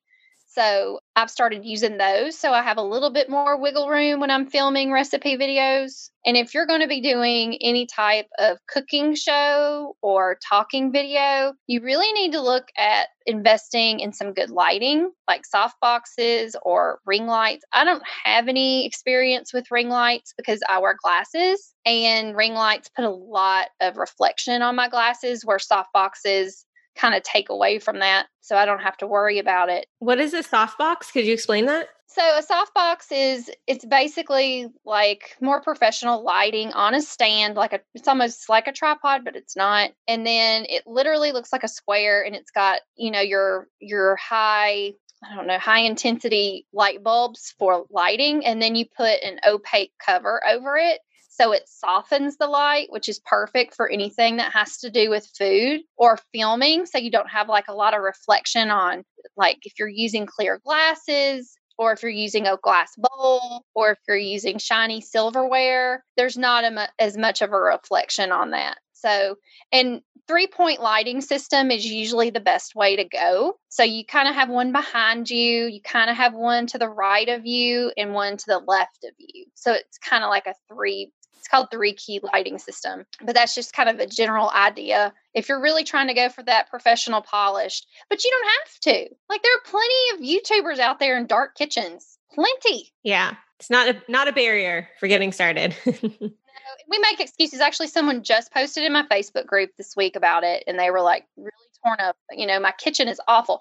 So 0.55 1.01
I've 1.17 1.31
started 1.31 1.65
using 1.65 1.99
those. 1.99 2.39
So 2.39 2.53
I 2.53 2.63
have 2.63 2.77
a 2.77 2.83
little 2.83 3.11
bit 3.11 3.29
more 3.29 3.61
wiggle 3.61 3.89
room 3.89 4.21
when 4.21 4.31
I'm 4.31 4.47
filming 4.49 4.93
recipe 4.93 5.37
videos. 5.37 6.11
And 6.25 6.37
if 6.37 6.55
you're 6.55 6.67
going 6.67 6.81
to 6.81 6.87
be 6.87 7.01
doing 7.01 7.59
any 7.61 7.87
type 7.87 8.29
of 8.39 8.59
cooking 8.69 9.17
show 9.17 9.97
or 10.01 10.39
talking 10.49 10.93
video, 10.93 11.55
you 11.67 11.83
really 11.83 12.13
need 12.13 12.33
to 12.33 12.41
look 12.41 12.69
at 12.79 13.09
investing 13.27 13.99
in 13.99 14.13
some 14.13 14.33
good 14.33 14.51
lighting, 14.51 15.11
like 15.27 15.45
soft 15.45 15.81
boxes 15.81 16.55
or 16.63 17.01
ring 17.05 17.27
lights. 17.27 17.65
I 17.73 17.83
don't 17.85 18.05
have 18.23 18.47
any 18.47 18.87
experience 18.87 19.53
with 19.53 19.73
ring 19.73 19.89
lights 19.89 20.35
because 20.37 20.61
I 20.69 20.79
wear 20.79 20.95
glasses, 21.03 21.75
and 21.85 22.37
ring 22.37 22.55
lights 22.55 22.89
put 22.95 23.05
a 23.05 23.11
lot 23.11 23.71
of 23.81 23.97
reflection 23.97 24.63
on 24.63 24.77
my 24.77 24.89
glasses, 24.89 25.45
where 25.45 25.59
soft 25.59 25.93
boxes 25.93 26.65
kind 26.97 27.15
of 27.15 27.23
take 27.23 27.49
away 27.49 27.79
from 27.79 27.99
that 28.01 28.27
so 28.41 28.57
I 28.57 28.65
don't 28.65 28.83
have 28.83 28.97
to 28.99 29.07
worry 29.07 29.39
about 29.39 29.69
it. 29.69 29.87
What 29.99 30.21
is 30.21 30.35
a 30.35 30.43
softbox? 30.43 31.13
Could 31.13 31.27
you 31.27 31.33
explain 31.33 31.67
that? 31.67 31.89
So 32.07 32.23
a 32.23 32.43
softbox 32.43 33.07
is 33.11 33.51
it's 33.67 33.85
basically 33.85 34.69
like 34.85 35.37
more 35.41 35.61
professional 35.61 36.23
lighting 36.23 36.73
on 36.73 36.95
a 36.95 37.03
stand 37.03 37.57
like 37.57 37.73
a 37.73 37.81
it's 37.93 38.07
almost 38.07 38.49
like 38.49 38.69
a 38.69 38.73
tripod 38.73 39.25
but 39.25 39.35
it's 39.35 39.57
not. 39.57 39.91
And 40.07 40.25
then 40.25 40.67
it 40.69 40.85
literally 40.87 41.33
looks 41.33 41.53
like 41.53 41.65
a 41.65 41.69
square 41.69 42.25
and 42.25 42.37
it's 42.37 42.53
got, 42.53 42.83
you 42.97 43.11
know, 43.11 43.21
your 43.21 43.69
your 43.81 44.15
high 44.17 44.93
I 45.29 45.35
don't 45.35 45.47
know, 45.47 45.59
high 45.59 45.81
intensity 45.81 46.67
light 46.73 47.03
bulbs 47.03 47.55
for 47.59 47.87
lighting 47.91 48.45
and 48.47 48.63
then 48.63 48.77
you 48.77 48.85
put 48.97 49.23
an 49.25 49.41
opaque 49.45 49.93
cover 49.99 50.41
over 50.47 50.77
it 50.77 51.01
so 51.37 51.51
it 51.51 51.69
softens 51.69 52.37
the 52.37 52.47
light, 52.47 52.87
which 52.91 53.09
is 53.09 53.19
perfect 53.19 53.75
for 53.75 53.89
anything 53.89 54.37
that 54.37 54.53
has 54.53 54.79
to 54.79 54.91
do 54.91 55.11
with 55.11 55.29
food 55.37 55.81
or 55.97 56.17
filming. 56.33 56.87
So 56.87 56.99
you 56.99 57.11
don't 57.11 57.31
have 57.31 57.49
like 57.49 57.67
a 57.67 57.75
lot 57.75 57.93
of 57.93 58.03
reflection 58.03 58.71
on, 58.71 59.03
like, 59.37 59.59
if 59.65 59.73
you're 59.77 59.89
using 59.89 60.27
clear 60.27 60.61
glasses 60.65 61.57
or 61.77 61.93
if 61.93 62.03
you're 62.03 62.13
using 62.13 62.47
a 62.47 62.57
glass 62.63 62.93
bowl 62.97 63.65
or 63.75 63.91
if 63.91 63.99
you're 64.07 64.17
using 64.17 64.59
shiny 64.59 65.01
silverware, 65.01 66.05
there's 66.17 66.39
not 66.39 66.63
a, 66.63 66.89
as 67.01 67.17
much 67.17 67.43
of 67.43 67.53
a 67.53 67.59
reflection 67.59 68.31
on 68.31 68.53
that. 68.53 68.79
So, 68.93 69.35
and 69.73 70.03
three 70.29 70.47
point 70.47 70.81
lighting 70.81 71.21
system 71.21 71.73
is 71.73 71.85
usually 71.85 72.31
the 72.31 72.39
best 72.39 72.77
way 72.77 72.95
to 72.95 73.05
go. 73.05 73.59
So, 73.71 73.83
you 73.83 74.07
kind 74.07 74.29
of 74.29 74.37
have 74.37 74.49
one 74.49 74.71
behind 74.71 75.29
you, 75.29 75.67
you 75.67 75.81
kind 75.83 76.11
of 76.11 76.17
have 76.17 76.33
one 76.33 76.69
to 76.69 76.79
the 76.79 76.89
right 76.89 77.29
of 77.29 77.45
you, 77.45 77.91
and 77.97 78.15
one 78.15 78.37
to 78.37 78.45
the 78.47 78.63
left 78.65 79.05
of 79.05 79.13
you. 79.19 79.47
So, 79.55 79.73
it's 79.73 79.99
kind 79.99 80.23
of 80.23 80.31
like 80.31 80.47
a 80.47 80.55
three 80.73 81.11
it's 81.45 81.51
called 81.51 81.71
three 81.71 81.93
key 81.93 82.21
lighting 82.33 82.59
system, 82.59 83.05
but 83.23 83.35
that's 83.35 83.55
just 83.55 83.75
kind 83.75 83.91
of 83.91 83.99
a 83.99 84.07
general 84.07 84.49
idea. 84.53 85.13
If 85.35 85.47
you're 85.47 85.61
really 85.61 85.85
trying 85.85 86.09
to 86.09 86.15
go 86.15 86.31
for 86.31 86.43
that 86.45 86.71
professional 86.71 87.21
polished, 87.21 87.87
but 88.09 88.25
you 88.25 88.31
don't 88.31 88.47
have 88.47 88.81
to. 88.81 89.15
Like 89.29 89.43
there 89.43 89.53
are 89.55 89.61
plenty 89.67 89.95
of 90.15 90.21
YouTubers 90.21 90.79
out 90.79 91.01
there 91.01 91.19
in 91.19 91.27
dark 91.27 91.55
kitchens. 91.55 92.19
Plenty. 92.33 92.95
Yeah. 93.03 93.35
It's 93.61 93.69
not 93.69 93.89
a 93.89 94.03
not 94.09 94.27
a 94.27 94.33
barrier 94.33 94.89
for 94.99 95.07
getting 95.07 95.33
started. 95.33 95.77
Uh, 96.65 96.77
we 96.89 96.99
make 97.01 97.21
excuses. 97.21 97.61
Actually, 97.61 97.89
someone 97.89 98.23
just 98.23 98.51
posted 98.51 98.85
in 98.85 98.93
my 98.93 99.03
Facebook 99.03 99.45
group 99.45 99.71
this 99.77 99.95
week 99.97 100.17
about 100.17 100.45
it, 100.45 100.65
and 100.67 100.79
they 100.79 100.91
were 100.91 101.03
like 101.03 101.27
really 101.37 101.51
torn 101.85 101.99
up. 102.01 102.17
You 102.31 102.47
know, 102.47 102.59
my 102.59 102.73
kitchen 102.73 103.07
is 103.07 103.21
awful. 103.29 103.61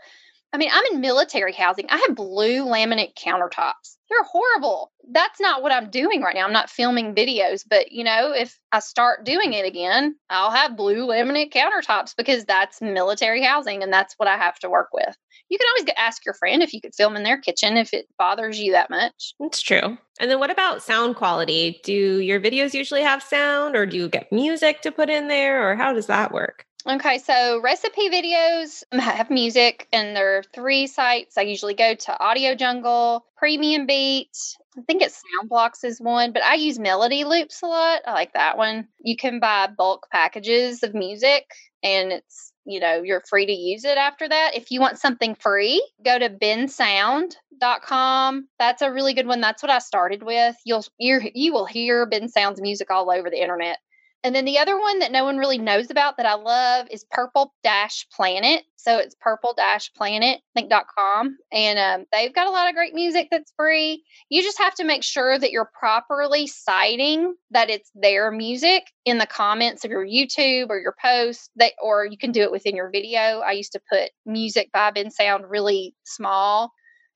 I 0.53 0.57
mean, 0.57 0.69
I'm 0.71 0.85
in 0.93 1.01
military 1.01 1.51
housing. 1.51 1.87
I 1.89 1.97
have 1.97 2.15
blue 2.15 2.63
laminate 2.65 3.15
countertops. 3.15 3.97
They're 4.07 4.23
horrible. 4.23 4.91
That's 5.11 5.39
not 5.39 5.63
what 5.63 5.71
I'm 5.71 5.89
doing 5.89 6.21
right 6.21 6.35
now. 6.35 6.45
I'm 6.45 6.53
not 6.53 6.69
filming 6.69 7.15
videos, 7.15 7.63
but 7.67 7.91
you 7.91 8.03
know, 8.03 8.31
if 8.31 8.59
I 8.71 8.77
start 8.79 9.25
doing 9.25 9.53
it 9.53 9.65
again, 9.65 10.15
I'll 10.29 10.51
have 10.51 10.77
blue 10.77 11.07
laminate 11.07 11.51
countertops 11.51 12.15
because 12.15 12.45
that's 12.45 12.81
military 12.81 13.43
housing 13.43 13.81
and 13.81 13.91
that's 13.91 14.13
what 14.17 14.27
I 14.27 14.37
have 14.37 14.59
to 14.59 14.69
work 14.69 14.89
with. 14.93 15.17
You 15.49 15.57
can 15.57 15.67
always 15.69 15.93
ask 15.97 16.23
your 16.23 16.35
friend 16.35 16.61
if 16.61 16.71
you 16.71 16.81
could 16.81 16.93
film 16.93 17.15
in 17.15 17.23
their 17.23 17.39
kitchen 17.39 17.75
if 17.75 17.91
it 17.91 18.05
bothers 18.19 18.59
you 18.59 18.73
that 18.73 18.91
much. 18.91 19.33
That's 19.39 19.61
true. 19.61 19.97
And 20.19 20.29
then 20.29 20.39
what 20.39 20.51
about 20.51 20.83
sound 20.83 21.15
quality? 21.15 21.81
Do 21.83 22.19
your 22.19 22.39
videos 22.39 22.75
usually 22.75 23.01
have 23.01 23.23
sound 23.23 23.75
or 23.75 23.87
do 23.87 23.97
you 23.97 24.07
get 24.07 24.31
music 24.31 24.81
to 24.81 24.91
put 24.91 25.09
in 25.09 25.29
there 25.29 25.67
or 25.67 25.75
how 25.75 25.93
does 25.93 26.05
that 26.07 26.31
work? 26.31 26.67
Okay, 26.85 27.17
so 27.19 27.61
recipe 27.61 28.09
videos 28.09 28.83
have 28.91 29.29
music, 29.29 29.87
and 29.93 30.13
there 30.13 30.37
are 30.37 30.43
three 30.43 30.87
sites. 30.87 31.37
I 31.37 31.43
usually 31.43 31.75
go 31.75 31.95
to 31.95 32.19
Audio 32.19 32.55
Jungle, 32.55 33.25
Premium 33.37 33.85
Beat. 33.85 34.37
I 34.77 34.81
think 34.81 35.01
it's 35.01 35.21
Soundblocks 35.21 35.85
is 35.85 36.01
one, 36.01 36.33
but 36.33 36.43
I 36.43 36.55
use 36.55 36.77
Melody 36.77 37.23
Loops 37.23 37.61
a 37.61 37.67
lot. 37.67 38.01
I 38.05 38.11
like 38.11 38.33
that 38.33 38.57
one. 38.57 38.89
You 38.99 39.15
can 39.15 39.39
buy 39.39 39.67
bulk 39.67 40.07
packages 40.11 40.83
of 40.83 40.93
music, 40.93 41.45
and 41.83 42.11
it's 42.11 42.51
you 42.65 42.81
know 42.81 43.01
you're 43.01 43.23
free 43.29 43.45
to 43.45 43.53
use 43.53 43.85
it 43.85 43.97
after 43.97 44.27
that. 44.27 44.51
If 44.53 44.69
you 44.69 44.81
want 44.81 44.99
something 44.99 45.35
free, 45.35 45.89
go 46.03 46.19
to 46.19 46.29
bensound.com. 46.29 47.37
That's 48.59 48.81
a 48.81 48.91
really 48.91 49.13
good 49.13 49.27
one. 49.27 49.39
That's 49.39 49.63
what 49.63 49.71
I 49.71 49.79
started 49.79 50.21
with. 50.21 50.57
You'll 50.65 50.83
you 50.97 51.21
you 51.33 51.53
will 51.53 51.65
hear 51.65 52.05
Bensound's 52.05 52.59
music 52.59 52.91
all 52.91 53.09
over 53.09 53.29
the 53.29 53.41
internet. 53.41 53.77
And 54.23 54.33
then 54.33 54.45
the 54.45 54.59
other 54.59 54.79
one 54.79 54.99
that 54.99 55.11
no 55.11 55.25
one 55.25 55.37
really 55.37 55.57
knows 55.57 55.91
about 55.91 56.17
that 56.17 56.25
I 56.25 56.35
love 56.35 56.87
is 56.89 57.05
Purple 57.11 57.53
Dash 57.63 58.07
Planet. 58.15 58.63
So 58.83 58.97
it's 58.97 59.15
purple 59.21 59.53
dash 59.55 59.93
planet, 59.93 60.41
think.com. 60.55 61.37
And 61.53 61.79
um, 61.79 62.05
they've 62.11 62.33
got 62.33 62.47
a 62.47 62.51
lot 62.51 62.67
of 62.67 62.75
great 62.75 62.93
music 62.93 63.29
that's 63.31 63.53
free. 63.57 64.03
You 64.29 64.43
just 64.43 64.57
have 64.59 64.75
to 64.75 64.83
make 64.83 65.03
sure 65.03 65.39
that 65.39 65.51
you're 65.51 65.71
properly 65.79 66.47
citing 66.47 67.33
that 67.51 67.69
it's 67.69 67.89
their 67.95 68.29
music 68.29 68.83
in 69.05 69.19
the 69.19 69.25
comments 69.25 69.85
of 69.85 69.91
your 69.91 70.05
YouTube 70.05 70.69
or 70.69 70.79
your 70.79 70.95
post, 71.01 71.49
that, 71.55 71.71
or 71.81 72.05
you 72.05 72.17
can 72.17 72.33
do 72.33 72.41
it 72.41 72.51
within 72.51 72.75
your 72.75 72.89
video. 72.91 73.39
I 73.39 73.51
used 73.51 73.71
to 73.71 73.81
put 73.89 74.11
music 74.25 74.69
by 74.73 74.91
Bensound 74.91 75.43
really 75.47 75.95
small 76.03 76.73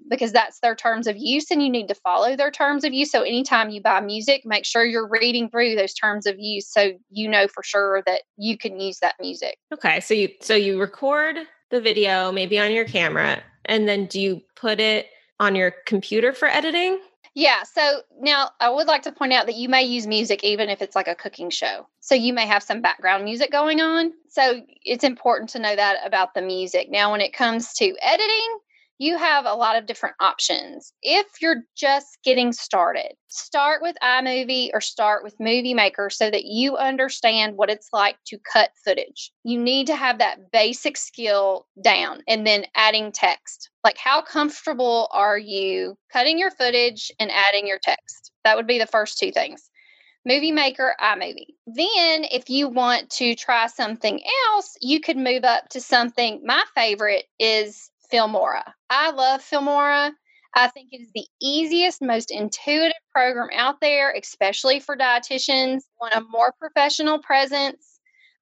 because 0.10 0.32
that's 0.32 0.60
their 0.60 0.76
terms 0.76 1.08
of 1.08 1.16
use 1.18 1.52
and 1.52 1.62
you 1.62 1.70
need 1.70 1.88
to 1.88 1.96
follow 1.96 2.36
their 2.36 2.52
terms 2.52 2.84
of 2.84 2.94
use. 2.94 3.12
So 3.12 3.22
anytime 3.22 3.70
you 3.70 3.82
buy 3.82 4.00
music, 4.00 4.44
make 4.46 4.66
sure 4.66 4.86
you're 4.86 5.08
reading 5.08 5.50
through 5.50 5.76
those 5.76 5.94
terms 5.94 6.26
of 6.26 6.36
use 6.40 6.72
so 6.72 6.92
you 7.10 7.28
know 7.28 7.48
for 7.48 7.64
sure 7.64 8.04
that 8.06 8.24
you 8.38 8.58
can 8.58 8.80
use 8.80 9.00
that 9.00 9.16
music. 9.20 9.58
Okay. 9.74 10.00
So 10.00 10.14
you 10.14 10.30
so 10.42 10.56
you 10.56 10.80
record 10.80 11.38
the 11.70 11.82
video 11.82 12.32
maybe 12.32 12.60
on 12.60 12.72
your 12.72 12.86
camera 12.86 13.42
and 13.66 13.88
then 13.88 14.06
do 14.06 14.20
you 14.20 14.42
put 14.56 14.80
it 14.80 15.08
on 15.40 15.56
your 15.56 15.74
computer 15.86 16.34
for 16.34 16.48
editing? 16.48 17.00
Yeah. 17.38 17.62
So 17.72 18.02
now 18.20 18.50
I 18.60 18.72
would 18.72 18.88
like 18.88 19.04
to 19.04 19.12
point 19.12 19.34
out 19.34 19.46
that 19.46 19.54
you 19.56 19.70
may 19.70 19.84
use 19.84 20.08
music 20.08 20.44
even 20.44 20.70
if 20.70 20.82
it's 20.82 20.96
like 20.96 21.08
a 21.08 21.14
cooking 21.14 21.52
show. 21.52 21.88
So 22.00 22.16
you 22.16 22.34
may 22.34 22.48
have 22.48 22.64
some 22.64 22.82
background 22.82 23.26
music 23.26 23.52
going 23.52 23.80
on. 23.80 24.12
So 24.28 24.62
it's 24.82 25.04
important 25.04 25.52
to 25.52 25.60
know 25.60 25.76
that 25.76 25.98
about 26.04 26.34
the 26.34 26.42
music. 26.42 26.90
Now, 26.90 27.12
when 27.12 27.22
it 27.22 27.34
comes 27.34 27.74
to 27.74 27.96
editing, 28.02 28.58
you 29.00 29.18
have 29.18 29.46
a 29.46 29.54
lot 29.54 29.78
of 29.78 29.86
different 29.86 30.16
options. 30.20 30.92
If 31.02 31.26
you're 31.42 31.64
just 31.76 32.18
getting 32.24 32.52
started, 32.52 33.14
start 33.28 33.82
with 33.82 33.96
iMovie 34.02 34.70
or 34.74 34.82
start 34.82 35.24
with 35.24 35.36
Movie 35.40 35.74
Maker 35.74 36.10
so 36.10 36.32
that 36.32 36.46
you 36.46 36.78
understand 36.78 37.58
what 37.58 37.70
it's 37.70 37.90
like 37.94 38.18
to 38.28 38.40
cut 38.52 38.72
footage. 38.84 39.32
You 39.44 39.60
need 39.60 39.88
to 39.88 39.96
have 39.96 40.20
that 40.20 40.52
basic 40.52 40.98
skill 40.98 41.68
down 41.84 42.22
and 42.28 42.46
then 42.46 42.66
adding 42.76 43.12
text. 43.12 43.70
Like, 43.84 43.98
how 43.98 44.22
comfortable 44.22 45.08
are 45.12 45.38
you 45.38 45.98
cutting 46.12 46.40
your 46.40 46.52
footage 46.52 47.12
and 47.20 47.32
adding 47.32 47.68
your 47.68 47.80
text? 47.80 48.32
That 48.44 48.58
would 48.58 48.68
be 48.68 48.80
the 48.80 48.88
first 48.88 49.20
two 49.20 49.32
things. 49.32 49.70
Movie 50.26 50.52
Maker, 50.52 50.94
iMovie. 51.00 51.56
Then, 51.68 52.26
if 52.26 52.50
you 52.50 52.68
want 52.68 53.10
to 53.12 53.34
try 53.36 53.68
something 53.68 54.22
else, 54.50 54.76
you 54.82 55.00
could 55.00 55.16
move 55.16 55.46
up 55.46 55.70
to 55.70 55.80
something. 55.80 56.42
My 56.44 56.64
favorite 56.76 57.24
is 57.40 57.90
Filmora. 58.12 58.64
I 58.90 59.12
love 59.12 59.42
Filmora. 59.42 60.12
I 60.56 60.68
think 60.70 60.90
it 60.92 61.02
is 61.02 61.12
the 61.14 61.28
easiest, 61.42 62.02
most 62.02 62.32
intuitive 62.32 62.94
program 63.14 63.50
out 63.54 63.80
there, 63.82 64.12
especially 64.12 64.80
for 64.80 64.98
dietitians. 64.98 65.82
Want 66.02 66.16
a 66.16 66.22
more 66.22 66.54
professional 66.60 67.20
presence 67.20 67.97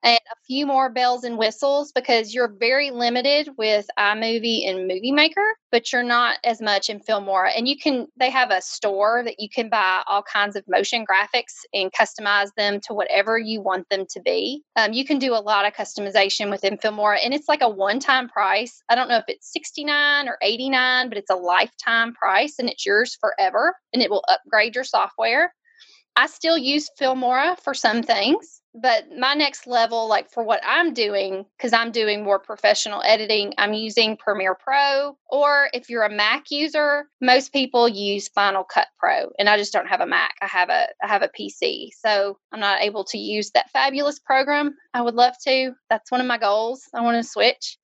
and 0.06 0.20
a 0.32 0.36
few 0.46 0.68
more 0.68 0.90
bells 0.92 1.24
and 1.24 1.36
whistles 1.36 1.92
because 1.92 2.32
you're 2.34 2.54
very 2.60 2.92
limited 2.92 3.50
with 3.58 3.88
iMovie 3.98 4.70
and 4.70 4.88
Movie 4.88 5.12
Maker, 5.12 5.56
but 5.72 5.92
you're 5.92 6.04
not 6.04 6.38
as 6.44 6.62
much 6.62 6.90
in 6.90 7.00
Filmora. 7.00 7.50
And 7.58 7.68
you 7.68 7.76
can, 7.76 8.06
they 8.16 8.30
have 8.30 8.52
a 8.52 8.62
store 8.62 9.24
that 9.26 9.40
you 9.40 9.50
can 9.50 9.68
buy 9.68 10.04
all 10.08 10.22
kinds 10.22 10.56
of 10.56 10.64
motion 10.68 11.06
graphics 11.06 11.56
and 11.74 11.92
customize 11.92 12.50
them 12.56 12.80
to 12.82 12.94
whatever 12.94 13.40
you 13.40 13.62
want 13.62 13.90
them 13.90 14.06
to 14.12 14.22
be. 14.22 14.62
Um, 14.76 14.94
you 14.94 15.06
can 15.06 15.18
do 15.18 15.34
a 15.34 15.42
lot 15.42 15.66
of 15.66 15.74
customization 15.74 16.52
within 16.52 16.78
Filmora, 16.78 17.18
and 17.24 17.34
it's 17.34 17.50
like 17.50 17.62
a 17.64 17.70
one 17.70 18.00
time 18.00 18.30
price. 18.30 18.84
I 18.90 18.96
don't 18.96 19.10
know 19.10 19.18
if 19.18 19.26
it's 19.28 19.52
69 19.52 20.30
or 20.30 20.38
89, 20.44 21.10
but 21.10 21.18
it's 21.18 21.32
a 21.32 21.36
lifetime 21.36 22.14
price 22.14 22.60
and 22.60 22.70
it's 22.70 22.86
yours 22.86 23.18
forever 23.20 23.76
and 23.92 24.04
it 24.04 24.12
will 24.12 24.24
upgrade 24.30 24.76
your 24.76 24.84
software. 24.84 25.52
I 26.18 26.28
still 26.28 26.58
use 26.58 26.90
Filmora 27.00 27.60
for 27.60 27.74
some 27.74 28.02
things, 28.02 28.62
but 28.74 29.06
my 29.18 29.34
next 29.34 29.68
level, 29.68 30.08
like 30.08 30.32
for 30.32 30.44
what 30.44 30.62
I'm 30.66 30.94
doing, 30.94 31.46
because 31.58 31.74
I'm 31.74 31.92
doing 31.92 32.24
more 32.24 32.40
professional 32.40 33.02
editing, 33.04 33.54
I'm 33.58 33.74
using 33.74 34.16
Premiere 34.16 34.56
Pro. 34.56 35.18
Or 35.30 35.70
if 35.74 35.90
you're 35.90 36.04
a 36.04 36.10
Mac 36.10 36.52
user, 36.52 37.10
most 37.22 37.52
people 37.52 37.90
use 37.90 38.30
Final 38.30 38.64
Cut 38.64 38.88
Pro, 38.98 39.32
and 39.38 39.50
I 39.50 39.58
just 39.58 39.74
don't 39.74 39.88
have 39.90 40.00
a 40.00 40.08
Mac. 40.08 40.36
I 40.42 40.48
have 40.48 40.70
a 40.70 40.88
I 41.04 41.08
have 41.08 41.22
a 41.22 41.30
PC, 41.30 41.90
so 42.00 42.38
I'm 42.54 42.62
not 42.62 42.82
able 42.82 43.04
to 43.06 43.18
use 43.18 43.52
that 43.52 43.72
fabulous 43.72 44.20
program. 44.20 44.76
I 44.94 45.02
would 45.02 45.16
love 45.16 45.36
to. 45.46 45.74
That's 45.90 46.12
one 46.12 46.22
of 46.22 46.28
my 46.28 46.38
goals. 46.38 46.84
I 46.94 47.02
want 47.02 47.22
to 47.22 47.30
switch 47.30 47.78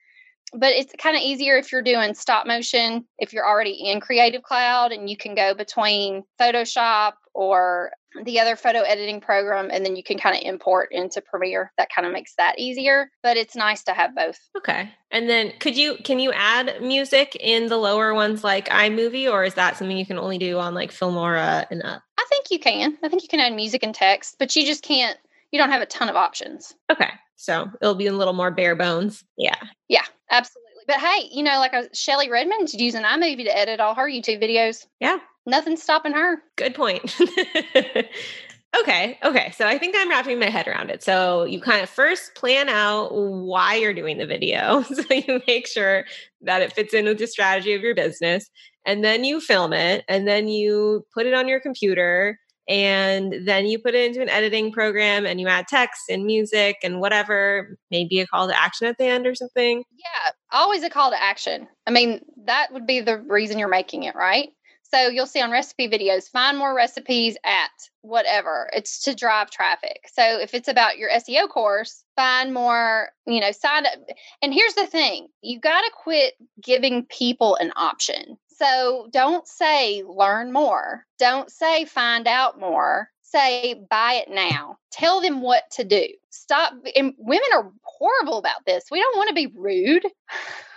but 0.54 0.72
it's 0.72 0.92
kind 0.98 1.16
of 1.16 1.22
easier 1.22 1.56
if 1.56 1.72
you're 1.72 1.80
doing 1.80 2.12
stop 2.12 2.46
motion 2.46 3.06
if 3.18 3.32
you're 3.32 3.48
already 3.48 3.70
in 3.70 4.00
creative 4.00 4.42
cloud 4.42 4.92
and 4.92 5.08
you 5.08 5.16
can 5.16 5.34
go 5.34 5.54
between 5.54 6.22
photoshop 6.38 7.12
or 7.32 7.90
the 8.24 8.38
other 8.40 8.56
photo 8.56 8.80
editing 8.80 9.20
program 9.20 9.70
and 9.72 9.84
then 9.84 9.96
you 9.96 10.02
can 10.02 10.18
kind 10.18 10.36
of 10.36 10.42
import 10.42 10.88
into 10.92 11.20
premiere 11.20 11.72
that 11.78 11.88
kind 11.94 12.06
of 12.06 12.12
makes 12.12 12.34
that 12.36 12.58
easier 12.58 13.10
but 13.22 13.36
it's 13.36 13.56
nice 13.56 13.82
to 13.82 13.92
have 13.92 14.14
both 14.14 14.38
okay 14.56 14.90
and 15.10 15.28
then 15.28 15.52
could 15.58 15.76
you 15.76 15.96
can 16.04 16.18
you 16.18 16.32
add 16.32 16.80
music 16.80 17.36
in 17.40 17.68
the 17.68 17.76
lower 17.76 18.14
ones 18.14 18.44
like 18.44 18.68
imovie 18.68 19.30
or 19.30 19.44
is 19.44 19.54
that 19.54 19.76
something 19.76 19.96
you 19.96 20.06
can 20.06 20.18
only 20.18 20.38
do 20.38 20.58
on 20.58 20.74
like 20.74 20.90
filmora 20.90 21.66
and 21.70 21.82
up 21.82 22.02
i 22.18 22.24
think 22.28 22.50
you 22.50 22.58
can 22.58 22.96
i 23.02 23.08
think 23.08 23.22
you 23.22 23.28
can 23.28 23.40
add 23.40 23.54
music 23.54 23.82
and 23.82 23.94
text 23.94 24.36
but 24.38 24.54
you 24.54 24.64
just 24.64 24.82
can't 24.82 25.18
you 25.50 25.58
don't 25.58 25.70
have 25.70 25.82
a 25.82 25.86
ton 25.86 26.08
of 26.08 26.16
options 26.16 26.74
okay 26.90 27.10
so 27.42 27.68
it'll 27.80 27.96
be 27.96 28.06
a 28.06 28.12
little 28.12 28.34
more 28.34 28.52
bare 28.52 28.76
bones. 28.76 29.24
Yeah. 29.36 29.56
Yeah, 29.88 30.04
absolutely. 30.30 30.62
But 30.86 31.00
hey, 31.00 31.28
you 31.32 31.42
know, 31.42 31.58
like 31.58 31.74
uh, 31.74 31.84
Shelly 31.92 32.30
Redmond's 32.30 32.72
using 32.72 33.02
iMovie 33.02 33.44
to 33.44 33.56
edit 33.56 33.80
all 33.80 33.96
her 33.96 34.08
YouTube 34.08 34.40
videos. 34.40 34.86
Yeah. 35.00 35.18
Nothing's 35.46 35.82
stopping 35.82 36.12
her. 36.12 36.42
Good 36.56 36.74
point. 36.74 37.18
okay. 38.80 39.18
Okay. 39.24 39.52
So 39.56 39.66
I 39.66 39.78
think 39.78 39.96
I'm 39.98 40.08
wrapping 40.08 40.38
my 40.38 40.50
head 40.50 40.68
around 40.68 40.90
it. 40.90 41.02
So 41.02 41.44
you 41.44 41.60
kind 41.60 41.82
of 41.82 41.90
first 41.90 42.34
plan 42.34 42.68
out 42.68 43.10
why 43.12 43.74
you're 43.74 43.94
doing 43.94 44.18
the 44.18 44.26
video. 44.26 44.84
So 44.94 45.02
you 45.10 45.42
make 45.46 45.66
sure 45.66 46.04
that 46.42 46.62
it 46.62 46.72
fits 46.72 46.94
in 46.94 47.06
with 47.06 47.18
the 47.18 47.26
strategy 47.26 47.74
of 47.74 47.82
your 47.82 47.94
business. 47.94 48.48
And 48.86 49.04
then 49.04 49.24
you 49.24 49.40
film 49.40 49.72
it 49.72 50.04
and 50.08 50.26
then 50.26 50.48
you 50.48 51.04
put 51.14 51.26
it 51.26 51.34
on 51.34 51.48
your 51.48 51.60
computer 51.60 52.38
and 52.68 53.34
then 53.44 53.66
you 53.66 53.78
put 53.78 53.94
it 53.94 54.06
into 54.06 54.22
an 54.22 54.28
editing 54.28 54.70
program 54.70 55.26
and 55.26 55.40
you 55.40 55.48
add 55.48 55.66
text 55.68 56.02
and 56.08 56.24
music 56.24 56.76
and 56.82 57.00
whatever 57.00 57.76
maybe 57.90 58.20
a 58.20 58.26
call 58.26 58.48
to 58.48 58.60
action 58.60 58.86
at 58.86 58.96
the 58.98 59.04
end 59.04 59.26
or 59.26 59.34
something 59.34 59.82
yeah 59.98 60.30
always 60.52 60.82
a 60.82 60.90
call 60.90 61.10
to 61.10 61.20
action 61.20 61.66
i 61.86 61.90
mean 61.90 62.20
that 62.44 62.68
would 62.72 62.86
be 62.86 63.00
the 63.00 63.18
reason 63.18 63.58
you're 63.58 63.68
making 63.68 64.04
it 64.04 64.14
right 64.14 64.50
so 64.92 65.08
you'll 65.08 65.26
see 65.26 65.40
on 65.40 65.50
recipe 65.50 65.88
videos 65.88 66.30
find 66.30 66.58
more 66.58 66.74
recipes 66.74 67.36
at 67.44 67.70
whatever 68.02 68.70
it's 68.72 69.02
to 69.02 69.14
drive 69.14 69.50
traffic 69.50 70.08
so 70.12 70.40
if 70.40 70.54
it's 70.54 70.68
about 70.68 70.98
your 70.98 71.10
seo 71.10 71.48
course 71.48 72.04
find 72.16 72.52
more 72.52 73.10
you 73.26 73.40
know 73.40 73.52
sign 73.52 73.86
up 73.86 73.94
and 74.42 74.52
here's 74.52 74.74
the 74.74 74.86
thing 74.86 75.28
you 75.42 75.60
got 75.60 75.80
to 75.82 75.90
quit 76.02 76.34
giving 76.60 77.04
people 77.06 77.56
an 77.56 77.72
option 77.76 78.36
so 78.62 79.08
don't 79.10 79.46
say 79.46 80.04
learn 80.06 80.52
more. 80.52 81.04
Don't 81.18 81.50
say 81.50 81.84
find 81.84 82.28
out 82.28 82.60
more. 82.60 83.08
Say 83.22 83.74
buy 83.90 84.22
it 84.24 84.30
now. 84.30 84.76
Tell 84.92 85.20
them 85.20 85.40
what 85.40 85.64
to 85.72 85.84
do. 85.84 86.06
Stop. 86.30 86.74
And 86.94 87.14
women 87.18 87.48
are 87.54 87.72
horrible 87.82 88.38
about 88.38 88.64
this. 88.66 88.84
We 88.90 89.00
don't 89.00 89.16
want 89.16 89.28
to 89.28 89.34
be 89.34 89.52
rude. 89.56 90.04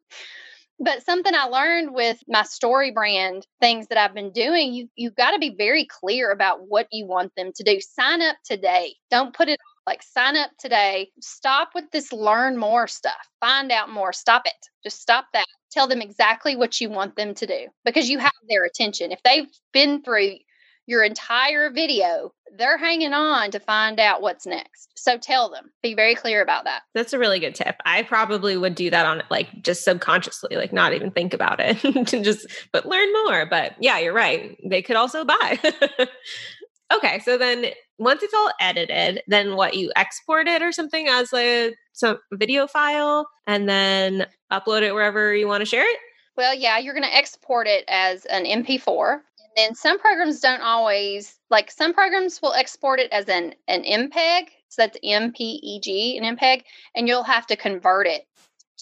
but 0.80 1.04
something 1.04 1.34
I 1.34 1.44
learned 1.44 1.94
with 1.94 2.18
my 2.28 2.42
story 2.42 2.90
brand 2.90 3.46
things 3.60 3.86
that 3.88 3.98
I've 3.98 4.14
been 4.14 4.32
doing, 4.32 4.72
you 4.72 4.88
you've 4.96 5.16
got 5.16 5.32
to 5.32 5.38
be 5.38 5.54
very 5.56 5.86
clear 5.86 6.30
about 6.30 6.68
what 6.68 6.88
you 6.92 7.06
want 7.06 7.32
them 7.36 7.52
to 7.54 7.62
do. 7.64 7.80
Sign 7.80 8.22
up 8.22 8.36
today. 8.44 8.94
Don't 9.10 9.34
put 9.34 9.48
it 9.48 9.58
like 9.86 10.02
sign 10.02 10.36
up 10.36 10.50
today. 10.58 11.10
Stop 11.20 11.70
with 11.74 11.90
this 11.92 12.12
learn 12.12 12.56
more 12.56 12.86
stuff. 12.86 13.28
Find 13.40 13.72
out 13.72 13.90
more. 13.90 14.12
Stop 14.12 14.42
it. 14.46 14.52
Just 14.84 15.00
stop 15.00 15.26
that 15.32 15.46
tell 15.70 15.86
them 15.86 16.00
exactly 16.00 16.56
what 16.56 16.80
you 16.80 16.88
want 16.88 17.16
them 17.16 17.34
to 17.34 17.46
do 17.46 17.66
because 17.84 18.08
you 18.08 18.18
have 18.18 18.32
their 18.48 18.64
attention. 18.64 19.12
If 19.12 19.22
they've 19.22 19.48
been 19.72 20.02
through 20.02 20.36
your 20.88 21.04
entire 21.04 21.70
video, 21.70 22.32
they're 22.56 22.78
hanging 22.78 23.12
on 23.12 23.50
to 23.50 23.60
find 23.60 24.00
out 24.00 24.22
what's 24.22 24.46
next. 24.46 24.88
So 24.96 25.18
tell 25.18 25.50
them, 25.50 25.70
be 25.82 25.94
very 25.94 26.14
clear 26.14 26.42
about 26.42 26.64
that. 26.64 26.80
That's 26.94 27.12
a 27.12 27.18
really 27.18 27.38
good 27.38 27.54
tip. 27.54 27.76
I 27.84 28.02
probably 28.02 28.56
would 28.56 28.74
do 28.74 28.88
that 28.88 29.04
on 29.04 29.22
like 29.30 29.62
just 29.62 29.84
subconsciously, 29.84 30.56
like 30.56 30.72
not 30.72 30.94
even 30.94 31.10
think 31.10 31.34
about 31.34 31.60
it 31.60 31.78
to 32.06 32.22
just, 32.22 32.46
but 32.72 32.86
learn 32.86 33.12
more. 33.24 33.44
But 33.44 33.74
yeah, 33.78 33.98
you're 33.98 34.14
right. 34.14 34.56
They 34.64 34.80
could 34.80 34.96
also 34.96 35.26
buy. 35.26 35.58
okay. 36.94 37.18
So 37.18 37.36
then 37.36 37.66
once 37.98 38.22
it's 38.22 38.34
all 38.34 38.50
edited, 38.58 39.20
then 39.26 39.56
what 39.56 39.74
you 39.74 39.92
export 39.94 40.48
it 40.48 40.62
or 40.62 40.72
something 40.72 41.06
as 41.06 41.30
a 41.34 41.74
some 41.92 42.18
video 42.32 42.66
file 42.66 43.28
and 43.46 43.68
then 43.68 44.26
upload 44.50 44.80
it 44.80 44.94
wherever 44.94 45.34
you 45.34 45.46
want 45.46 45.60
to 45.60 45.66
share 45.66 45.88
it? 45.88 45.98
Well, 46.34 46.54
yeah, 46.54 46.78
you're 46.78 46.94
going 46.94 47.04
to 47.04 47.14
export 47.14 47.66
it 47.66 47.84
as 47.88 48.24
an 48.24 48.44
MP4. 48.44 49.20
And 49.58 49.70
then 49.70 49.74
some 49.74 49.98
programs 49.98 50.38
don't 50.38 50.60
always 50.60 51.36
like 51.50 51.72
some 51.72 51.92
programs 51.92 52.40
will 52.40 52.52
export 52.52 53.00
it 53.00 53.10
as 53.10 53.28
an 53.28 53.56
an 53.66 53.82
MPEG, 53.82 54.50
so 54.68 54.82
that's 54.82 54.98
MPEG, 55.02 56.16
an 56.16 56.36
MPEG, 56.36 56.62
and 56.94 57.08
you'll 57.08 57.24
have 57.24 57.44
to 57.48 57.56
convert 57.56 58.06
it 58.06 58.24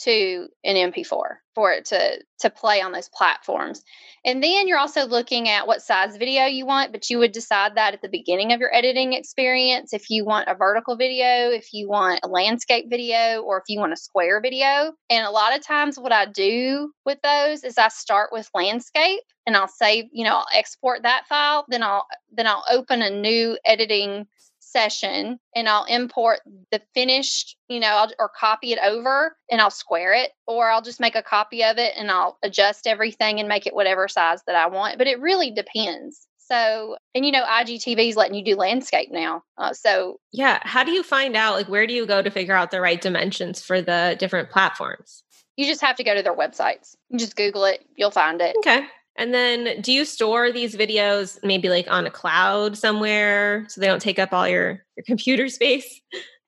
to 0.02 0.48
an 0.64 0.92
MP4 0.92 1.36
for 1.54 1.72
it 1.72 1.86
to 1.86 2.22
to 2.38 2.50
play 2.50 2.82
on 2.82 2.92
those 2.92 3.08
platforms. 3.08 3.82
And 4.24 4.42
then 4.42 4.68
you're 4.68 4.78
also 4.78 5.06
looking 5.06 5.48
at 5.48 5.66
what 5.66 5.80
size 5.80 6.16
video 6.18 6.44
you 6.44 6.66
want, 6.66 6.92
but 6.92 7.08
you 7.08 7.18
would 7.18 7.32
decide 7.32 7.76
that 7.76 7.94
at 7.94 8.02
the 8.02 8.08
beginning 8.08 8.52
of 8.52 8.60
your 8.60 8.74
editing 8.74 9.14
experience 9.14 9.94
if 9.94 10.10
you 10.10 10.24
want 10.24 10.48
a 10.48 10.54
vertical 10.54 10.96
video, 10.96 11.50
if 11.50 11.72
you 11.72 11.88
want 11.88 12.20
a 12.22 12.28
landscape 12.28 12.86
video, 12.90 13.40
or 13.40 13.58
if 13.58 13.64
you 13.68 13.80
want 13.80 13.94
a 13.94 13.96
square 13.96 14.40
video. 14.40 14.92
And 15.08 15.26
a 15.26 15.30
lot 15.30 15.56
of 15.56 15.64
times 15.64 15.98
what 15.98 16.12
I 16.12 16.26
do 16.26 16.92
with 17.06 17.18
those 17.22 17.64
is 17.64 17.78
I 17.78 17.88
start 17.88 18.30
with 18.32 18.50
landscape 18.54 19.22
and 19.46 19.56
I'll 19.56 19.68
save, 19.68 20.06
you 20.12 20.24
know, 20.24 20.36
I'll 20.36 20.46
export 20.54 21.04
that 21.04 21.26
file, 21.26 21.64
then 21.68 21.82
I'll 21.82 22.06
then 22.30 22.46
I'll 22.46 22.64
open 22.70 23.00
a 23.00 23.10
new 23.10 23.56
editing 23.64 24.26
session 24.66 25.38
and 25.54 25.68
I'll 25.68 25.84
import 25.84 26.40
the 26.72 26.82
finished, 26.94 27.56
you 27.68 27.80
know, 27.80 27.88
I'll, 27.88 28.10
or 28.18 28.28
copy 28.28 28.72
it 28.72 28.78
over 28.82 29.36
and 29.50 29.60
I'll 29.60 29.70
square 29.70 30.12
it, 30.12 30.32
or 30.46 30.70
I'll 30.70 30.82
just 30.82 31.00
make 31.00 31.14
a 31.14 31.22
copy 31.22 31.62
of 31.62 31.78
it 31.78 31.92
and 31.96 32.10
I'll 32.10 32.38
adjust 32.42 32.86
everything 32.86 33.38
and 33.38 33.48
make 33.48 33.66
it 33.66 33.74
whatever 33.74 34.08
size 34.08 34.40
that 34.46 34.56
I 34.56 34.66
want. 34.66 34.98
But 34.98 35.06
it 35.06 35.20
really 35.20 35.50
depends. 35.50 36.26
So, 36.38 36.96
and 37.14 37.26
you 37.26 37.32
know, 37.32 37.44
IGTV 37.44 38.08
is 38.08 38.16
letting 38.16 38.36
you 38.36 38.44
do 38.44 38.54
landscape 38.56 39.10
now. 39.10 39.42
Uh, 39.58 39.72
so, 39.72 40.20
yeah. 40.32 40.60
How 40.62 40.84
do 40.84 40.92
you 40.92 41.02
find 41.02 41.34
out, 41.36 41.54
like, 41.54 41.68
where 41.68 41.86
do 41.86 41.94
you 41.94 42.06
go 42.06 42.22
to 42.22 42.30
figure 42.30 42.54
out 42.54 42.70
the 42.70 42.80
right 42.80 43.00
dimensions 43.00 43.62
for 43.62 43.82
the 43.82 44.16
different 44.18 44.50
platforms? 44.50 45.24
You 45.56 45.66
just 45.66 45.80
have 45.80 45.96
to 45.96 46.04
go 46.04 46.14
to 46.14 46.22
their 46.22 46.36
websites. 46.36 46.94
You 47.08 47.18
just 47.18 47.34
Google 47.34 47.64
it, 47.64 47.84
you'll 47.96 48.10
find 48.10 48.40
it. 48.40 48.54
Okay. 48.58 48.86
And 49.18 49.32
then 49.32 49.80
do 49.80 49.92
you 49.92 50.04
store 50.04 50.52
these 50.52 50.76
videos 50.76 51.38
maybe 51.42 51.68
like 51.68 51.86
on 51.90 52.06
a 52.06 52.10
cloud 52.10 52.76
somewhere 52.76 53.66
so 53.68 53.80
they 53.80 53.86
don't 53.86 54.02
take 54.02 54.18
up 54.18 54.32
all 54.32 54.46
your, 54.46 54.84
your 54.96 55.04
computer 55.04 55.48
space? 55.48 56.00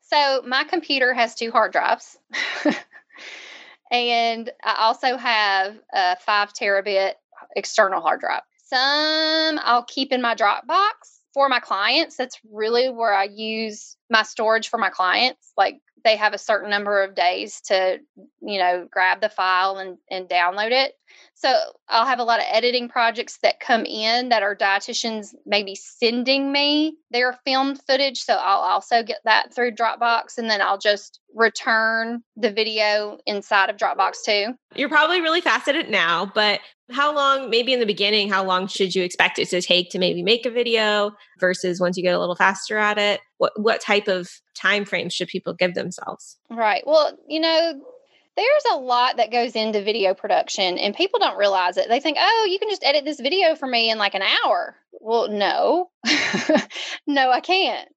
So 0.03 0.43
my 0.47 0.65
computer 0.65 1.13
has 1.15 1.35
two 1.35 1.51
hard 1.51 1.73
drives. 1.73 2.17
and 3.91 4.51
I 4.63 4.75
also 4.79 5.17
have 5.17 5.77
a 5.93 6.17
five 6.17 6.53
terabit 6.53 7.15
external 7.57 8.01
hard 8.01 8.21
drive. 8.21 8.43
Some 8.65 9.59
I'll 9.63 9.85
keep 9.85 10.13
in 10.13 10.21
my 10.21 10.35
Dropbox 10.35 11.21
for 11.33 11.49
my 11.49 11.61
clients. 11.61 12.17
That's 12.17 12.39
really 12.51 12.91
where 12.91 13.15
I 13.15 13.25
use 13.25 13.97
my 14.11 14.23
storage 14.23 14.69
for 14.69 14.79
my 14.79 14.91
clients. 14.91 15.53
Like 15.57 15.81
they 16.05 16.17
have 16.17 16.35
a 16.35 16.39
certain 16.39 16.71
number 16.71 17.03
of 17.03 17.15
days 17.15 17.61
to, 17.63 17.99
you 18.41 18.59
know, 18.59 18.87
grab 18.91 19.21
the 19.21 19.29
file 19.29 19.79
and, 19.79 19.99
and 20.11 20.29
download 20.29 20.71
it. 20.71 20.95
So 21.35 21.55
I'll 21.89 22.07
have 22.07 22.19
a 22.19 22.25
lot 22.25 22.41
of 22.41 22.47
editing 22.49 22.89
projects 22.89 23.39
that 23.43 23.61
come 23.61 23.85
in 23.85 24.29
that 24.29 24.43
are 24.43 24.57
dietitians 24.57 25.35
maybe 25.47 25.75
sending 25.75 26.53
me 26.53 26.97
their 27.11 27.39
filmed 27.45 27.81
footage. 27.87 28.21
So 28.21 28.35
I'll 28.35 28.59
also 28.59 29.03
get 29.03 29.19
that 29.25 29.55
through 29.55 29.73
Dropbox 29.73 30.39
and 30.39 30.51
then 30.51 30.61
I'll 30.61 30.79
just 30.79 31.21
return 31.35 32.23
the 32.37 32.51
video 32.51 33.19
inside 33.27 33.71
of 33.71 33.77
Dropbox 33.77 34.25
too. 34.25 34.55
You're 34.75 34.89
probably 34.89 35.21
really 35.21 35.41
fast 35.41 35.69
at 35.69 35.77
it 35.77 35.91
now, 35.91 36.31
but 36.35 36.61
How 36.91 37.15
long, 37.15 37.51
maybe 37.51 37.75
in 37.75 37.81
the 37.81 37.87
beginning, 37.87 38.31
how 38.31 38.43
long 38.43 38.67
should 38.67 38.95
you 38.95 39.03
expect 39.03 39.39
it 39.39 39.51
to 39.51 39.61
take 39.61 39.91
to 39.91 39.99
maybe 39.99 40.23
make 40.23 40.47
a 40.47 40.51
video 40.51 41.11
versus 41.39 41.79
once 41.81 41.99
you 41.99 42.03
get 42.03 42.15
a 42.15 42.19
little 42.19 42.35
faster 42.35 42.79
at 42.79 42.97
it? 42.97 43.21
What 43.37 43.53
what 43.61 43.83
type 43.83 44.09
of 44.09 44.31
time 44.55 44.87
frame 44.87 45.11
should 45.11 45.29
people 45.29 45.53
give 45.53 45.75
themselves? 45.75 46.39
Right. 46.49 46.83
Well, 46.87 47.17
you 47.29 47.41
know, 47.41 47.75
there's 48.37 48.65
a 48.73 48.77
lot 48.77 49.19
that 49.19 49.31
goes 49.31 49.55
into 49.55 49.83
video 49.83 50.15
production 50.15 50.79
and 50.79 50.95
people 50.95 51.19
don't 51.19 51.37
realize 51.37 51.77
it. 51.77 51.89
They 51.91 52.01
think, 52.01 52.17
oh, 52.19 52.47
you 52.49 52.59
can 52.59 52.71
just 52.71 52.85
edit 52.85 53.05
this 53.05 53.21
video 53.21 53.55
for 53.55 53.67
me 53.67 53.91
in 53.91 53.99
like 53.99 54.15
an 54.15 54.23
hour. 54.23 54.77
Well, 55.01 55.29
no, 55.29 55.91
no, 57.07 57.31
I 57.31 57.41
can't. 57.41 57.89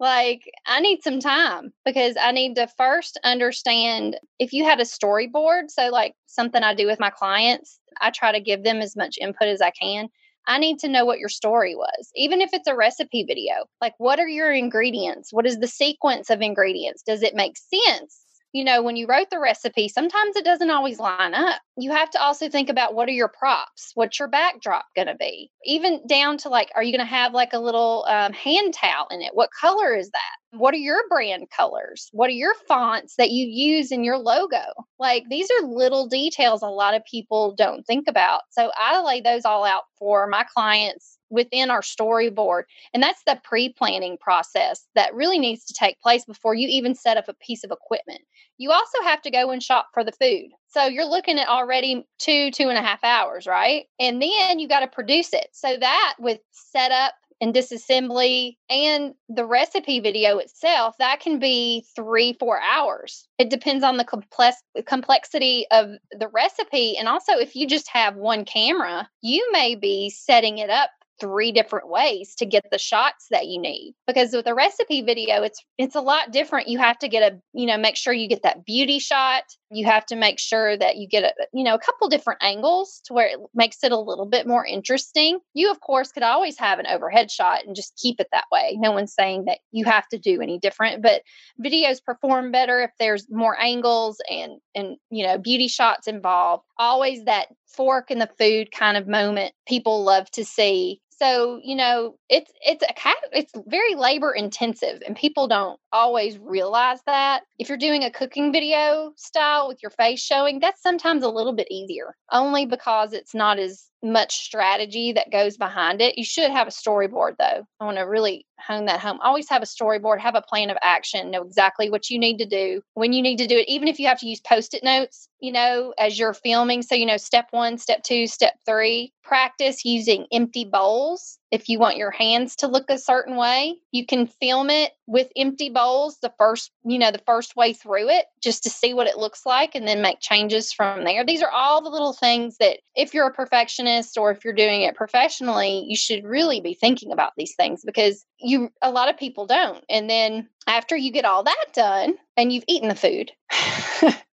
Like, 0.00 0.50
I 0.66 0.80
need 0.80 1.02
some 1.02 1.20
time 1.20 1.72
because 1.84 2.16
I 2.20 2.32
need 2.32 2.56
to 2.56 2.66
first 2.76 3.18
understand 3.24 4.18
if 4.38 4.52
you 4.52 4.64
had 4.64 4.80
a 4.80 4.84
storyboard. 4.84 5.70
So, 5.70 5.88
like 5.88 6.14
something 6.26 6.62
I 6.62 6.74
do 6.74 6.86
with 6.86 7.00
my 7.00 7.10
clients, 7.10 7.78
I 8.00 8.10
try 8.10 8.32
to 8.32 8.40
give 8.40 8.64
them 8.64 8.78
as 8.78 8.96
much 8.96 9.16
input 9.20 9.48
as 9.48 9.60
I 9.60 9.70
can. 9.70 10.08
I 10.46 10.58
need 10.58 10.78
to 10.80 10.88
know 10.88 11.04
what 11.04 11.20
your 11.20 11.28
story 11.28 11.74
was, 11.74 12.10
even 12.14 12.40
if 12.40 12.50
it's 12.52 12.68
a 12.68 12.76
recipe 12.76 13.24
video. 13.24 13.66
Like, 13.80 13.94
what 13.98 14.18
are 14.18 14.28
your 14.28 14.52
ingredients? 14.52 15.32
What 15.32 15.46
is 15.46 15.58
the 15.58 15.68
sequence 15.68 16.28
of 16.28 16.42
ingredients? 16.42 17.02
Does 17.02 17.22
it 17.22 17.34
make 17.34 17.56
sense? 17.56 18.23
You 18.54 18.62
know, 18.62 18.82
when 18.82 18.94
you 18.94 19.08
wrote 19.08 19.30
the 19.30 19.40
recipe, 19.40 19.88
sometimes 19.88 20.36
it 20.36 20.44
doesn't 20.44 20.70
always 20.70 21.00
line 21.00 21.34
up. 21.34 21.60
You 21.76 21.90
have 21.90 22.08
to 22.10 22.22
also 22.22 22.48
think 22.48 22.70
about 22.70 22.94
what 22.94 23.08
are 23.08 23.12
your 23.12 23.28
props? 23.28 23.90
What's 23.94 24.20
your 24.20 24.28
backdrop 24.28 24.86
going 24.94 25.08
to 25.08 25.16
be? 25.16 25.50
Even 25.64 26.00
down 26.06 26.38
to 26.38 26.48
like, 26.48 26.70
are 26.76 26.82
you 26.84 26.92
going 26.92 27.04
to 27.04 27.12
have 27.12 27.34
like 27.34 27.52
a 27.52 27.58
little 27.58 28.06
um, 28.08 28.32
hand 28.32 28.72
towel 28.72 29.08
in 29.10 29.22
it? 29.22 29.32
What 29.34 29.50
color 29.60 29.96
is 29.96 30.08
that? 30.10 30.56
What 30.58 30.72
are 30.72 30.78
your 30.78 31.00
brand 31.08 31.48
colors? 31.50 32.08
What 32.12 32.28
are 32.28 32.34
your 32.34 32.54
fonts 32.68 33.16
that 33.18 33.32
you 33.32 33.44
use 33.44 33.90
in 33.90 34.04
your 34.04 34.18
logo? 34.18 34.62
Like, 35.00 35.24
these 35.28 35.50
are 35.50 35.66
little 35.66 36.06
details 36.06 36.62
a 36.62 36.68
lot 36.68 36.94
of 36.94 37.04
people 37.10 37.56
don't 37.58 37.84
think 37.84 38.06
about. 38.06 38.42
So 38.50 38.70
I 38.76 39.02
lay 39.02 39.20
those 39.20 39.44
all 39.44 39.64
out 39.64 39.82
for 39.98 40.28
my 40.28 40.44
clients 40.54 41.18
within 41.34 41.70
our 41.70 41.82
storyboard. 41.82 42.62
And 42.94 43.02
that's 43.02 43.22
the 43.26 43.40
pre 43.44 43.72
planning 43.72 44.16
process 44.18 44.86
that 44.94 45.14
really 45.14 45.38
needs 45.38 45.64
to 45.66 45.74
take 45.74 46.00
place 46.00 46.24
before 46.24 46.54
you 46.54 46.68
even 46.68 46.94
set 46.94 47.16
up 47.16 47.28
a 47.28 47.34
piece 47.34 47.64
of 47.64 47.70
equipment. 47.70 48.22
You 48.56 48.70
also 48.70 49.02
have 49.02 49.20
to 49.22 49.30
go 49.30 49.50
and 49.50 49.62
shop 49.62 49.88
for 49.92 50.04
the 50.04 50.12
food. 50.12 50.50
So 50.68 50.86
you're 50.86 51.04
looking 51.04 51.38
at 51.38 51.48
already 51.48 52.06
two, 52.18 52.50
two 52.52 52.68
and 52.68 52.78
a 52.78 52.82
half 52.82 53.02
hours, 53.02 53.46
right? 53.46 53.86
And 53.98 54.22
then 54.22 54.58
you 54.58 54.68
got 54.68 54.80
to 54.80 54.88
produce 54.88 55.32
it. 55.32 55.48
So 55.52 55.76
that 55.76 56.14
with 56.18 56.38
setup, 56.52 57.14
and 57.40 57.54
disassembly 57.54 58.56
and 58.70 59.14
the 59.28 59.44
recipe 59.44 60.00
video 60.00 60.38
itself 60.38 60.94
that 60.98 61.20
can 61.20 61.38
be 61.38 61.84
three 61.94 62.34
four 62.38 62.60
hours 62.60 63.28
it 63.38 63.50
depends 63.50 63.84
on 63.84 63.96
the 63.96 64.04
complex 64.04 64.56
complexity 64.86 65.66
of 65.70 65.90
the 66.18 66.28
recipe 66.28 66.96
and 66.96 67.08
also 67.08 67.32
if 67.32 67.54
you 67.54 67.66
just 67.66 67.88
have 67.88 68.16
one 68.16 68.44
camera 68.44 69.08
you 69.20 69.46
may 69.52 69.74
be 69.74 70.10
setting 70.10 70.58
it 70.58 70.70
up 70.70 70.90
three 71.20 71.52
different 71.52 71.88
ways 71.88 72.34
to 72.36 72.46
get 72.46 72.64
the 72.70 72.78
shots 72.78 73.26
that 73.30 73.46
you 73.46 73.60
need 73.60 73.94
because 74.06 74.32
with 74.32 74.46
a 74.46 74.54
recipe 74.54 75.02
video 75.02 75.42
it's 75.42 75.62
it's 75.78 75.94
a 75.94 76.00
lot 76.00 76.32
different. 76.32 76.68
You 76.68 76.78
have 76.78 76.98
to 76.98 77.08
get 77.08 77.32
a 77.32 77.38
you 77.52 77.66
know 77.66 77.76
make 77.76 77.96
sure 77.96 78.12
you 78.12 78.28
get 78.28 78.42
that 78.42 78.64
beauty 78.64 78.98
shot. 78.98 79.44
You 79.70 79.86
have 79.86 80.06
to 80.06 80.16
make 80.16 80.38
sure 80.38 80.76
that 80.76 80.96
you 80.96 81.08
get 81.08 81.24
a 81.24 81.32
you 81.52 81.64
know 81.64 81.74
a 81.74 81.78
couple 81.78 82.08
different 82.08 82.42
angles 82.42 83.00
to 83.06 83.12
where 83.12 83.26
it 83.26 83.38
makes 83.54 83.82
it 83.82 83.92
a 83.92 83.98
little 83.98 84.26
bit 84.26 84.46
more 84.46 84.64
interesting. 84.64 85.38
You 85.54 85.70
of 85.70 85.80
course 85.80 86.12
could 86.12 86.22
always 86.22 86.58
have 86.58 86.78
an 86.78 86.86
overhead 86.86 87.30
shot 87.30 87.64
and 87.64 87.76
just 87.76 87.98
keep 88.00 88.20
it 88.20 88.28
that 88.32 88.46
way. 88.52 88.76
No 88.78 88.92
one's 88.92 89.14
saying 89.14 89.44
that 89.46 89.58
you 89.72 89.84
have 89.84 90.08
to 90.08 90.18
do 90.18 90.40
any 90.40 90.58
different 90.58 91.02
but 91.02 91.22
videos 91.64 92.02
perform 92.04 92.52
better 92.52 92.80
if 92.82 92.90
there's 92.98 93.26
more 93.30 93.60
angles 93.60 94.20
and 94.30 94.52
and 94.74 94.96
you 95.10 95.26
know 95.26 95.38
beauty 95.38 95.68
shots 95.68 96.06
involved. 96.06 96.64
Always 96.78 97.24
that 97.24 97.48
fork 97.76 98.10
in 98.10 98.18
the 98.18 98.30
food 98.38 98.70
kind 98.72 98.96
of 98.96 99.06
moment 99.06 99.52
people 99.66 100.04
love 100.04 100.30
to 100.32 100.44
see 100.44 101.00
so 101.18 101.60
you 101.62 101.74
know 101.74 102.16
it's 102.28 102.50
it's 102.60 102.82
a 102.82 102.92
kind 102.94 103.16
of, 103.24 103.30
it's 103.32 103.52
very 103.66 103.94
labor 103.94 104.32
intensive 104.32 105.02
and 105.06 105.16
people 105.16 105.48
don't 105.48 105.78
always 105.92 106.38
realize 106.38 107.00
that 107.06 107.42
if 107.58 107.68
you're 107.68 107.78
doing 107.78 108.04
a 108.04 108.10
cooking 108.10 108.52
video 108.52 109.12
style 109.16 109.68
with 109.68 109.82
your 109.82 109.90
face 109.90 110.20
showing 110.20 110.60
that's 110.60 110.82
sometimes 110.82 111.22
a 111.22 111.28
little 111.28 111.54
bit 111.54 111.68
easier 111.70 112.14
only 112.32 112.66
because 112.66 113.12
it's 113.12 113.34
not 113.34 113.58
as 113.58 113.88
much 114.04 114.36
strategy 114.36 115.12
that 115.12 115.32
goes 115.32 115.56
behind 115.56 116.02
it. 116.02 116.18
You 116.18 116.24
should 116.24 116.50
have 116.50 116.68
a 116.68 116.70
storyboard 116.70 117.36
though. 117.38 117.66
I 117.80 117.84
want 117.84 117.96
to 117.96 118.02
really 118.02 118.46
hone 118.58 118.84
that 118.86 119.00
home. 119.00 119.18
Always 119.22 119.48
have 119.48 119.62
a 119.62 119.66
storyboard, 119.66 120.20
have 120.20 120.34
a 120.34 120.42
plan 120.42 120.70
of 120.70 120.76
action, 120.82 121.30
know 121.30 121.42
exactly 121.42 121.90
what 121.90 122.10
you 122.10 122.18
need 122.18 122.38
to 122.38 122.46
do, 122.46 122.82
when 122.94 123.12
you 123.12 123.22
need 123.22 123.38
to 123.38 123.46
do 123.46 123.56
it, 123.56 123.68
even 123.68 123.88
if 123.88 123.98
you 123.98 124.06
have 124.06 124.20
to 124.20 124.28
use 124.28 124.40
post 124.40 124.74
it 124.74 124.84
notes, 124.84 125.28
you 125.40 125.52
know, 125.52 125.94
as 125.98 126.18
you're 126.18 126.34
filming. 126.34 126.82
So, 126.82 126.94
you 126.94 127.06
know, 127.06 127.16
step 127.16 127.48
one, 127.50 127.78
step 127.78 128.02
two, 128.02 128.26
step 128.26 128.54
three. 128.66 129.12
Practice 129.22 129.84
using 129.84 130.26
empty 130.32 130.64
bowls 130.64 131.03
if 131.50 131.68
you 131.68 131.78
want 131.78 131.96
your 131.96 132.10
hands 132.10 132.56
to 132.56 132.66
look 132.66 132.90
a 132.90 132.98
certain 132.98 133.36
way. 133.36 133.76
You 133.92 134.04
can 134.04 134.26
film 134.26 134.70
it 134.70 134.92
with 135.06 135.30
empty 135.36 135.70
bowls 135.70 136.18
the 136.20 136.32
first, 136.36 136.72
you 136.84 136.98
know, 136.98 137.10
the 137.10 137.22
first 137.26 137.54
way 137.54 137.72
through 137.72 138.08
it 138.08 138.26
just 138.42 138.62
to 138.64 138.70
see 138.70 138.92
what 138.92 139.06
it 139.06 139.18
looks 139.18 139.46
like 139.46 139.74
and 139.74 139.86
then 139.86 140.02
make 140.02 140.18
changes 140.20 140.72
from 140.72 141.04
there. 141.04 141.24
These 141.24 141.42
are 141.42 141.50
all 141.50 141.80
the 141.80 141.90
little 141.90 142.12
things 142.12 142.56
that 142.58 142.80
if 142.96 143.14
you're 143.14 143.28
a 143.28 143.32
perfectionist 143.32 144.18
or 144.18 144.30
if 144.30 144.44
you're 144.44 144.52
doing 144.52 144.82
it 144.82 144.96
professionally, 144.96 145.84
you 145.86 145.96
should 145.96 146.24
really 146.24 146.60
be 146.60 146.74
thinking 146.74 147.12
about 147.12 147.32
these 147.36 147.54
things 147.54 147.82
because 147.84 148.24
you 148.40 148.70
a 148.82 148.90
lot 148.90 149.08
of 149.08 149.16
people 149.16 149.46
don't. 149.46 149.84
And 149.88 150.10
then 150.10 150.48
after 150.66 150.96
you 150.96 151.12
get 151.12 151.24
all 151.24 151.44
that 151.44 151.66
done 151.72 152.14
and 152.36 152.52
you've 152.52 152.64
eaten 152.66 152.88
the 152.88 152.94
food, 152.94 153.30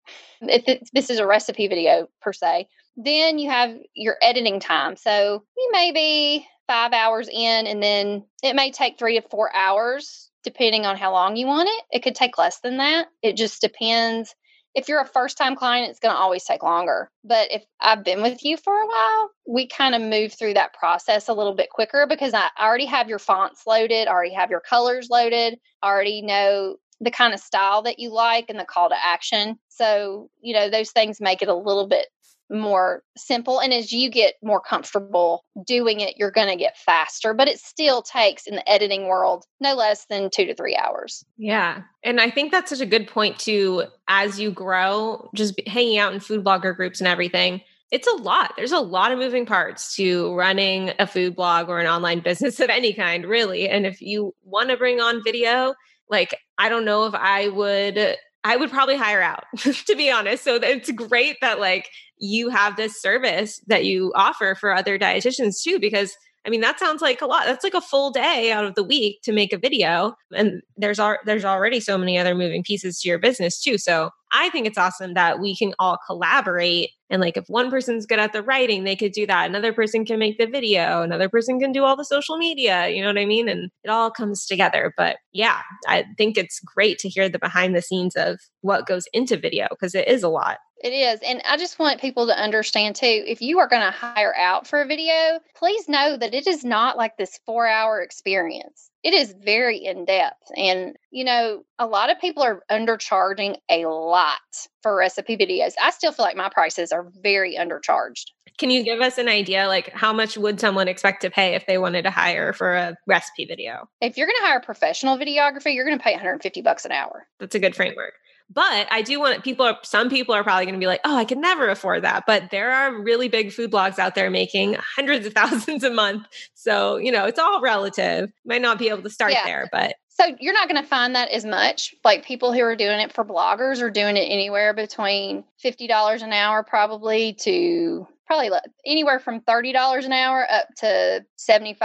if 0.42 0.90
this 0.94 1.10
is 1.10 1.20
a 1.20 1.28
recipe 1.28 1.68
video 1.68 2.08
per 2.22 2.34
se, 2.34 2.68
then 2.98 3.40
you 3.40 3.50
have 3.50 3.76
your 3.94 4.18
editing 4.22 4.60
time. 4.60 4.96
So 4.96 5.44
you 5.58 5.70
may 5.72 5.92
be 5.92 6.46
five 6.72 6.94
hours 6.94 7.28
in, 7.28 7.68
and 7.68 7.84
then 7.84 8.24
it 8.42 8.56
may 8.56 8.72
take 8.72 8.98
three 8.98 9.20
to 9.20 9.28
four 9.28 9.54
hours 9.54 10.32
depending 10.42 10.86
on 10.86 10.96
how 10.96 11.12
long 11.12 11.36
you 11.36 11.46
want 11.46 11.68
it. 11.68 11.84
It 11.92 12.02
could 12.02 12.16
take 12.16 12.38
less 12.38 12.62
than 12.62 12.78
that. 12.78 13.08
It 13.22 13.36
just 13.36 13.60
depends. 13.60 14.34
If 14.74 14.88
you're 14.88 15.02
a 15.02 15.06
first 15.06 15.38
time 15.38 15.58
client, 15.58 15.90
it's 15.90 16.00
going 16.00 16.16
to 16.16 16.20
always 16.20 16.46
take 16.46 16.64
longer. 16.64 17.12
But 17.26 17.52
if 17.52 17.66
I've 17.82 18.06
been 18.06 18.22
with 18.22 18.46
you 18.46 18.56
for 18.56 18.74
a 18.74 18.88
while, 18.88 19.32
we 19.46 19.68
kind 19.68 19.94
of 19.96 20.02
move 20.02 20.34
through 20.34 20.54
that 20.54 20.74
process 20.74 21.28
a 21.28 21.34
little 21.34 21.54
bit 21.54 21.70
quicker 21.70 22.08
because 22.08 22.34
I 22.34 22.48
already 22.58 22.86
have 22.86 23.10
your 23.10 23.20
fonts 23.20 23.68
loaded, 23.68 24.08
already 24.08 24.34
have 24.34 24.50
your 24.50 24.62
colors 24.62 25.10
loaded, 25.12 25.60
already 25.84 26.22
know 26.22 26.78
the 27.02 27.12
kind 27.12 27.34
of 27.34 27.42
style 27.42 27.82
that 27.82 28.00
you 28.00 28.14
like 28.14 28.46
and 28.48 28.58
the 28.58 28.64
call 28.64 28.88
to 28.88 29.06
action. 29.06 29.60
So, 29.68 30.30
you 30.40 30.54
know, 30.54 30.70
those 30.70 30.92
things 30.92 31.20
make 31.20 31.42
it 31.42 31.50
a 31.50 31.56
little 31.56 31.88
bit 31.88 32.08
more 32.52 33.04
simple. 33.18 33.60
And 33.60 33.74
as 33.74 33.92
you 33.92 34.10
get 34.10 34.36
more 34.44 34.60
comfortable 34.60 35.46
doing 35.66 36.02
it, 36.02 36.16
you're 36.18 36.32
going 36.32 36.50
to 36.50 36.56
get 36.56 36.78
faster, 36.78 37.34
but 37.34 37.48
it 37.48 37.60
still 37.60 38.02
takes 38.02 38.46
in 38.46 38.56
the 38.56 38.70
editing 38.70 39.08
world 39.08 39.46
no 39.60 39.74
less 39.74 40.06
than 40.10 40.30
two 40.30 40.46
to 40.46 40.56
three 40.56 40.76
hours. 40.76 41.24
Yeah. 41.38 41.82
And 42.04 42.20
I 42.20 42.30
think 42.30 42.52
that's 42.52 42.70
such 42.70 42.82
a 42.82 42.86
good 42.86 43.08
point 43.08 43.40
too. 43.40 43.84
As 44.08 44.40
you 44.40 44.52
grow, 44.52 45.30
just 45.36 45.60
hanging 45.68 45.98
out 45.98 46.14
in 46.14 46.20
food 46.20 46.44
blogger 46.44 46.76
groups 46.76 47.00
and 47.00 47.08
everything, 47.08 47.62
it's 47.92 48.08
a 48.08 48.16
lot. 48.16 48.54
There's 48.56 48.72
a 48.72 48.80
lot 48.80 49.12
of 49.12 49.20
moving 49.20 49.46
parts 49.46 49.96
to 49.96 50.34
running 50.36 50.92
a 50.98 51.06
food 51.06 51.36
blog 51.36 51.70
or 51.70 51.80
an 51.80 51.88
online 51.88 52.20
business 52.24 52.60
of 52.60 52.70
any 52.70 52.94
kind, 52.94 53.26
really. 53.26 53.70
And 53.70 53.86
if 53.86 54.02
you 54.02 54.34
want 54.44 54.70
to 54.70 54.78
bring 54.78 55.00
on 55.00 55.24
video, 55.24 55.74
like 56.10 56.36
I 56.58 56.70
don't 56.70 56.86
know 56.86 57.06
if 57.06 57.14
I 57.16 57.48
would 57.48 58.18
I 58.44 58.58
would 58.58 58.72
probably 58.72 58.98
hire 58.98 59.22
out, 59.22 59.44
to 59.60 59.96
be 59.96 60.10
honest. 60.10 60.44
So 60.44 60.56
it's 60.56 60.92
great 60.92 61.38
that 61.42 61.60
like 61.60 61.90
you 62.18 62.50
have 62.50 62.76
this 62.76 63.02
service 63.02 63.62
that 63.68 63.86
you 63.86 64.12
offer 64.16 64.56
for 64.56 64.74
other 64.74 64.98
dietitians 64.98 65.62
too, 65.62 65.80
because 65.80 66.16
I 66.46 66.50
mean 66.50 66.62
that 66.62 66.80
sounds 66.80 67.02
like 67.02 67.22
a 67.22 67.28
lot. 67.28 67.46
That's 67.46 67.64
like 67.64 67.74
a 67.76 67.82
full 67.82 68.12
day 68.12 68.52
out 68.52 68.66
of 68.66 68.76
the 68.76 68.84
week 68.84 69.22
to 69.24 69.32
make 69.32 69.54
a 69.54 69.58
video, 69.58 70.16
and 70.36 70.62
there's 70.76 71.00
al- 71.00 71.20
there's 71.26 71.46
already 71.46 71.80
so 71.80 71.98
many 71.98 72.18
other 72.18 72.34
moving 72.34 72.64
pieces 72.64 73.00
to 73.02 73.10
your 73.10 73.20
business 73.20 73.62
too. 73.62 73.78
So 73.78 74.10
I 74.34 74.50
think 74.50 74.68
it's 74.68 74.78
awesome 74.78 75.14
that 75.16 75.40
we 75.40 75.56
can 75.56 75.74
all 75.80 75.98
collaborate. 76.06 76.92
And 77.10 77.22
like 77.22 77.38
if 77.38 77.46
one 77.48 77.70
person's 77.70 78.06
good 78.06 78.20
at 78.20 78.32
the 78.32 78.42
writing, 78.42 78.84
they 78.84 78.96
could 78.96 79.12
do 79.12 79.28
that. 79.28 79.50
Another 79.50 79.74
person 79.74 80.06
can 80.06 80.20
make 80.20 80.38
the 80.38 80.46
video. 80.46 81.02
Another 81.02 81.28
person 81.28 81.60
can 81.60 81.72
do 81.72 81.84
all 81.84 81.98
the 81.98 82.06
social 82.06 82.38
media. 82.38 82.88
You 82.88 83.02
know 83.02 83.10
what 83.10 83.18
I 83.18 83.26
mean? 83.26 83.50
And 83.50 83.70
it 83.84 83.90
all 83.90 84.12
comes 84.12 84.46
together. 84.46 84.94
But 84.96 85.18
yeah, 85.34 85.62
I 85.88 86.06
think 86.18 86.38
it's 86.38 86.60
great 86.62 86.98
to 87.00 87.10
hear 87.10 87.28
the 87.28 87.40
behind 87.40 87.76
the 87.76 87.82
scenes 87.82 88.16
of 88.16 88.40
what 88.62 88.86
goes 88.86 89.06
into 89.14 89.38
video 89.38 89.68
because 89.70 89.96
it 89.96 90.08
is 90.08 90.24
a 90.24 90.30
lot. 90.30 90.60
It 90.84 90.94
is. 90.94 91.20
And 91.26 91.42
I 91.48 91.58
just 91.58 91.78
want 91.78 92.02
people 92.02 92.28
to 92.28 92.38
understand 92.38 92.96
too 92.96 93.24
if 93.28 93.42
you 93.42 93.60
are 93.60 93.68
going 93.68 93.84
to 93.84 93.92
hire 93.92 94.36
out 94.36 94.66
for 94.66 94.82
a 94.82 94.88
video, 94.88 95.40
please 95.56 95.90
know 95.90 96.18
that 96.18 96.34
it 96.34 96.48
is 96.48 96.64
not 96.64 96.98
like 96.98 97.18
this 97.18 97.40
four 97.46 97.68
hour 97.68 98.02
experience. 98.02 98.91
It 99.04 99.14
is 99.14 99.34
very 99.44 99.78
in 99.78 100.06
depth. 100.06 100.52
And, 100.56 100.96
you 101.10 101.24
know, 101.24 101.64
a 101.80 101.88
lot 101.88 102.12
of 102.12 102.20
people 102.20 102.44
are 102.44 102.64
undercharging 102.70 103.58
a 103.70 103.86
lot 103.86 104.40
for 104.84 104.96
recipe 104.96 105.36
videos. 105.38 105.74
I 105.82 105.90
still 105.92 106.12
feel 106.12 106.26
like 106.26 106.38
my 106.38 106.50
prices 106.50 106.92
are 106.92 107.08
very 107.22 107.56
undercharged. 107.56 108.26
Can 108.58 108.70
you 108.70 108.84
give 108.84 109.02
us 109.02 109.18
an 109.18 109.28
idea? 109.28 109.68
Like, 109.68 109.92
how 109.92 110.14
much 110.14 110.38
would 110.38 110.60
someone 110.60 110.88
expect 110.88 111.22
to 111.22 111.32
pay 111.32 111.56
if 111.56 111.66
they 111.66 111.80
wanted 111.80 112.04
to 112.04 112.12
hire 112.12 112.54
for 112.54 112.76
a 112.76 112.96
recipe 113.08 113.46
video? 113.46 113.90
If 114.02 114.18
you're 114.18 114.28
going 114.28 114.38
to 114.40 114.46
hire 114.46 114.60
professional 114.60 115.18
videographer, 115.18 115.74
you're 115.74 115.86
going 115.86 115.98
to 115.98 116.04
pay 116.04 116.14
150 116.14 116.62
bucks 116.62 116.86
an 116.86 116.92
hour. 116.92 117.26
That's 117.40 117.56
a 117.56 117.60
good 117.60 117.76
framework. 117.76 118.14
But 118.54 118.88
I 118.92 119.02
do 119.02 119.20
want 119.20 119.44
people, 119.44 119.66
are, 119.66 119.78
some 119.84 120.10
people 120.10 120.36
are 120.36 120.44
probably 120.44 120.66
going 120.66 120.76
to 120.76 120.80
be 120.80 120.88
like, 120.88 121.02
oh, 121.06 121.16
I 121.16 121.24
can 121.24 121.40
never 121.40 121.70
afford 121.70 122.04
that. 122.04 122.24
But 122.28 122.52
there 122.52 122.72
are 122.72 123.02
really 123.02 123.30
big 123.30 123.52
food 123.54 123.72
blogs 123.72 123.98
out 123.98 124.16
there 124.16 124.30
making 124.30 124.76
hundreds 124.96 125.26
of 125.26 125.34
thousands 125.34 125.84
a 125.84 125.90
month. 125.90 126.28
So, 126.54 126.98
you 126.98 127.12
know, 127.12 127.26
it's 127.26 127.40
all 127.40 127.62
relative. 127.62 128.32
Might 128.46 128.62
not 128.62 128.78
be 128.78 128.90
able 128.90 129.04
to 129.04 129.10
start 129.10 129.32
yeah. 129.32 129.46
there, 129.46 129.70
but 129.72 129.96
so 130.10 130.36
you're 130.40 130.54
not 130.54 130.70
going 130.70 130.82
to 130.82 130.88
find 130.88 131.16
that 131.16 131.30
as 131.30 131.46
much. 131.46 131.96
Like 132.04 132.26
people 132.26 132.54
who 132.54 132.62
are 132.62 132.76
doing 132.76 133.00
it 133.00 133.14
for 133.14 133.24
bloggers 133.24 133.82
are 133.82 133.90
doing 133.90 134.18
it 134.18 134.28
anywhere 134.30 134.74
between 134.74 135.46
$50 135.64 136.22
an 136.22 136.34
hour 136.34 136.64
probably 136.64 137.34
to 137.42 138.06
probably 138.28 138.50
anywhere 138.86 139.20
from 139.20 139.42
$30 139.42 140.06
an 140.06 140.12
hour 140.12 140.46
up 140.50 140.68
to 140.78 141.26
$75, 141.40 141.80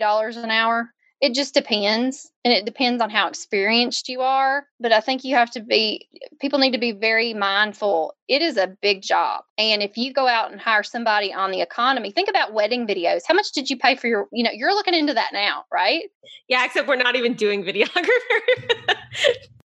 $80 0.00 0.36
an 0.36 0.50
hour 0.50 0.92
it 1.20 1.34
just 1.34 1.52
depends 1.52 2.30
and 2.44 2.52
it 2.54 2.64
depends 2.64 3.02
on 3.02 3.10
how 3.10 3.28
experienced 3.28 4.08
you 4.08 4.20
are 4.20 4.66
but 4.78 4.92
i 4.92 5.00
think 5.00 5.24
you 5.24 5.34
have 5.34 5.50
to 5.50 5.60
be 5.60 6.08
people 6.40 6.58
need 6.58 6.72
to 6.72 6.78
be 6.78 6.92
very 6.92 7.34
mindful 7.34 8.14
it 8.28 8.42
is 8.42 8.56
a 8.56 8.66
big 8.80 9.02
job 9.02 9.42
and 9.58 9.82
if 9.82 9.96
you 9.96 10.12
go 10.12 10.26
out 10.26 10.50
and 10.50 10.60
hire 10.60 10.82
somebody 10.82 11.32
on 11.32 11.50
the 11.50 11.60
economy 11.60 12.10
think 12.10 12.28
about 12.28 12.52
wedding 12.52 12.86
videos 12.86 13.22
how 13.26 13.34
much 13.34 13.52
did 13.52 13.68
you 13.68 13.76
pay 13.76 13.94
for 13.94 14.06
your 14.06 14.28
you 14.32 14.42
know 14.42 14.50
you're 14.52 14.74
looking 14.74 14.94
into 14.94 15.14
that 15.14 15.30
now 15.32 15.64
right? 15.72 16.04
Yeah 16.48 16.64
except 16.64 16.88
we're 16.88 16.96
not 16.96 17.16
even 17.16 17.34
doing 17.34 17.64
videographer 17.64 18.40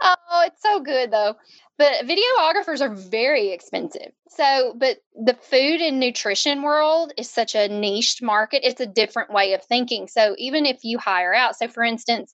oh 0.00 0.42
it's 0.46 0.62
so 0.62 0.80
good 0.80 1.10
though 1.10 1.34
but 1.76 2.06
videographers 2.06 2.80
are 2.80 2.94
very 2.94 3.50
expensive. 3.50 4.12
So, 4.28 4.74
but 4.76 4.98
the 5.14 5.34
food 5.34 5.80
and 5.80 5.98
nutrition 5.98 6.62
world 6.62 7.12
is 7.18 7.28
such 7.28 7.54
a 7.54 7.68
niched 7.68 8.22
market. 8.22 8.62
It's 8.64 8.80
a 8.80 8.86
different 8.86 9.32
way 9.32 9.54
of 9.54 9.64
thinking. 9.64 10.06
So, 10.06 10.36
even 10.38 10.66
if 10.66 10.84
you 10.84 10.98
hire 10.98 11.34
out, 11.34 11.56
so 11.56 11.66
for 11.66 11.82
instance, 11.82 12.32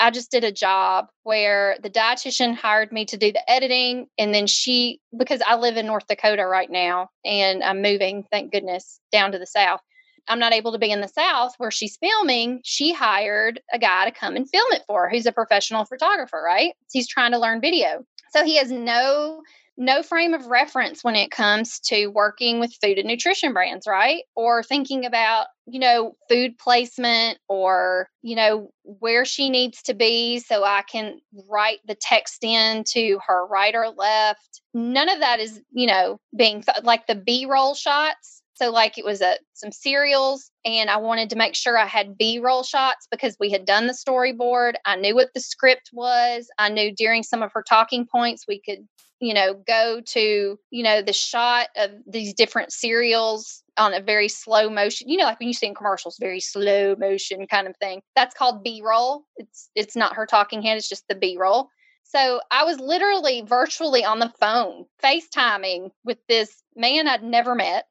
I 0.00 0.10
just 0.10 0.30
did 0.30 0.44
a 0.44 0.52
job 0.52 1.06
where 1.24 1.76
the 1.82 1.90
dietitian 1.90 2.54
hired 2.54 2.92
me 2.92 3.04
to 3.06 3.16
do 3.16 3.32
the 3.32 3.50
editing. 3.50 4.06
And 4.16 4.32
then 4.32 4.46
she, 4.46 5.00
because 5.16 5.42
I 5.44 5.56
live 5.56 5.76
in 5.76 5.86
North 5.86 6.06
Dakota 6.06 6.46
right 6.46 6.70
now 6.70 7.08
and 7.24 7.64
I'm 7.64 7.82
moving, 7.82 8.24
thank 8.30 8.52
goodness, 8.52 9.00
down 9.10 9.32
to 9.32 9.38
the 9.38 9.46
South. 9.46 9.80
I'm 10.28 10.38
not 10.38 10.52
able 10.52 10.72
to 10.72 10.78
be 10.78 10.90
in 10.90 11.00
the 11.00 11.08
South 11.08 11.54
where 11.58 11.70
she's 11.70 11.96
filming. 11.96 12.60
She 12.64 12.92
hired 12.92 13.60
a 13.72 13.78
guy 13.78 14.04
to 14.04 14.10
come 14.10 14.36
and 14.36 14.48
film 14.48 14.66
it 14.72 14.82
for 14.86 15.04
her 15.04 15.10
who's 15.10 15.26
a 15.26 15.32
professional 15.32 15.84
photographer, 15.84 16.42
right? 16.44 16.74
He's 16.92 17.08
trying 17.08 17.32
to 17.32 17.38
learn 17.38 17.60
video. 17.60 18.04
So 18.30 18.44
he 18.44 18.56
has 18.56 18.70
no 18.70 19.42
no 19.80 20.02
frame 20.02 20.34
of 20.34 20.46
reference 20.46 21.04
when 21.04 21.14
it 21.14 21.30
comes 21.30 21.78
to 21.78 22.08
working 22.08 22.58
with 22.58 22.76
food 22.82 22.98
and 22.98 23.06
nutrition 23.06 23.52
brands, 23.52 23.86
right? 23.86 24.24
Or 24.34 24.64
thinking 24.64 25.06
about, 25.06 25.46
you 25.66 25.78
know, 25.78 26.16
food 26.28 26.58
placement 26.58 27.38
or, 27.48 28.10
you 28.20 28.34
know, 28.34 28.70
where 28.82 29.24
she 29.24 29.48
needs 29.48 29.80
to 29.82 29.94
be 29.94 30.40
so 30.40 30.64
I 30.64 30.82
can 30.82 31.20
write 31.48 31.78
the 31.86 31.94
text 31.94 32.42
in 32.42 32.82
to 32.88 33.20
her 33.24 33.46
right 33.46 33.74
or 33.74 33.90
left. 33.90 34.62
None 34.74 35.08
of 35.08 35.20
that 35.20 35.38
is, 35.38 35.60
you 35.70 35.86
know, 35.86 36.18
being 36.36 36.62
th- 36.62 36.82
like 36.82 37.06
the 37.06 37.14
B-roll 37.14 37.74
shots. 37.76 38.42
So 38.60 38.70
like 38.70 38.98
it 38.98 39.04
was 39.04 39.20
a 39.20 39.36
some 39.52 39.70
cereals 39.70 40.50
and 40.64 40.90
I 40.90 40.96
wanted 40.96 41.30
to 41.30 41.36
make 41.36 41.54
sure 41.54 41.78
I 41.78 41.86
had 41.86 42.18
B-roll 42.18 42.64
shots 42.64 43.06
because 43.08 43.36
we 43.38 43.50
had 43.50 43.64
done 43.64 43.86
the 43.86 43.92
storyboard. 43.92 44.74
I 44.84 44.96
knew 44.96 45.14
what 45.14 45.30
the 45.32 45.40
script 45.40 45.90
was. 45.92 46.48
I 46.58 46.68
knew 46.68 46.92
during 46.92 47.22
some 47.22 47.42
of 47.42 47.52
her 47.52 47.62
talking 47.62 48.04
points 48.04 48.46
we 48.48 48.60
could 48.60 48.88
you 49.20 49.34
know 49.34 49.54
go 49.66 50.00
to 50.06 50.58
you 50.70 50.82
know 50.82 51.02
the 51.02 51.12
shot 51.12 51.68
of 51.76 51.90
these 52.06 52.34
different 52.34 52.72
cereals 52.72 53.62
on 53.76 53.94
a 53.94 54.00
very 54.00 54.28
slow 54.28 54.68
motion 54.68 55.08
you 55.08 55.16
know 55.16 55.24
like 55.24 55.38
when 55.40 55.48
you 55.48 55.54
see 55.54 55.66
in 55.66 55.74
commercials 55.74 56.16
very 56.20 56.40
slow 56.40 56.94
motion 56.96 57.46
kind 57.46 57.66
of 57.66 57.76
thing 57.78 58.00
that's 58.14 58.34
called 58.34 58.62
b-roll 58.62 59.24
it's 59.36 59.70
it's 59.74 59.96
not 59.96 60.14
her 60.14 60.26
talking 60.26 60.62
head 60.62 60.76
it's 60.76 60.88
just 60.88 61.04
the 61.08 61.14
b-roll 61.14 61.68
so 62.08 62.40
i 62.50 62.64
was 62.64 62.78
literally 62.80 63.42
virtually 63.42 64.04
on 64.04 64.18
the 64.18 64.32
phone 64.40 64.84
facetiming 65.02 65.90
with 66.04 66.18
this 66.28 66.62
man 66.76 67.06
i'd 67.08 67.22
never 67.22 67.54
met 67.54 67.84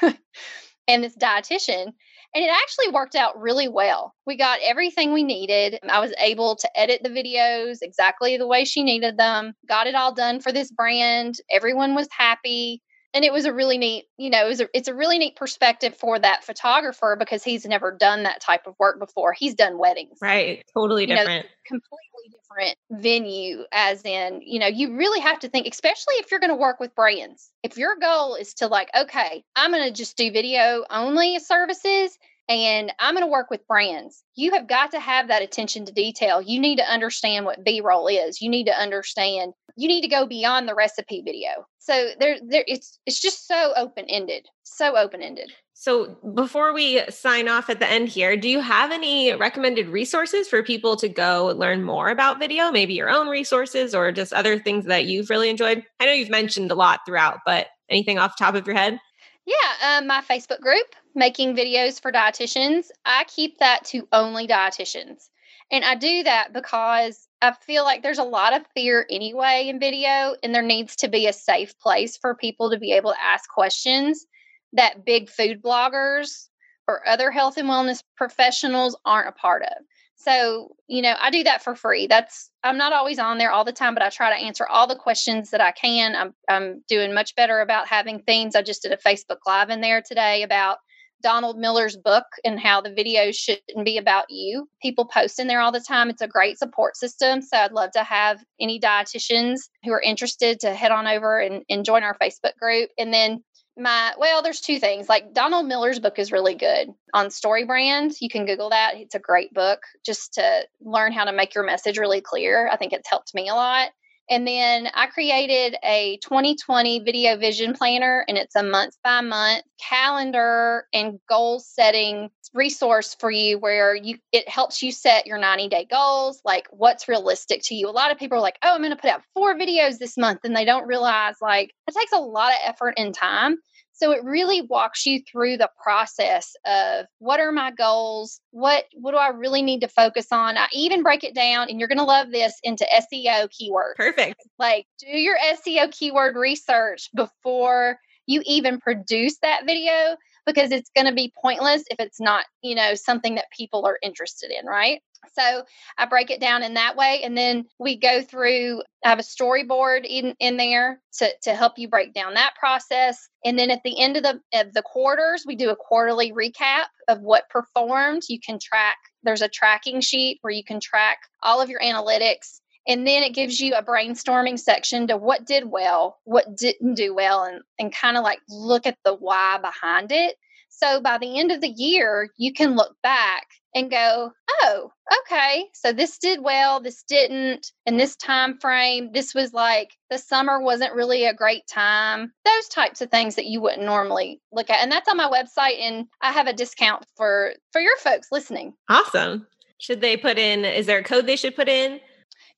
and 0.88 1.02
this 1.02 1.16
dietitian 1.16 1.92
and 2.36 2.44
it 2.44 2.50
actually 2.50 2.92
worked 2.92 3.14
out 3.14 3.40
really 3.40 3.66
well. 3.66 4.14
We 4.26 4.36
got 4.36 4.58
everything 4.62 5.14
we 5.14 5.22
needed. 5.22 5.78
I 5.88 6.00
was 6.00 6.12
able 6.18 6.56
to 6.56 6.78
edit 6.78 7.00
the 7.02 7.08
videos 7.08 7.78
exactly 7.80 8.36
the 8.36 8.46
way 8.46 8.66
she 8.66 8.82
needed 8.82 9.16
them, 9.16 9.54
got 9.66 9.86
it 9.86 9.94
all 9.94 10.12
done 10.12 10.40
for 10.40 10.52
this 10.52 10.70
brand. 10.70 11.36
Everyone 11.50 11.94
was 11.94 12.08
happy. 12.10 12.82
And 13.16 13.24
it 13.24 13.32
was 13.32 13.46
a 13.46 13.52
really 13.52 13.78
neat, 13.78 14.04
you 14.18 14.28
know, 14.28 14.44
it 14.44 14.48
was 14.48 14.60
a, 14.60 14.68
it's 14.74 14.88
a 14.88 14.94
really 14.94 15.16
neat 15.16 15.36
perspective 15.36 15.96
for 15.96 16.18
that 16.18 16.44
photographer 16.44 17.16
because 17.18 17.42
he's 17.42 17.64
never 17.64 17.90
done 17.90 18.24
that 18.24 18.42
type 18.42 18.66
of 18.66 18.74
work 18.78 18.98
before. 18.98 19.32
He's 19.32 19.54
done 19.54 19.78
weddings. 19.78 20.18
Right. 20.20 20.62
Totally 20.74 21.06
different. 21.06 21.46
Know, 21.46 21.50
completely 21.66 22.30
different 22.30 22.76
venue, 22.90 23.64
as 23.72 24.04
in, 24.04 24.42
you 24.44 24.60
know, 24.60 24.66
you 24.66 24.98
really 24.98 25.20
have 25.20 25.38
to 25.38 25.48
think, 25.48 25.66
especially 25.66 26.16
if 26.16 26.30
you're 26.30 26.40
going 26.40 26.50
to 26.50 26.56
work 26.56 26.78
with 26.78 26.94
brands. 26.94 27.50
If 27.62 27.78
your 27.78 27.96
goal 27.96 28.34
is 28.34 28.52
to, 28.54 28.66
like, 28.66 28.90
okay, 28.94 29.42
I'm 29.56 29.72
going 29.72 29.86
to 29.86 29.94
just 29.94 30.18
do 30.18 30.30
video 30.30 30.84
only 30.90 31.38
services 31.38 32.18
and 32.48 32.92
I'm 32.98 33.14
going 33.14 33.24
to 33.24 33.30
work 33.30 33.50
with 33.50 33.66
brands. 33.66 34.22
You 34.34 34.52
have 34.52 34.68
got 34.68 34.92
to 34.92 35.00
have 35.00 35.28
that 35.28 35.42
attention 35.42 35.84
to 35.86 35.92
detail. 35.92 36.40
You 36.40 36.60
need 36.60 36.76
to 36.76 36.84
understand 36.84 37.44
what 37.44 37.64
B 37.64 37.80
roll 37.80 38.06
is. 38.06 38.40
You 38.40 38.48
need 38.48 38.66
to 38.66 38.78
understand. 38.78 39.52
You 39.76 39.88
need 39.88 40.02
to 40.02 40.08
go 40.08 40.26
beyond 40.26 40.68
the 40.68 40.74
recipe 40.74 41.22
video. 41.24 41.66
So 41.78 42.10
there, 42.18 42.38
there, 42.46 42.64
it's 42.66 42.98
it's 43.06 43.20
just 43.20 43.46
so 43.46 43.72
open 43.76 44.06
ended, 44.08 44.46
so 44.64 44.96
open 44.96 45.22
ended. 45.22 45.52
So 45.78 46.16
before 46.34 46.72
we 46.72 47.02
sign 47.10 47.48
off 47.48 47.68
at 47.68 47.80
the 47.80 47.88
end 47.88 48.08
here, 48.08 48.36
do 48.36 48.48
you 48.48 48.60
have 48.60 48.90
any 48.90 49.34
recommended 49.34 49.88
resources 49.88 50.48
for 50.48 50.62
people 50.62 50.96
to 50.96 51.08
go 51.08 51.52
learn 51.56 51.82
more 51.84 52.08
about 52.08 52.38
video? 52.38 52.72
Maybe 52.72 52.94
your 52.94 53.10
own 53.10 53.28
resources 53.28 53.94
or 53.94 54.10
just 54.10 54.32
other 54.32 54.58
things 54.58 54.86
that 54.86 55.04
you've 55.04 55.28
really 55.28 55.50
enjoyed. 55.50 55.84
I 56.00 56.06
know 56.06 56.12
you've 56.12 56.30
mentioned 56.30 56.70
a 56.70 56.74
lot 56.74 57.00
throughout, 57.06 57.40
but 57.44 57.66
anything 57.90 58.18
off 58.18 58.36
the 58.36 58.44
top 58.44 58.54
of 58.54 58.66
your 58.66 58.74
head? 58.74 58.98
Yeah, 59.44 59.98
um, 59.98 60.06
my 60.06 60.22
Facebook 60.22 60.60
group, 60.60 60.86
Making 61.16 61.56
Videos 61.56 62.00
for 62.00 62.12
Dietitians, 62.12 62.88
I 63.06 63.24
keep 63.24 63.58
that 63.58 63.86
to 63.86 64.06
only 64.12 64.46
dietitians. 64.46 65.30
And 65.70 65.82
I 65.82 65.94
do 65.94 66.22
that 66.24 66.52
because 66.52 67.26
I 67.40 67.52
feel 67.52 67.84
like 67.84 68.02
there's 68.02 68.18
a 68.18 68.24
lot 68.24 68.54
of 68.54 68.66
fear 68.74 69.06
anyway 69.10 69.66
in 69.68 69.80
video, 69.80 70.36
and 70.42 70.54
there 70.54 70.62
needs 70.62 70.96
to 70.96 71.08
be 71.08 71.26
a 71.26 71.32
safe 71.32 71.78
place 71.78 72.18
for 72.18 72.34
people 72.34 72.70
to 72.70 72.78
be 72.78 72.92
able 72.92 73.12
to 73.12 73.22
ask 73.22 73.48
questions 73.48 74.26
that 74.74 75.06
big 75.06 75.30
food 75.30 75.62
bloggers 75.62 76.48
or 76.86 77.06
other 77.08 77.30
health 77.30 77.56
and 77.56 77.68
wellness 77.68 78.02
professionals 78.16 78.96
aren't 79.04 79.28
a 79.28 79.32
part 79.32 79.62
of. 79.62 79.72
So, 80.16 80.76
you 80.86 81.02
know, 81.02 81.14
I 81.18 81.30
do 81.30 81.44
that 81.44 81.62
for 81.62 81.74
free. 81.74 82.06
That's 82.06 82.50
I'm 82.62 82.78
not 82.78 82.92
always 82.92 83.18
on 83.18 83.38
there 83.38 83.52
all 83.52 83.64
the 83.64 83.72
time, 83.72 83.94
but 83.94 84.02
I 84.02 84.10
try 84.10 84.30
to 84.30 84.44
answer 84.44 84.66
all 84.66 84.86
the 84.86 84.96
questions 84.96 85.50
that 85.50 85.60
I 85.60 85.72
can. 85.72 86.14
I'm 86.14 86.34
I'm 86.48 86.82
doing 86.88 87.14
much 87.14 87.34
better 87.36 87.60
about 87.60 87.88
having 87.88 88.20
themes. 88.20 88.54
I 88.54 88.62
just 88.62 88.82
did 88.82 88.92
a 88.92 88.96
Facebook 88.96 89.38
live 89.46 89.70
in 89.70 89.80
there 89.80 90.02
today 90.02 90.42
about 90.42 90.78
Donald 91.22 91.58
Miller's 91.58 91.96
book 91.96 92.24
and 92.44 92.60
how 92.60 92.80
the 92.80 92.90
videos 92.90 93.34
shouldn't 93.34 93.84
be 93.84 93.98
about 93.98 94.26
you. 94.30 94.68
People 94.82 95.06
post 95.06 95.38
in 95.38 95.46
there 95.46 95.60
all 95.60 95.72
the 95.72 95.80
time. 95.80 96.10
It's 96.10 96.22
a 96.22 96.28
great 96.28 96.58
support 96.58 96.96
system. 96.96 97.42
So 97.42 97.56
I'd 97.56 97.72
love 97.72 97.90
to 97.92 98.02
have 98.02 98.42
any 98.60 98.78
dietitians 98.78 99.60
who 99.84 99.92
are 99.92 100.00
interested 100.00 100.60
to 100.60 100.74
head 100.74 100.92
on 100.92 101.06
over 101.06 101.40
and, 101.40 101.62
and 101.68 101.84
join 101.84 102.02
our 102.02 102.16
Facebook 102.18 102.56
group. 102.60 102.90
And 102.98 103.12
then 103.12 103.42
my 103.76 104.14
well 104.18 104.42
there's 104.42 104.60
two 104.60 104.78
things 104.78 105.08
like 105.08 105.34
donald 105.34 105.66
miller's 105.66 105.98
book 105.98 106.18
is 106.18 106.32
really 106.32 106.54
good 106.54 106.88
on 107.12 107.26
StoryBrand 107.26 108.14
you 108.20 108.28
can 108.30 108.46
google 108.46 108.70
that 108.70 108.94
it's 108.96 109.14
a 109.14 109.18
great 109.18 109.52
book 109.52 109.80
just 110.04 110.34
to 110.34 110.66
learn 110.80 111.12
how 111.12 111.24
to 111.24 111.32
make 111.32 111.54
your 111.54 111.64
message 111.64 111.98
really 111.98 112.22
clear 112.22 112.70
i 112.72 112.76
think 112.76 112.92
it's 112.92 113.08
helped 113.08 113.34
me 113.34 113.48
a 113.48 113.54
lot 113.54 113.90
and 114.28 114.46
then 114.46 114.88
i 114.94 115.06
created 115.06 115.76
a 115.84 116.18
2020 116.22 117.00
video 117.00 117.36
vision 117.36 117.74
planner 117.74 118.24
and 118.28 118.36
it's 118.38 118.56
a 118.56 118.62
month 118.62 118.96
by 119.02 119.20
month 119.20 119.62
calendar 119.80 120.86
and 120.92 121.18
goal 121.28 121.60
setting 121.60 122.30
resource 122.54 123.14
for 123.20 123.30
you 123.30 123.58
where 123.58 123.94
you 123.94 124.18
it 124.32 124.48
helps 124.48 124.82
you 124.82 124.90
set 124.90 125.26
your 125.26 125.38
90 125.38 125.68
day 125.68 125.86
goals 125.88 126.40
like 126.44 126.66
what's 126.70 127.08
realistic 127.08 127.62
to 127.64 127.74
you. 127.74 127.88
A 127.88 127.90
lot 127.90 128.10
of 128.10 128.18
people 128.18 128.38
are 128.38 128.40
like 128.40 128.58
oh 128.62 128.74
i'm 128.74 128.82
to 128.82 128.96
put 128.96 129.10
out 129.10 129.22
four 129.34 129.54
videos 129.54 129.98
this 129.98 130.16
month 130.16 130.40
and 130.44 130.56
they 130.56 130.64
don't 130.64 130.86
realize 130.86 131.36
like 131.40 131.72
it 131.86 131.94
takes 131.94 132.12
a 132.12 132.18
lot 132.18 132.52
of 132.52 132.58
effort 132.64 132.94
and 132.96 133.14
time 133.14 133.58
so 133.96 134.12
it 134.12 134.22
really 134.22 134.60
walks 134.60 135.06
you 135.06 135.20
through 135.20 135.56
the 135.56 135.70
process 135.82 136.54
of 136.66 137.06
what 137.18 137.40
are 137.40 137.50
my 137.50 137.70
goals? 137.70 138.40
What 138.50 138.84
what 138.94 139.12
do 139.12 139.16
I 139.16 139.28
really 139.28 139.62
need 139.62 139.80
to 139.80 139.88
focus 139.88 140.26
on? 140.30 140.58
I 140.58 140.66
even 140.72 141.02
break 141.02 141.24
it 141.24 141.34
down 141.34 141.68
and 141.70 141.78
you're 141.78 141.88
going 141.88 141.98
to 141.98 142.04
love 142.04 142.30
this 142.30 142.54
into 142.62 142.86
SEO 142.94 143.48
keywords. 143.48 143.96
Perfect. 143.96 144.42
Like 144.58 144.86
do 144.98 145.08
your 145.08 145.36
SEO 145.38 145.90
keyword 145.90 146.36
research 146.36 147.08
before 147.14 147.98
you 148.26 148.42
even 148.44 148.80
produce 148.80 149.38
that 149.38 149.66
video 149.66 150.16
because 150.46 150.70
it's 150.70 150.90
going 150.94 151.06
to 151.06 151.14
be 151.14 151.32
pointless 151.40 151.82
if 151.90 151.98
it's 151.98 152.20
not, 152.20 152.44
you 152.62 152.74
know, 152.74 152.94
something 152.94 153.36
that 153.36 153.46
people 153.56 153.86
are 153.86 153.98
interested 154.02 154.50
in, 154.50 154.66
right? 154.66 155.00
So 155.34 155.64
I 155.98 156.06
break 156.06 156.30
it 156.30 156.40
down 156.40 156.62
in 156.62 156.74
that 156.74 156.96
way. 156.96 157.20
And 157.22 157.36
then 157.36 157.66
we 157.78 157.96
go 157.96 158.22
through, 158.22 158.82
I 159.04 159.10
have 159.10 159.18
a 159.18 159.22
storyboard 159.22 160.04
in, 160.04 160.34
in 160.40 160.56
there 160.56 161.00
to, 161.18 161.30
to 161.42 161.54
help 161.54 161.78
you 161.78 161.88
break 161.88 162.14
down 162.14 162.34
that 162.34 162.54
process. 162.58 163.28
And 163.44 163.58
then 163.58 163.70
at 163.70 163.82
the 163.84 164.00
end 164.00 164.16
of 164.16 164.22
the 164.22 164.40
of 164.52 164.72
the 164.72 164.82
quarters, 164.82 165.44
we 165.46 165.56
do 165.56 165.70
a 165.70 165.76
quarterly 165.76 166.32
recap 166.32 166.86
of 167.08 167.20
what 167.20 167.48
performed. 167.50 168.22
You 168.28 168.40
can 168.40 168.58
track, 168.58 168.96
there's 169.22 169.42
a 169.42 169.48
tracking 169.48 170.00
sheet 170.00 170.38
where 170.42 170.52
you 170.52 170.64
can 170.64 170.80
track 170.80 171.18
all 171.42 171.60
of 171.60 171.68
your 171.68 171.80
analytics 171.80 172.60
And 172.86 173.06
then 173.06 173.22
it 173.22 173.34
gives 173.34 173.58
you 173.60 173.74
a 173.74 173.82
brainstorming 173.82 174.58
section 174.58 175.08
to 175.08 175.16
what 175.16 175.44
did 175.44 175.64
well, 175.70 176.18
what 176.24 176.56
didn't 176.56 176.94
do 176.94 177.14
well, 177.14 177.42
and, 177.44 177.62
and 177.78 177.92
kind 177.92 178.16
of 178.16 178.22
like 178.22 178.38
look 178.48 178.86
at 178.86 178.96
the 179.04 179.14
why 179.14 179.58
behind 179.58 180.12
it. 180.12 180.36
So 180.76 181.00
by 181.00 181.16
the 181.16 181.38
end 181.38 181.52
of 181.52 181.62
the 181.62 181.72
year, 181.74 182.30
you 182.36 182.52
can 182.52 182.76
look 182.76 182.96
back 183.02 183.46
and 183.74 183.90
go, 183.90 184.32
oh, 184.62 184.90
okay, 185.20 185.66
so 185.72 185.92
this 185.92 186.18
did 186.18 186.42
well, 186.42 186.80
this 186.80 187.02
didn't, 187.02 187.72
in 187.86 187.96
this 187.96 188.14
time 188.16 188.58
frame, 188.58 189.10
this 189.12 189.34
was 189.34 189.54
like 189.54 189.92
the 190.10 190.18
summer 190.18 190.60
wasn't 190.60 190.94
really 190.94 191.24
a 191.24 191.34
great 191.34 191.66
time. 191.66 192.32
Those 192.44 192.68
types 192.68 193.00
of 193.00 193.10
things 193.10 193.36
that 193.36 193.46
you 193.46 193.60
wouldn't 193.60 193.84
normally 193.84 194.40
look 194.52 194.68
at. 194.68 194.82
And 194.82 194.92
that's 194.92 195.08
on 195.08 195.16
my 195.16 195.30
website 195.30 195.80
and 195.80 196.06
I 196.20 196.32
have 196.32 196.46
a 196.46 196.52
discount 196.52 197.04
for 197.16 197.54
for 197.72 197.80
your 197.80 197.96
folks 197.98 198.28
listening. 198.30 198.74
Awesome. 198.88 199.46
Should 199.78 200.00
they 200.02 200.16
put 200.16 200.38
in 200.38 200.64
is 200.64 200.86
there 200.86 200.98
a 200.98 201.04
code 201.04 201.26
they 201.26 201.36
should 201.36 201.56
put 201.56 201.68
in? 201.68 202.00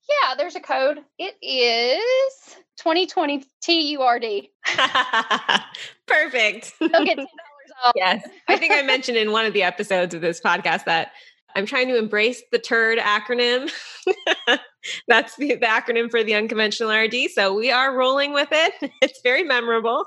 Yeah, 0.09 0.35
there's 0.35 0.55
a 0.55 0.61
code. 0.61 0.99
It 1.17 1.35
is 1.41 2.55
2020 2.77 3.43
TURD. 3.61 4.47
Perfect. 6.07 6.73
They'll 6.79 7.05
get 7.05 7.19
$10 7.19 7.25
off. 7.83 7.93
Yes. 7.95 8.27
I 8.47 8.57
think 8.57 8.73
I 8.73 8.81
mentioned 8.81 9.17
in 9.17 9.31
one 9.31 9.45
of 9.45 9.53
the 9.53 9.63
episodes 9.63 10.13
of 10.13 10.21
this 10.21 10.39
podcast 10.41 10.85
that 10.85 11.11
I'm 11.55 11.65
trying 11.65 11.87
to 11.87 11.97
embrace 11.97 12.43
the 12.51 12.59
TURD 12.59 12.99
acronym. 12.99 13.71
That's 15.07 15.35
the, 15.35 15.55
the, 15.55 15.65
acronym 15.65 16.09
for 16.09 16.23
the 16.23 16.35
unconventional 16.35 16.91
RD. 16.91 17.31
So 17.33 17.53
we 17.53 17.71
are 17.71 17.95
rolling 17.95 18.33
with 18.33 18.49
it. 18.51 18.91
It's 19.01 19.19
very 19.23 19.43
memorable. 19.43 20.05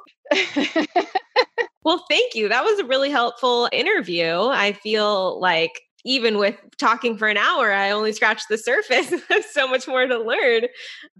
well, 1.84 2.04
thank 2.08 2.34
you. 2.34 2.48
That 2.48 2.64
was 2.64 2.78
a 2.78 2.84
really 2.84 3.10
helpful 3.10 3.68
interview. 3.72 4.32
I 4.32 4.72
feel 4.72 5.40
like 5.40 5.72
even 6.04 6.38
with 6.38 6.56
talking 6.78 7.16
for 7.16 7.28
an 7.28 7.36
hour, 7.36 7.72
I 7.72 7.90
only 7.90 8.12
scratched 8.12 8.48
the 8.48 8.58
surface. 8.58 9.12
So 9.52 9.68
much 9.68 9.86
more 9.86 10.06
to 10.06 10.18
learn. 10.18 10.62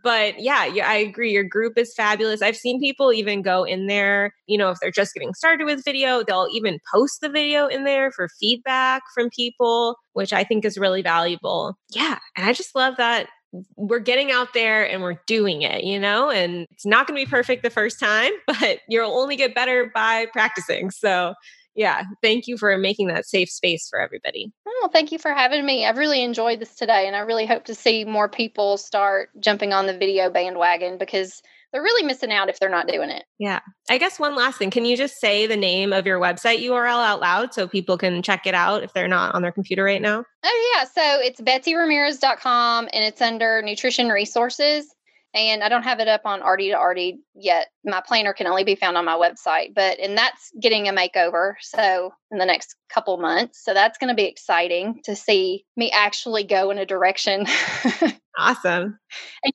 But 0.02 0.40
yeah, 0.40 0.64
yeah, 0.64 0.88
I 0.88 0.94
agree. 0.94 1.32
Your 1.32 1.44
group 1.44 1.76
is 1.76 1.92
fabulous. 1.94 2.40
I've 2.40 2.56
seen 2.56 2.80
people 2.80 3.12
even 3.12 3.42
go 3.42 3.64
in 3.64 3.88
there, 3.88 4.32
you 4.46 4.56
know, 4.56 4.70
if 4.70 4.78
they're 4.80 4.90
just 4.90 5.12
getting 5.12 5.34
started 5.34 5.64
with 5.64 5.84
video, 5.84 6.22
they'll 6.22 6.48
even 6.52 6.78
post 6.92 7.20
the 7.20 7.28
video 7.28 7.66
in 7.66 7.84
there 7.84 8.10
for 8.10 8.28
feedback 8.40 9.02
from 9.14 9.28
people, 9.30 9.96
which 10.14 10.32
I 10.32 10.44
think 10.44 10.64
is 10.64 10.78
really 10.78 11.02
valuable. 11.02 11.76
Yeah. 11.90 12.18
And 12.36 12.46
I 12.46 12.52
just 12.52 12.74
love 12.74 12.96
that 12.96 13.28
we're 13.76 13.98
getting 13.98 14.30
out 14.30 14.54
there 14.54 14.88
and 14.88 15.02
we're 15.02 15.20
doing 15.26 15.62
it, 15.62 15.84
you 15.84 15.98
know, 15.98 16.30
and 16.30 16.66
it's 16.70 16.86
not 16.86 17.06
going 17.06 17.18
to 17.18 17.26
be 17.26 17.30
perfect 17.30 17.62
the 17.62 17.70
first 17.70 18.00
time, 18.00 18.32
but 18.46 18.80
you'll 18.88 19.10
only 19.10 19.36
get 19.36 19.54
better 19.54 19.90
by 19.94 20.26
practicing. 20.32 20.90
So 20.90 21.34
yeah, 21.74 22.02
thank 22.22 22.46
you 22.46 22.56
for 22.56 22.76
making 22.76 23.08
that 23.08 23.26
safe 23.26 23.50
space 23.50 23.88
for 23.88 24.00
everybody. 24.00 24.52
Oh, 24.66 24.88
thank 24.92 25.12
you 25.12 25.18
for 25.18 25.32
having 25.32 25.64
me. 25.64 25.86
I've 25.86 25.98
really 25.98 26.22
enjoyed 26.22 26.60
this 26.60 26.74
today, 26.74 27.06
and 27.06 27.16
I 27.16 27.20
really 27.20 27.46
hope 27.46 27.64
to 27.66 27.74
see 27.74 28.04
more 28.04 28.28
people 28.28 28.76
start 28.76 29.30
jumping 29.40 29.72
on 29.72 29.86
the 29.86 29.96
video 29.96 30.30
bandwagon 30.30 30.98
because 30.98 31.42
they're 31.72 31.82
really 31.82 32.04
missing 32.04 32.30
out 32.30 32.50
if 32.50 32.60
they're 32.60 32.68
not 32.68 32.86
doing 32.86 33.08
it. 33.08 33.24
Yeah. 33.38 33.60
I 33.88 33.96
guess 33.96 34.20
one 34.20 34.36
last 34.36 34.58
thing. 34.58 34.70
Can 34.70 34.84
you 34.84 34.96
just 34.96 35.18
say 35.18 35.46
the 35.46 35.56
name 35.56 35.92
of 35.92 36.06
your 36.06 36.20
website 36.20 36.62
URL 36.62 37.02
out 37.02 37.20
loud 37.20 37.54
so 37.54 37.66
people 37.66 37.96
can 37.96 38.22
check 38.22 38.46
it 38.46 38.54
out 38.54 38.82
if 38.82 38.92
they're 38.92 39.08
not 39.08 39.34
on 39.34 39.40
their 39.40 39.52
computer 39.52 39.84
right 39.84 40.02
now? 40.02 40.22
Oh, 40.44 40.74
yeah. 40.74 40.84
So 40.84 41.20
it's 41.20 41.40
betsyramirez.com 41.40 42.90
and 42.92 43.04
it's 43.04 43.22
under 43.22 43.62
nutrition 43.62 44.10
resources 44.10 44.94
and 45.34 45.62
I 45.62 45.68
don't 45.68 45.82
have 45.82 46.00
it 46.00 46.08
up 46.08 46.22
on 46.24 46.40
RD 46.40 46.72
to 46.72 46.78
RD 46.78 47.18
yet. 47.34 47.68
My 47.84 48.02
planner 48.06 48.32
can 48.32 48.46
only 48.46 48.64
be 48.64 48.74
found 48.74 48.96
on 48.96 49.04
my 49.04 49.16
website, 49.16 49.74
but 49.74 49.98
and 49.98 50.16
that's 50.16 50.52
getting 50.60 50.88
a 50.88 50.92
makeover. 50.92 51.54
So 51.60 52.12
in 52.30 52.38
the 52.38 52.46
next 52.46 52.76
couple 52.92 53.16
months, 53.16 53.62
so 53.64 53.72
that's 53.74 53.98
going 53.98 54.08
to 54.08 54.14
be 54.14 54.28
exciting 54.28 55.00
to 55.04 55.16
see 55.16 55.64
me 55.76 55.90
actually 55.90 56.44
go 56.44 56.70
in 56.70 56.78
a 56.78 56.86
direction. 56.86 57.46
awesome. 58.38 58.98
And 59.42 59.52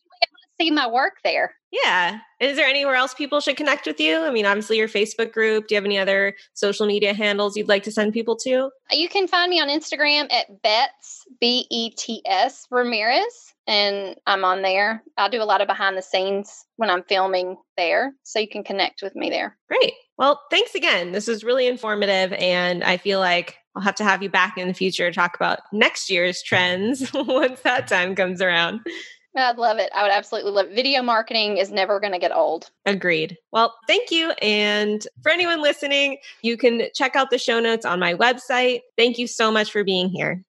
see 0.60 0.72
my 0.72 0.88
work 0.88 1.14
there. 1.24 1.54
Yeah. 1.72 2.20
Is 2.40 2.56
there 2.56 2.68
anywhere 2.68 2.96
else 2.96 3.14
people 3.14 3.40
should 3.40 3.58
connect 3.58 3.86
with 3.86 4.00
you? 4.00 4.18
I 4.20 4.32
mean, 4.32 4.46
obviously 4.46 4.78
your 4.78 4.88
Facebook 4.88 5.34
group. 5.34 5.68
Do 5.68 5.76
you 5.76 5.78
have 5.78 5.86
any 5.86 5.98
other 5.98 6.34
social 6.54 6.86
media 6.86 7.14
handles 7.14 7.58
you'd 7.58 7.68
like 7.68 7.84
to 7.84 7.92
send 7.92 8.14
people 8.14 8.36
to? 8.38 8.66
Uh, 8.92 8.96
you 8.96 9.10
can 9.10 9.28
find 9.28 9.50
me 9.50 9.60
on 9.60 9.68
Instagram 9.68 10.32
at 10.32 10.62
Bets 10.62 11.26
B 11.40 11.68
E 11.70 11.92
T 11.92 12.22
S 12.26 12.66
Ramirez 12.72 13.54
and 13.68 14.16
I'm 14.26 14.46
on 14.46 14.62
there. 14.62 15.04
I 15.18 15.30
do 15.30 15.42
a 15.42 15.44
lot 15.44 15.62
of 15.62 15.68
behind 15.68 15.98
the 15.98 16.02
scenes 16.02 16.66
when 16.78 16.90
I'm 16.90 17.04
filming 17.04 17.58
there, 17.76 18.14
so 18.24 18.40
you 18.40 18.48
can 18.48 18.64
connect 18.64 19.02
with 19.02 19.16
me 19.16 19.30
there. 19.30 19.58
Great. 19.68 19.94
Well, 20.18 20.42
thanks 20.50 20.74
again. 20.74 21.12
This 21.12 21.28
was 21.28 21.44
really 21.44 21.68
informative, 21.68 22.32
and 22.34 22.84
I 22.84 22.98
feel 22.98 23.20
like 23.20 23.58
I'll 23.76 23.84
have 23.84 23.96
to 23.96 24.04
have 24.04 24.24
you 24.24 24.30
back 24.30 24.58
in 24.58 24.68
the 24.68 24.74
future 24.74 25.12
to 25.12 25.14
talk 25.14 25.36
about 25.36 25.60
next 25.74 26.10
year's 26.10 26.42
trends 26.42 27.12
once 27.14 27.60
that 27.62 27.88
time 27.88 28.16
comes 28.16 28.42
around. 28.42 28.80
I'd 29.38 29.58
love 29.58 29.78
it. 29.78 29.90
I 29.94 30.04
would 30.04 30.12
absolutely 30.12 30.52
love 30.52 30.68
it. 30.68 30.76
Video 30.76 31.02
marketing 31.02 31.58
is 31.58 31.72
never 31.72 32.00
going 32.00 32.14
to 32.14 32.20
get 32.20 32.32
old. 32.32 32.70
Agreed. 32.86 33.38
Well, 33.52 33.76
thank 33.88 34.12
you. 34.12 34.32
And 34.42 35.06
for 35.22 35.32
anyone 35.32 35.62
listening, 35.62 36.18
you 36.42 36.58
can 36.58 36.84
check 36.94 37.16
out 37.16 37.30
the 37.30 37.38
show 37.38 37.60
notes 37.60 37.86
on 37.86 38.00
my 38.00 38.14
website. 38.14 38.82
Thank 38.98 39.18
you 39.18 39.28
so 39.28 39.52
much 39.52 39.72
for 39.72 39.84
being 39.84 40.10
here. 40.10 40.44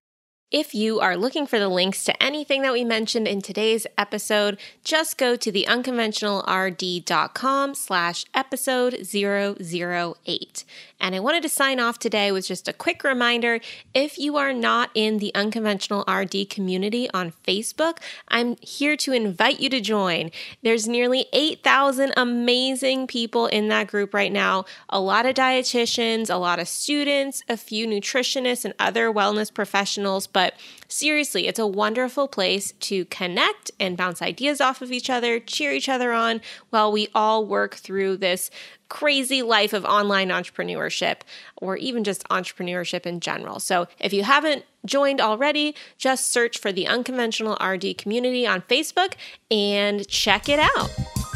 If 0.50 0.74
you 0.74 0.98
are 1.00 1.14
looking 1.14 1.46
for 1.46 1.58
the 1.58 1.68
links 1.68 2.04
to 2.04 2.22
anything 2.22 2.62
that 2.62 2.72
we 2.72 2.82
mentioned 2.82 3.28
in 3.28 3.42
today's 3.42 3.86
episode, 3.98 4.58
just 4.82 5.18
go 5.18 5.36
to 5.36 5.52
theunconventionalrd.com 5.52 7.74
slash 7.74 8.24
episode 8.32 8.94
008. 8.94 10.64
And 11.00 11.14
I 11.14 11.20
wanted 11.20 11.42
to 11.44 11.48
sign 11.48 11.78
off 11.78 11.98
today 11.98 12.32
with 12.32 12.46
just 12.46 12.66
a 12.66 12.72
quick 12.72 13.04
reminder 13.04 13.60
if 13.94 14.18
you 14.18 14.36
are 14.36 14.52
not 14.52 14.90
in 14.94 15.18
the 15.18 15.34
Unconventional 15.34 16.04
RD 16.08 16.50
community 16.50 17.08
on 17.14 17.32
Facebook, 17.46 17.98
I'm 18.28 18.56
here 18.60 18.96
to 18.98 19.12
invite 19.12 19.60
you 19.60 19.70
to 19.70 19.80
join. 19.80 20.30
There's 20.62 20.88
nearly 20.88 21.26
8,000 21.32 22.12
amazing 22.16 23.06
people 23.06 23.46
in 23.46 23.68
that 23.68 23.86
group 23.86 24.12
right 24.12 24.32
now, 24.32 24.64
a 24.88 25.00
lot 25.00 25.24
of 25.24 25.34
dietitians, 25.34 26.30
a 26.30 26.36
lot 26.36 26.58
of 26.58 26.66
students, 26.66 27.42
a 27.48 27.56
few 27.56 27.86
nutritionists, 27.86 28.64
and 28.64 28.74
other 28.78 29.12
wellness 29.12 29.54
professionals. 29.54 30.26
But 30.26 30.54
seriously, 30.88 31.46
it's 31.46 31.58
a 31.60 31.66
wonderful 31.66 32.26
place 32.26 32.72
to 32.72 33.04
connect 33.06 33.70
and 33.78 33.96
bounce 33.96 34.20
ideas 34.20 34.60
off 34.60 34.82
of 34.82 34.90
each 34.90 35.08
other, 35.08 35.38
cheer 35.38 35.72
each 35.72 35.88
other 35.88 36.12
on 36.12 36.40
while 36.70 36.90
we 36.90 37.08
all 37.14 37.46
work 37.46 37.76
through 37.76 38.16
this 38.16 38.50
crazy 38.88 39.42
life 39.42 39.72
of 39.72 39.84
online 39.84 40.28
entrepreneurship 40.28 41.20
or 41.56 41.76
even 41.76 42.04
just 42.04 42.26
entrepreneurship 42.28 43.06
in 43.06 43.20
general. 43.20 43.60
So 43.60 43.86
if 43.98 44.12
you 44.12 44.22
haven't 44.24 44.64
joined 44.84 45.20
already, 45.20 45.74
just 45.98 46.32
search 46.32 46.58
for 46.58 46.72
the 46.72 46.86
Unconventional 46.86 47.58
RD 47.64 47.98
community 47.98 48.46
on 48.46 48.62
Facebook 48.62 49.14
and 49.50 50.06
check 50.08 50.48
it 50.48 50.58
out. 50.58 51.27